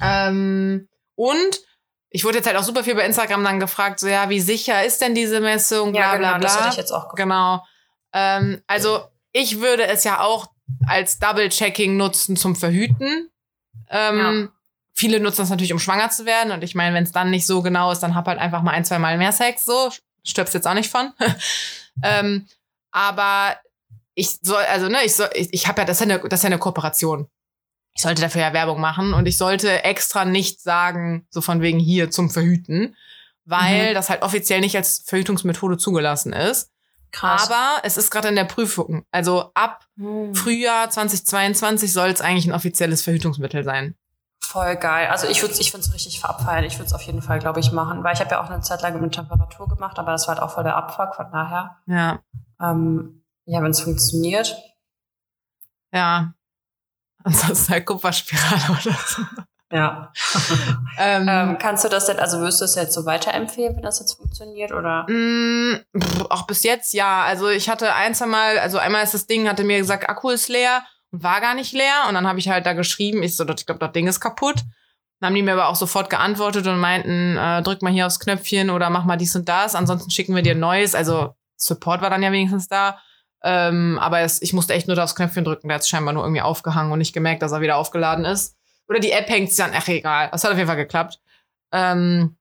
Ähm, 0.00 0.88
und 1.14 1.60
ich 2.10 2.24
wurde 2.24 2.38
jetzt 2.38 2.46
halt 2.46 2.56
auch 2.56 2.62
super 2.62 2.84
viel 2.84 2.94
bei 2.94 3.04
Instagram 3.04 3.44
dann 3.44 3.60
gefragt, 3.60 4.00
so 4.00 4.08
ja, 4.08 4.28
wie 4.30 4.40
sicher 4.40 4.84
ist 4.84 5.00
denn 5.00 5.14
diese 5.14 5.40
Messung? 5.40 5.94
Ja, 5.94 6.10
Bla, 6.10 6.16
genau, 6.16 6.28
bla, 6.30 6.38
das 6.38 6.52
bla. 6.52 6.60
hätte 6.62 6.72
ich 6.72 6.78
jetzt 6.78 6.92
auch 6.92 7.08
gefragt. 7.08 7.16
Genau. 7.16 7.64
Ähm, 8.12 8.62
also 8.66 9.00
ich 9.32 9.60
würde 9.60 9.86
es 9.86 10.04
ja 10.04 10.20
auch 10.20 10.46
als 10.86 11.18
Double-Checking 11.18 11.96
nutzen 11.96 12.36
zum 12.36 12.56
Verhüten. 12.56 13.30
Ähm, 13.90 14.50
Viele 14.94 15.20
nutzen 15.20 15.42
das 15.42 15.50
natürlich, 15.50 15.72
um 15.72 15.78
schwanger 15.78 16.10
zu 16.10 16.26
werden. 16.26 16.50
Und 16.52 16.64
ich 16.64 16.74
meine, 16.74 16.92
wenn 16.92 17.04
es 17.04 17.12
dann 17.12 17.30
nicht 17.30 17.46
so 17.46 17.62
genau 17.62 17.92
ist, 17.92 18.00
dann 18.00 18.16
hab 18.16 18.26
halt 18.26 18.40
einfach 18.40 18.62
mal 18.62 18.72
ein, 18.72 18.84
zwei 18.84 18.98
Mal 18.98 19.16
mehr 19.16 19.30
Sex. 19.30 19.64
So 19.64 19.92
stirbst 20.24 20.54
jetzt 20.54 20.66
auch 20.66 20.74
nicht 20.74 20.90
von. 20.90 21.12
ähm, 22.02 22.48
aber 22.98 23.56
ich 24.14 24.38
soll, 24.42 24.62
also 24.64 24.88
ne, 24.88 24.98
ich 25.04 25.14
soll, 25.14 25.30
ich, 25.34 25.48
ich 25.52 25.68
habe 25.68 25.80
ja, 25.80 25.84
das 25.84 26.00
ist 26.00 26.08
ja, 26.08 26.16
eine, 26.16 26.28
das 26.28 26.40
ist 26.40 26.42
ja 26.44 26.48
eine 26.48 26.58
Kooperation. 26.58 27.28
Ich 27.94 28.02
sollte 28.02 28.22
dafür 28.22 28.40
ja 28.42 28.52
Werbung 28.52 28.80
machen 28.80 29.14
und 29.14 29.26
ich 29.26 29.36
sollte 29.38 29.84
extra 29.84 30.24
nicht 30.24 30.60
sagen, 30.60 31.26
so 31.30 31.40
von 31.40 31.62
wegen 31.62 31.78
hier 31.78 32.10
zum 32.10 32.28
Verhüten, 32.28 32.96
weil 33.44 33.90
Mhm. 33.90 33.94
das 33.94 34.10
halt 34.10 34.22
offiziell 34.22 34.60
nicht 34.60 34.76
als 34.76 35.04
Verhütungsmethode 35.06 35.78
zugelassen 35.78 36.32
ist. 36.32 36.70
Krass. 37.12 37.48
Aber 37.48 37.80
es 37.84 37.96
ist 37.96 38.10
gerade 38.10 38.28
in 38.28 38.36
der 38.36 38.44
Prüfung. 38.44 39.04
Also 39.12 39.50
ab 39.54 39.86
Hm. 39.96 40.34
Frühjahr 40.34 40.90
2022 40.90 41.92
soll 41.92 42.10
es 42.10 42.20
eigentlich 42.20 42.46
ein 42.46 42.52
offizielles 42.52 43.02
Verhütungsmittel 43.02 43.62
sein. 43.64 43.94
Voll 44.48 44.76
geil. 44.76 45.08
Also 45.08 45.26
ich 45.26 45.42
würde 45.42 45.54
ich 45.58 45.70
finde 45.70 45.86
es 45.86 45.92
richtig 45.92 46.24
abfeiern. 46.24 46.64
Ich 46.64 46.78
würde 46.78 46.86
es 46.86 46.94
auf 46.94 47.02
jeden 47.02 47.20
Fall, 47.20 47.38
glaube 47.38 47.60
ich, 47.60 47.70
machen. 47.70 48.02
Weil 48.02 48.14
ich 48.14 48.20
habe 48.20 48.30
ja 48.30 48.42
auch 48.42 48.48
eine 48.48 48.62
Zeit 48.62 48.80
lang 48.80 48.98
mit 48.98 49.12
Temperatur 49.12 49.68
gemacht, 49.68 49.98
aber 49.98 50.12
das 50.12 50.26
war 50.26 50.36
halt 50.36 50.42
auch 50.42 50.54
voll 50.54 50.64
der 50.64 50.74
Abfuck, 50.74 51.16
von 51.16 51.30
daher. 51.30 51.76
Ja. 51.84 52.20
Ähm, 52.58 53.22
ja, 53.44 53.62
wenn 53.62 53.72
es 53.72 53.82
funktioniert. 53.82 54.56
Ja. 55.92 56.32
Ansonsten 57.24 57.74
halt 57.74 57.84
Kupferspirale 57.84 58.78
oder 58.80 58.96
so. 59.06 59.22
Ja. 59.70 60.12
Ähm, 61.00 61.28
ähm, 61.28 61.58
kannst 61.58 61.84
du 61.84 61.88
das 61.88 62.06
denn, 62.06 62.18
also 62.18 62.40
wirst 62.40 62.60
du 62.60 62.64
es 62.64 62.74
jetzt 62.74 62.92
so 62.92 63.06
weiterempfehlen, 63.06 63.76
wenn 63.76 63.84
das 63.84 64.00
jetzt 64.00 64.14
funktioniert? 64.14 64.72
Oder? 64.72 65.06
pff, 65.06 66.26
auch 66.28 66.44
bis 66.44 66.64
jetzt 66.64 66.92
ja. 66.92 67.22
Also 67.22 67.48
ich 67.48 67.68
hatte 67.68 67.94
ein, 67.94 68.16
zwei 68.16 68.26
Mal, 68.26 68.58
also 68.58 68.78
einmal 68.78 69.04
ist 69.04 69.14
das 69.14 69.28
Ding, 69.28 69.48
hatte 69.48 69.62
mir 69.62 69.78
gesagt, 69.78 70.08
Akku 70.08 70.30
ist 70.30 70.48
leer 70.48 70.82
und 71.10 71.22
war 71.22 71.40
gar 71.40 71.54
nicht 71.54 71.72
leer. 71.72 72.04
Und 72.08 72.14
dann 72.14 72.26
habe 72.26 72.38
ich 72.38 72.48
halt 72.48 72.66
da 72.66 72.72
geschrieben, 72.72 73.22
ich 73.22 73.36
so, 73.36 73.48
ich 73.48 73.66
glaube, 73.66 73.78
das 73.78 73.92
Ding 73.92 74.06
ist 74.06 74.20
kaputt. 74.20 74.62
Dann 75.20 75.28
haben 75.28 75.34
die 75.34 75.42
mir 75.42 75.54
aber 75.54 75.68
auch 75.68 75.76
sofort 75.76 76.10
geantwortet 76.10 76.66
und 76.66 76.78
meinten, 76.78 77.36
äh, 77.36 77.62
drück 77.62 77.82
mal 77.82 77.92
hier 77.92 78.06
aufs 78.06 78.20
Knöpfchen 78.20 78.70
oder 78.70 78.88
mach 78.88 79.04
mal 79.04 79.16
dies 79.16 79.34
und 79.34 79.48
das. 79.48 79.74
Ansonsten 79.74 80.10
schicken 80.10 80.34
wir 80.34 80.42
dir 80.42 80.52
ein 80.52 80.60
neues. 80.60 80.94
Also 80.94 81.34
Support 81.56 82.02
war 82.02 82.10
dann 82.10 82.22
ja 82.22 82.30
wenigstens 82.30 82.68
da. 82.68 83.00
Ähm, 83.42 83.98
aber 84.00 84.20
es, 84.20 84.42
ich 84.42 84.52
musste 84.52 84.74
echt 84.74 84.88
nur 84.88 85.02
aufs 85.02 85.14
Knöpfchen 85.14 85.44
drücken. 85.44 85.68
Der 85.68 85.76
hat 85.76 85.82
es 85.82 85.88
scheinbar 85.88 86.14
nur 86.14 86.22
irgendwie 86.22 86.42
aufgehangen 86.42 86.92
und 86.92 86.98
nicht 86.98 87.12
gemerkt, 87.12 87.42
dass 87.42 87.52
er 87.52 87.60
wieder 87.60 87.76
aufgeladen 87.76 88.24
ist. 88.24 88.56
Oder 88.88 89.00
die 89.00 89.12
App 89.12 89.28
hängt 89.28 89.58
an. 89.60 89.72
Ach, 89.74 89.88
egal. 89.88 90.28
Das 90.30 90.44
hat 90.44 90.52
auf 90.52 90.56
jeden 90.56 90.68
Fall 90.68 90.76
geklappt. 90.76 91.20
Ähm, 91.72 92.36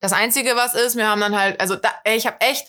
das 0.00 0.12
Einzige, 0.12 0.56
was 0.56 0.74
ist, 0.74 0.96
wir 0.96 1.06
haben 1.06 1.20
dann 1.20 1.38
halt, 1.38 1.60
also 1.60 1.76
da, 1.76 1.90
ich 2.04 2.26
habe 2.26 2.40
echt, 2.40 2.66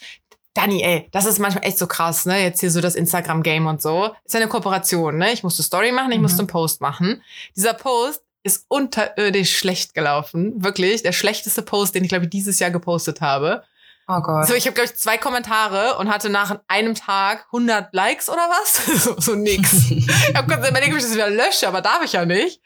Dani, 0.54 0.84
ey, 0.84 1.08
das 1.12 1.26
ist 1.26 1.40
manchmal 1.40 1.66
echt 1.66 1.78
so 1.78 1.88
krass, 1.88 2.26
ne? 2.26 2.42
Jetzt 2.44 2.60
hier 2.60 2.72
so 2.72 2.82
das 2.82 2.96
Instagram-Game 2.96 3.68
und 3.68 3.82
so. 3.82 4.14
Ist 4.26 4.34
ja 4.34 4.40
eine 4.42 4.50
Kooperation, 4.50 5.18
ne? 5.18 5.32
Ich 5.32 5.44
musste 5.44 5.64
Story 5.64 5.92
machen, 5.92 6.12
ich 6.12 6.18
Mhm. 6.18 6.24
musste 6.24 6.40
einen 6.40 6.48
Post 6.48 6.82
machen. 6.82 7.24
Dieser 7.56 7.74
Post 7.74 8.22
ist 8.44 8.66
unterirdisch 8.68 9.56
schlecht 9.58 9.94
gelaufen. 9.94 10.64
Wirklich. 10.64 11.04
Der 11.04 11.12
schlechteste 11.14 11.62
Post, 11.62 11.96
den 11.96 12.04
ich, 12.04 12.10
glaube 12.10 12.26
ich, 12.26 12.30
dieses 12.32 12.60
Jahr 12.60 12.72
gepostet 12.72 13.22
habe. 13.22 13.64
Oh 14.08 14.20
Gott. 14.20 14.48
So, 14.48 14.54
ich 14.56 14.66
habe, 14.66 14.74
glaube 14.74 14.90
ich, 14.92 14.98
zwei 14.98 15.18
Kommentare 15.18 15.98
und 16.00 16.10
hatte 16.10 16.30
nach 16.30 16.60
einem 16.68 16.96
Tag 16.96 17.46
100 17.54 17.94
Likes 17.94 18.28
oder 18.30 18.42
was? 18.50 18.86
so, 19.04 19.16
so 19.20 19.36
nix. 19.36 19.72
Ich 19.92 20.08
habe 20.36 20.54
kurz 20.54 20.68
überlegt, 20.68 20.92
ob 20.92 20.98
ich 20.98 21.04
das 21.04 21.14
wieder 21.14 21.30
lösche, 21.30 21.68
aber 21.68 21.82
darf 21.82 22.04
ich 22.04 22.14
ja 22.14 22.26
nicht. 22.26 22.62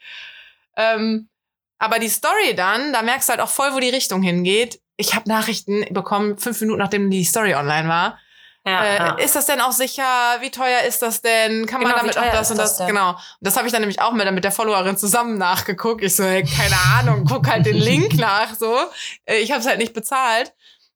Ähm, 0.76 1.28
aber 1.78 1.98
die 1.98 2.08
Story 2.08 2.54
dann, 2.56 2.92
da 2.92 3.02
merkst 3.02 3.28
du 3.28 3.32
halt 3.32 3.40
auch 3.42 3.50
voll, 3.50 3.72
wo 3.74 3.78
die 3.80 3.90
Richtung 3.90 4.22
hingeht. 4.22 4.80
Ich 4.96 5.14
habe 5.14 5.28
Nachrichten 5.28 5.84
bekommen, 5.92 6.38
fünf 6.38 6.60
Minuten 6.60 6.78
nachdem 6.78 7.10
die 7.10 7.24
Story 7.24 7.54
online 7.54 7.88
war. 7.88 8.18
ja, 8.66 8.84
äh, 8.84 8.96
ja. 8.96 9.14
Ist 9.18 9.36
das 9.36 9.46
denn 9.46 9.60
auch 9.60 9.72
sicher? 9.72 10.02
Wie 10.40 10.50
teuer 10.50 10.80
ist 10.88 11.02
das 11.02 11.20
denn? 11.22 11.66
Kann 11.66 11.82
man 11.82 11.90
Genau, 11.92 12.02
damit 12.02 12.18
auch 12.18 12.32
das 12.32 12.50
und 12.50 12.56
das 12.58 12.78
das? 12.78 12.86
Genau. 12.88 13.10
Und 13.10 13.18
das 13.40 13.56
habe 13.56 13.66
ich 13.66 13.72
dann 13.72 13.82
nämlich 13.82 14.00
auch 14.00 14.12
mit, 14.12 14.30
mit 14.32 14.44
der 14.44 14.52
Followerin 14.52 14.96
zusammen 14.96 15.38
nachgeguckt. 15.38 16.02
Ich 16.02 16.16
so, 16.16 16.24
hey, 16.24 16.44
keine 16.44 16.76
Ahnung, 16.98 17.24
guck 17.28 17.46
halt 17.48 17.66
den 17.66 17.76
Link 17.76 18.14
nach. 18.18 18.54
So, 18.54 18.74
Äh, 19.26 19.38
ich 19.38 19.50
habe 19.52 19.60
es 19.60 19.66
halt 19.66 19.78
nicht 19.78 19.92
bezahlt. 19.94 20.52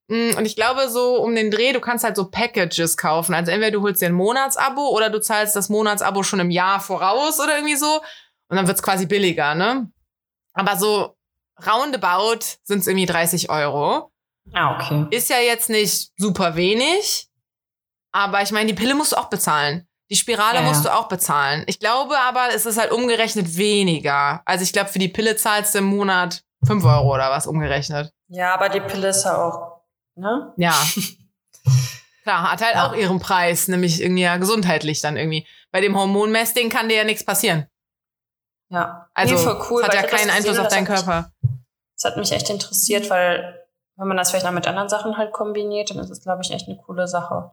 Mm, 0.07 0.31
Und 0.35 0.45
ich 0.45 0.55
glaube, 0.55 0.89
so 0.89 1.15
um 1.21 1.35
den 1.35 1.51
Dreh, 1.51 1.71
du 1.71 1.79
kannst 1.79 2.03
halt 2.03 2.15
so 2.15 2.29
Packages 2.29 2.97
kaufen. 2.97 3.33
Also 3.35 3.51
entweder 3.51 3.71
du 3.71 3.81
holst 3.83 4.01
dir 4.01 4.07
ein 4.07 4.13
Monatsabo 4.13 4.89
oder 4.89 5.09
du 5.09 5.21
zahlst 5.21 5.55
das 5.55 5.69
Monatsabo 5.69 6.23
schon 6.23 6.39
im 6.39 6.49
Jahr 6.49 6.79
voraus 6.81 7.39
oder 7.39 7.55
irgendwie 7.55 7.75
so. 7.77 8.01
Und 8.49 8.57
dann 8.57 8.67
wird's 8.67 8.83
quasi 8.83 9.05
billiger, 9.05 9.55
ne? 9.55 9.89
Aber 10.53 10.75
so 10.75 11.15
roundabout 11.65 12.39
sind's 12.63 12.87
irgendwie 12.87 13.05
30 13.05 13.49
Euro. 13.49 14.11
ah, 14.53 14.75
okay. 14.75 15.05
Ist 15.11 15.29
ja 15.29 15.37
jetzt 15.39 15.69
nicht 15.69 16.11
super 16.17 16.55
wenig, 16.55 17.27
aber 18.11 18.41
ich 18.41 18.51
meine, 18.51 18.67
die 18.67 18.73
Pille 18.73 18.95
musst 18.95 19.11
du 19.13 19.17
auch 19.17 19.29
bezahlen. 19.29 19.87
Die 20.09 20.15
Spirale 20.17 20.55
Ja, 20.57 20.61
ja. 20.63 20.67
musst 20.67 20.83
du 20.83 20.93
auch 20.93 21.07
bezahlen. 21.07 21.63
Ich 21.67 21.79
glaube 21.79 22.17
aber, 22.19 22.49
es 22.53 22.65
ist 22.65 22.77
halt 22.77 22.91
umgerechnet 22.91 23.55
weniger. 23.57 24.41
Also 24.45 24.63
ich 24.63 24.73
glaube, 24.73 24.89
für 24.89 24.99
die 24.99 25.07
Pille 25.07 25.37
zahlst 25.37 25.73
du 25.73 25.79
im 25.79 25.85
Monat 25.85 26.43
5 26.65 26.83
Euro 26.83 27.13
oder 27.13 27.29
was 27.31 27.47
umgerechnet. 27.47 28.11
Ja, 28.27 28.53
aber 28.53 28.67
die 28.69 28.81
Pille 28.81 29.07
ist 29.09 29.23
ja 29.23 29.37
auch, 29.41 29.81
ne? 30.15 30.53
Ja. 30.57 30.73
Klar, 32.23 32.51
hat 32.51 32.61
halt 32.61 32.75
Ja. 32.75 32.87
auch 32.87 32.93
ihren 32.93 33.19
Preis, 33.19 33.67
nämlich 33.67 34.01
irgendwie 34.01 34.21
ja 34.23 34.37
gesundheitlich 34.37 35.01
dann 35.01 35.17
irgendwie. 35.17 35.47
Bei 35.71 35.81
dem 35.81 35.97
Hormonmessding 35.97 36.69
kann 36.69 36.89
dir 36.89 36.97
ja 36.97 37.03
nichts 37.03 37.23
passieren. 37.25 37.67
Ja. 38.69 39.07
Also 39.13 39.35
nee, 39.35 39.41
voll 39.41 39.65
cool. 39.69 39.81
es 39.81 39.87
hat 39.87 39.93
ja 39.95 40.03
keinen 40.03 40.29
Einfluss 40.29 40.45
gesehen 40.57 40.65
auf 40.65 40.67
deinen 40.71 40.85
Körper. 40.85 41.31
Das 42.01 42.11
hat 42.11 42.17
mich 42.17 42.31
echt 42.31 42.49
interessiert, 42.49 43.09
weil 43.09 43.63
wenn 43.95 44.07
man 44.07 44.17
das 44.17 44.31
vielleicht 44.31 44.45
noch 44.45 44.51
mit 44.51 44.67
anderen 44.67 44.89
Sachen 44.89 45.17
halt 45.17 45.31
kombiniert, 45.31 45.91
dann 45.91 45.99
ist 45.99 46.09
es, 46.09 46.21
glaube 46.21 46.41
ich, 46.43 46.51
echt 46.51 46.67
eine 46.67 46.77
coole 46.77 47.07
Sache. 47.07 47.51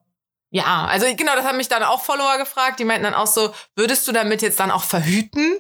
Ja, 0.51 0.87
also 0.87 1.07
genau, 1.15 1.35
das 1.35 1.45
haben 1.45 1.59
mich 1.59 1.69
dann 1.69 1.83
auch 1.83 2.01
Follower 2.01 2.39
gefragt. 2.39 2.81
Die 2.81 2.85
meinten 2.85 3.05
dann 3.05 3.15
auch 3.15 3.27
so, 3.27 3.53
würdest 3.77 4.09
du 4.09 4.13
damit 4.13 4.41
jetzt 4.41 4.59
dann 4.59 4.71
auch 4.71 4.85
verhüten? 4.85 5.59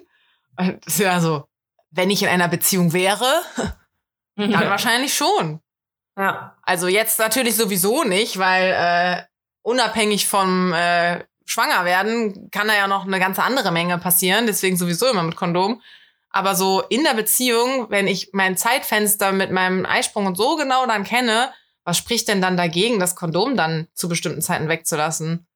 Und 0.56 0.86
Das 0.86 0.94
ist 0.94 1.00
ja 1.00 1.20
so, 1.20 1.44
wenn 1.90 2.10
ich 2.10 2.22
in 2.22 2.28
einer 2.28 2.48
Beziehung 2.48 2.94
wäre, 2.94 3.26
dann 4.36 4.52
wahrscheinlich 4.52 5.14
schon. 5.14 5.60
Ja. 6.16 6.56
Also 6.62 6.88
jetzt 6.88 7.18
natürlich 7.18 7.56
sowieso 7.56 8.04
nicht, 8.04 8.38
weil 8.38 8.72
äh, 8.74 9.22
unabhängig 9.60 10.26
vom 10.26 10.72
äh, 10.72 11.24
Schwangerwerden 11.44 12.50
kann 12.50 12.68
da 12.68 12.74
ja 12.74 12.88
noch 12.88 13.04
eine 13.04 13.20
ganze 13.20 13.42
andere 13.42 13.70
Menge 13.70 13.98
passieren. 13.98 14.46
Deswegen 14.46 14.78
sowieso 14.78 15.06
immer 15.08 15.22
mit 15.22 15.36
Kondom. 15.36 15.82
Aber 16.30 16.54
so 16.54 16.82
in 16.82 17.04
der 17.04 17.14
Beziehung, 17.14 17.90
wenn 17.90 18.06
ich 18.06 18.30
mein 18.32 18.56
Zeitfenster 18.56 19.32
mit 19.32 19.50
meinem 19.50 19.86
Eisprung 19.86 20.26
und 20.26 20.36
so 20.36 20.56
genau 20.56 20.86
dann 20.86 21.04
kenne, 21.04 21.52
was 21.84 21.96
spricht 21.96 22.28
denn 22.28 22.42
dann 22.42 22.56
dagegen, 22.56 22.98
das 23.00 23.16
Kondom 23.16 23.56
dann 23.56 23.88
zu 23.94 24.08
bestimmten 24.08 24.42
Zeiten 24.42 24.68
wegzulassen? 24.68 25.46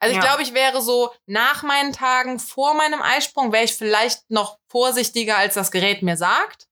Also 0.00 0.12
ich 0.16 0.22
Ja. 0.22 0.28
glaube, 0.28 0.42
ich 0.42 0.54
wäre 0.54 0.82
so 0.82 1.10
nach 1.26 1.62
meinen 1.62 1.92
Tagen 1.92 2.38
vor 2.40 2.74
meinem 2.74 3.00
Eisprung, 3.02 3.52
wäre 3.52 3.64
ich 3.64 3.74
vielleicht 3.74 4.28
noch 4.30 4.58
vorsichtiger, 4.68 5.36
als 5.36 5.54
das 5.54 5.70
Gerät 5.70 6.02
mir 6.02 6.16
sagt. 6.16 6.66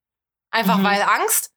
Einfach 0.50 0.78
Mhm. 0.78 0.84
weil 0.84 1.02
Angst. 1.02 1.50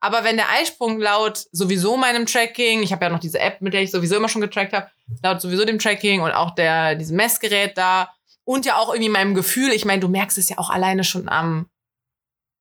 Aber 0.00 0.24
wenn 0.24 0.36
der 0.36 0.50
Eisprung 0.50 0.98
laut 1.00 1.44
sowieso 1.52 1.96
meinem 1.96 2.26
Tracking, 2.26 2.82
ich 2.82 2.92
habe 2.92 3.04
ja 3.04 3.10
noch 3.10 3.20
diese 3.20 3.38
App, 3.38 3.60
mit 3.62 3.72
der 3.72 3.82
ich 3.82 3.90
sowieso 3.90 4.16
immer 4.16 4.28
schon 4.28 4.40
getrackt 4.40 4.72
habe, 4.72 4.90
laut 5.22 5.40
sowieso 5.40 5.64
dem 5.64 5.78
Tracking 5.78 6.22
und 6.22 6.32
auch 6.32 6.54
der 6.54 6.96
diesem 6.96 7.16
Messgerät 7.16 7.78
da 7.78 8.12
und 8.44 8.66
ja 8.66 8.76
auch 8.76 8.88
irgendwie 8.92 9.08
meinem 9.10 9.34
Gefühl, 9.34 9.70
ich 9.72 9.84
meine, 9.84 10.00
du 10.00 10.08
merkst 10.08 10.38
es 10.38 10.48
ja 10.48 10.58
auch 10.58 10.70
alleine 10.70 11.04
schon 11.04 11.28
am, 11.28 11.66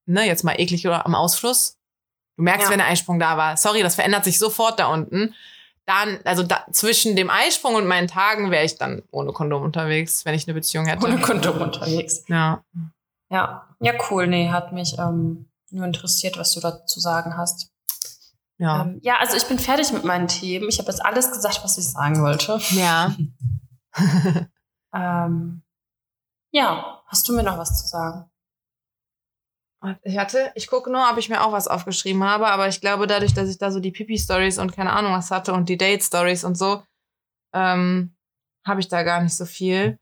ne, 0.05 0.25
jetzt 0.25 0.43
mal 0.43 0.59
eklig 0.59 0.86
oder 0.88 1.05
am 1.05 1.15
Ausfluss. 1.15 1.77
Du 2.38 2.43
merkst, 2.43 2.67
Ja. 2.67 2.71
wenn 2.71 2.79
der 2.79 2.88
Eisprung 2.88 3.19
da 3.19 3.38
war. 3.38 3.57
Sorry, 3.57 3.82
das 3.84 3.95
verändert 3.95 4.23
sich 4.23 4.39
sofort 4.39 4.79
da 4.79 4.88
unten. 4.88 5.34
Dann, 5.86 6.19
also 6.25 6.43
da, 6.43 6.65
zwischen 6.71 7.15
dem 7.15 7.29
Eisprung 7.29 7.75
und 7.75 7.88
meinen 7.88 8.07
Tagen 8.07 8.51
wäre 8.51 8.63
ich 8.63 8.77
dann 8.77 9.01
ohne 9.11 9.34
Kondom 9.34 9.63
unterwegs, 9.63 10.25
wenn 10.25 10.36
ich 10.36 10.47
eine 10.47 10.53
Beziehung 10.53 10.86
hätte. 10.86 11.03
Ohne 11.05 11.19
Kondom 11.19 11.59
unterwegs. 11.59 12.23
Ja. 12.27 12.63
Ja. 13.29 13.67
Ja, 13.79 13.93
cool. 14.09 14.27
Nee, 14.27 14.49
hat 14.49 14.71
mich 14.73 14.97
ähm, 14.99 15.49
nur 15.71 15.86
interessiert, 15.86 16.38
was 16.38 16.53
du 16.53 16.59
da 16.59 16.86
zu 16.86 16.99
sagen 16.99 17.36
hast. 17.36 17.71
Ja. 18.59 18.84
Ähm, 18.84 18.99
ja, 19.01 19.15
also 19.17 19.36
ich 19.36 19.45
bin 19.45 19.57
fertig 19.57 19.91
mit 19.91 20.03
meinen 20.03 20.27
Themen. 20.27 20.69
Ich 20.69 20.77
habe 20.77 20.89
jetzt 20.91 21.03
alles 21.03 21.32
gesagt, 21.32 21.61
was 21.63 21.77
ich 21.79 21.86
sagen 21.89 22.21
wollte. 22.21 22.59
ja. 22.71 23.15
Ähm, 24.93 25.61
ja, 26.52 27.02
hast 27.08 27.28
du 27.28 27.34
mir 27.34 27.43
noch 27.43 27.58
was 27.58 27.82
zu 27.82 27.88
sagen? 27.88 28.30
Ich 30.04 30.18
hatte, 30.18 30.52
ich 30.54 30.68
gucke 30.68 30.91
nur, 30.91 31.10
ob 31.10 31.18
ich 31.18 31.30
mir 31.30 31.43
auch 31.43 31.52
was 31.52 31.68
aufgeschrieben 31.68 32.24
habe, 32.24 32.47
aber 32.47 32.68
ich 32.68 32.82
glaube, 32.82 33.08
dadurch, 33.08 33.34
dass 33.34 33.49
ich 33.49 33.58
da 33.58 33.72
so 33.72 33.80
die 33.80 33.91
Pipi-Stories 33.91 34.60
und 34.60 34.76
keine 34.76 34.93
Ahnung 34.93 35.14
was 35.14 35.32
hatte 35.32 35.54
und 35.54 35.70
die 35.70 35.78
Date-Stories 35.78 36.43
und 36.43 36.56
so, 36.56 36.84
ähm, 37.54 38.16
habe 38.66 38.80
ich 38.80 38.89
da 38.89 39.02
gar 39.02 39.22
nicht 39.22 39.36
so 39.36 39.45
viel. 39.45 39.97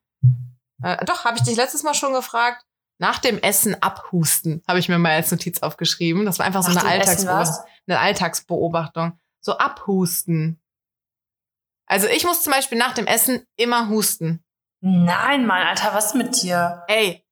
Äh, 0.83 1.05
doch, 1.05 1.23
habe 1.23 1.37
ich 1.37 1.43
dich 1.43 1.55
letztes 1.55 1.83
Mal 1.83 1.93
schon 1.93 2.13
gefragt. 2.13 2.65
Nach 3.01 3.19
dem 3.19 3.39
Essen 3.39 3.81
abhusten, 3.81 4.61
habe 4.67 4.79
ich 4.79 4.89
mir 4.89 4.99
mal 4.99 5.13
als 5.13 5.31
Notiz 5.31 5.61
aufgeschrieben. 5.61 6.25
Das 6.25 6.37
war 6.39 6.45
einfach 6.45 6.63
so 6.63 6.73
Nach 6.73 6.83
eine, 6.83 7.05
was? 7.05 7.63
eine 7.87 7.99
Alltagsbeobachtung. 7.99 9.17
So 9.39 9.57
abhusten. 9.57 10.61
Also 11.85 12.07
ich 12.07 12.25
muss 12.25 12.43
zum 12.43 12.51
Beispiel 12.51 12.77
nach 12.77 12.93
dem 12.93 13.07
Essen 13.07 13.45
immer 13.55 13.87
husten. 13.87 14.43
Nein, 14.81 15.45
Mann, 15.45 15.67
Alter, 15.67 15.93
was 15.93 16.13
mit 16.13 16.41
dir? 16.41 16.83
Ey, 16.87 17.25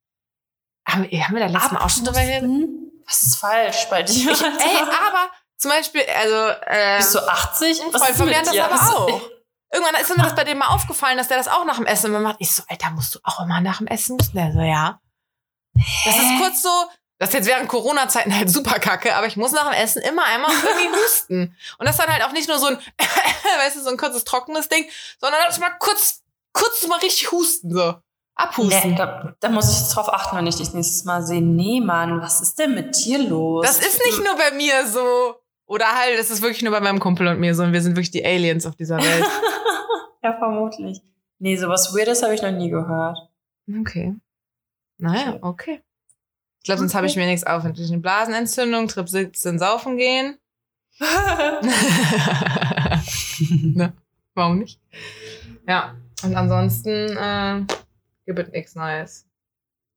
haben, 0.88 1.10
wir- 1.10 1.24
haben 1.24 1.34
wir 1.36 1.42
da 1.46 1.52
letztes 1.52 1.72
Mal 1.72 1.82
auch 1.82 1.90
schon 1.90 2.04
drüber? 2.06 2.20
Abhusten? 2.20 2.92
Was 3.08 3.24
ist 3.24 3.36
falsch 3.38 3.88
bei 3.90 4.04
dir? 4.04 4.32
Ich, 4.32 4.42
ey, 4.42 4.78
aber 5.08 5.30
zum 5.58 5.72
Beispiel, 5.72 6.04
also, 6.16 6.50
äh, 6.66 6.98
Bist 6.98 7.16
du 7.16 7.20
80? 7.20 7.82
ein 7.86 7.92
Freund 7.92 8.16
von 8.18 8.26
mir 8.28 8.38
hat 8.38 8.48
das 8.48 8.58
aber 8.58 8.98
auch. 9.00 9.22
Irgendwann 9.72 10.02
ist 10.02 10.16
mir 10.16 10.24
das 10.24 10.36
bei 10.36 10.44
dem 10.46 10.58
mal 10.60 10.68
aufgefallen, 10.68 11.18
dass 11.18 11.28
der 11.28 11.38
das 11.38 11.48
auch 11.50 11.66
nach 11.66 11.76
dem 11.76 11.86
Essen 11.86 12.08
immer 12.08 12.20
macht. 12.20 12.38
Ich 12.40 12.54
so, 12.56 12.64
Alter, 12.70 12.90
musst 12.92 13.16
du 13.16 13.20
auch 13.24 13.42
immer 13.42 13.60
nach 13.60 13.80
dem 13.80 13.88
Essen 13.88 14.18
husten? 14.18 14.38
Der 14.38 14.52
so, 14.54 14.62
ja. 14.62 15.02
Das 15.74 16.16
ist 16.16 16.22
Hä? 16.22 16.38
kurz 16.40 16.62
so, 16.62 16.70
das 17.20 17.30
ist 17.30 17.36
jetzt 17.36 17.48
während 17.48 17.68
Corona-Zeiten 17.68 18.34
halt 18.36 18.50
super 18.50 18.80
kacke, 18.80 19.16
aber 19.16 19.28
ich 19.28 19.36
muss 19.36 19.52
nach 19.52 19.66
dem 19.70 19.74
Essen 19.74 20.02
immer 20.04 20.24
einmal 20.24 20.52
irgendwie 20.52 20.98
husten. 21.04 21.58
Und 21.80 21.86
das 21.88 21.98
dann 21.98 22.12
halt 22.12 22.24
auch 22.24 22.32
nicht 22.32 22.48
nur 22.48 22.60
so 22.60 22.68
ein, 22.68 22.78
weißt 23.58 23.76
du, 23.76 23.82
so 23.84 23.90
ein 23.90 23.98
kurzes 23.98 24.24
trockenes 24.24 24.70
Ding, 24.70 24.86
sondern 25.20 25.42
das 25.46 25.60
mal 25.60 25.72
kurz, 25.80 26.24
kurz 26.54 26.88
mal 26.88 27.00
richtig 27.00 27.32
husten, 27.32 27.74
so. 27.74 27.96
Abhusten. 28.36 28.92
Nee, 28.92 28.98
da, 28.98 29.34
da 29.40 29.50
muss 29.50 29.68
ich 29.70 29.92
drauf 29.94 30.14
achten, 30.14 30.38
wenn 30.38 30.46
ich 30.46 30.58
dich 30.58 30.72
nächstes 30.74 31.06
Mal 31.06 31.24
sehe. 31.24 31.42
Nee, 31.42 31.82
Mann, 31.82 32.22
was 32.22 32.40
ist 32.40 32.60
denn 32.60 32.76
mit 32.76 32.96
dir 33.04 33.18
los? 33.18 33.66
Das 33.66 33.80
ist 33.80 34.00
nicht 34.06 34.24
nur 34.24 34.36
bei 34.38 34.52
mir 34.56 34.86
so. 34.88 35.36
Oder 35.66 35.88
halt, 35.88 36.20
das 36.20 36.30
ist 36.30 36.44
wirklich 36.44 36.62
nur 36.62 36.72
bei 36.72 36.80
meinem 36.80 37.00
Kumpel 37.00 37.26
und 37.28 37.40
mir 37.40 37.56
so. 37.56 37.64
Und 37.64 37.74
wir 37.74 37.82
sind 37.82 37.96
wirklich 37.96 38.12
die 38.12 38.24
Aliens 38.24 38.68
auf 38.68 38.76
dieser 38.76 38.98
Welt. 38.98 39.26
ja, 40.24 40.38
vermutlich. 40.38 41.02
Nee, 41.40 41.58
sowas 41.58 41.96
Weirdes 41.96 42.22
habe 42.22 42.36
ich 42.36 42.42
noch 42.44 42.52
nie 42.52 42.70
gehört. 42.70 43.18
Okay. 43.82 44.14
Naja, 45.00 45.40
Okay. 45.42 45.42
okay. 45.42 45.82
Ich 46.60 46.66
glaube, 46.70 46.80
sonst 46.80 46.96
habe 46.96 47.08
ich 47.08 47.16
mir 47.16 47.26
nichts 47.26 47.46
auf. 47.46 47.64
Eine 47.64 47.74
Blasenentzündung, 48.00 48.88
Trip 48.88 49.10
17 49.10 49.58
saufen 49.58 49.98
gehen. 49.98 50.38
ne? 53.74 53.94
Warum 54.36 54.60
nicht? 54.60 54.80
Ja. 55.68 55.96
Und 56.24 56.36
ansonsten 56.36 56.90
äh, 57.18 57.66
gibt 58.26 58.40
es 58.40 58.50
nichts 58.50 58.76
Neues. 58.76 59.26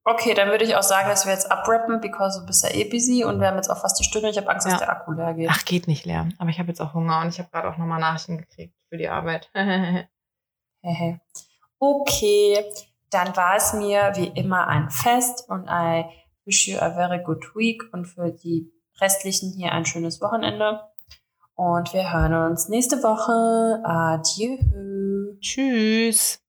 okay, 0.05 0.35
dann 0.35 0.49
würde 0.49 0.64
ich 0.64 0.77
auch 0.77 0.83
sagen, 0.83 1.09
dass 1.09 1.25
wir 1.27 1.33
jetzt 1.33 1.51
abrappen, 1.51 2.01
because 2.01 2.41
du 2.41 2.47
bist 2.47 2.62
ja 2.64 2.71
eh 2.75 2.85
busy 2.85 3.25
und 3.25 3.41
wir 3.41 3.49
haben 3.49 3.57
jetzt 3.57 3.71
auch 3.71 3.81
fast 3.81 3.99
die 4.01 4.05
Stunde. 4.05 4.29
Ich 4.31 4.37
habe 4.39 4.49
Angst, 4.49 4.66
Ja. 4.66 4.73
dass 4.73 4.81
der 4.81 4.91
Akku 4.91 5.12
leer 5.12 5.35
geht. 5.35 5.49
Ach, 5.51 5.64
geht 5.64 5.87
nicht 5.87 6.05
leer. 6.05 6.29
Aber 6.39 6.51
ich 6.51 6.59
habe 6.59 6.68
jetzt 6.68 6.81
auch 6.81 6.95
Hunger 6.95 7.21
und 7.21 7.29
ich 7.29 7.39
habe 7.39 7.49
gerade 7.51 7.68
auch 7.68 7.77
nochmal 7.79 8.01
Nachrichten 8.01 8.39
gekriegt 8.39 8.75
für 8.89 8.97
die 8.97 9.09
Arbeit. 9.09 9.51
Okay, 11.79 12.64
dann 13.11 13.35
war 13.37 13.57
es 13.57 13.73
mir 13.73 14.12
wie 14.14 14.29
immer 14.29 14.66
ein 14.68 14.91
Fest 14.91 15.49
und 15.49 15.66
I 15.68 16.05
wish 16.45 16.68
you 16.68 16.79
a 16.79 16.91
very 16.91 17.23
good 17.23 17.45
week 17.55 17.83
und 17.93 18.07
für 18.07 18.31
die 18.33 18.71
restlichen 19.01 19.53
hier 19.53 19.73
ein 19.73 19.85
schönes 19.87 20.21
Wochenende. 20.21 20.81
Und 21.61 21.93
wir 21.93 22.11
hören 22.11 22.33
uns 22.33 22.71
nächste 22.71 23.03
Woche. 23.03 23.85
Adieu. 23.85 24.57
Tschüss. 25.43 26.39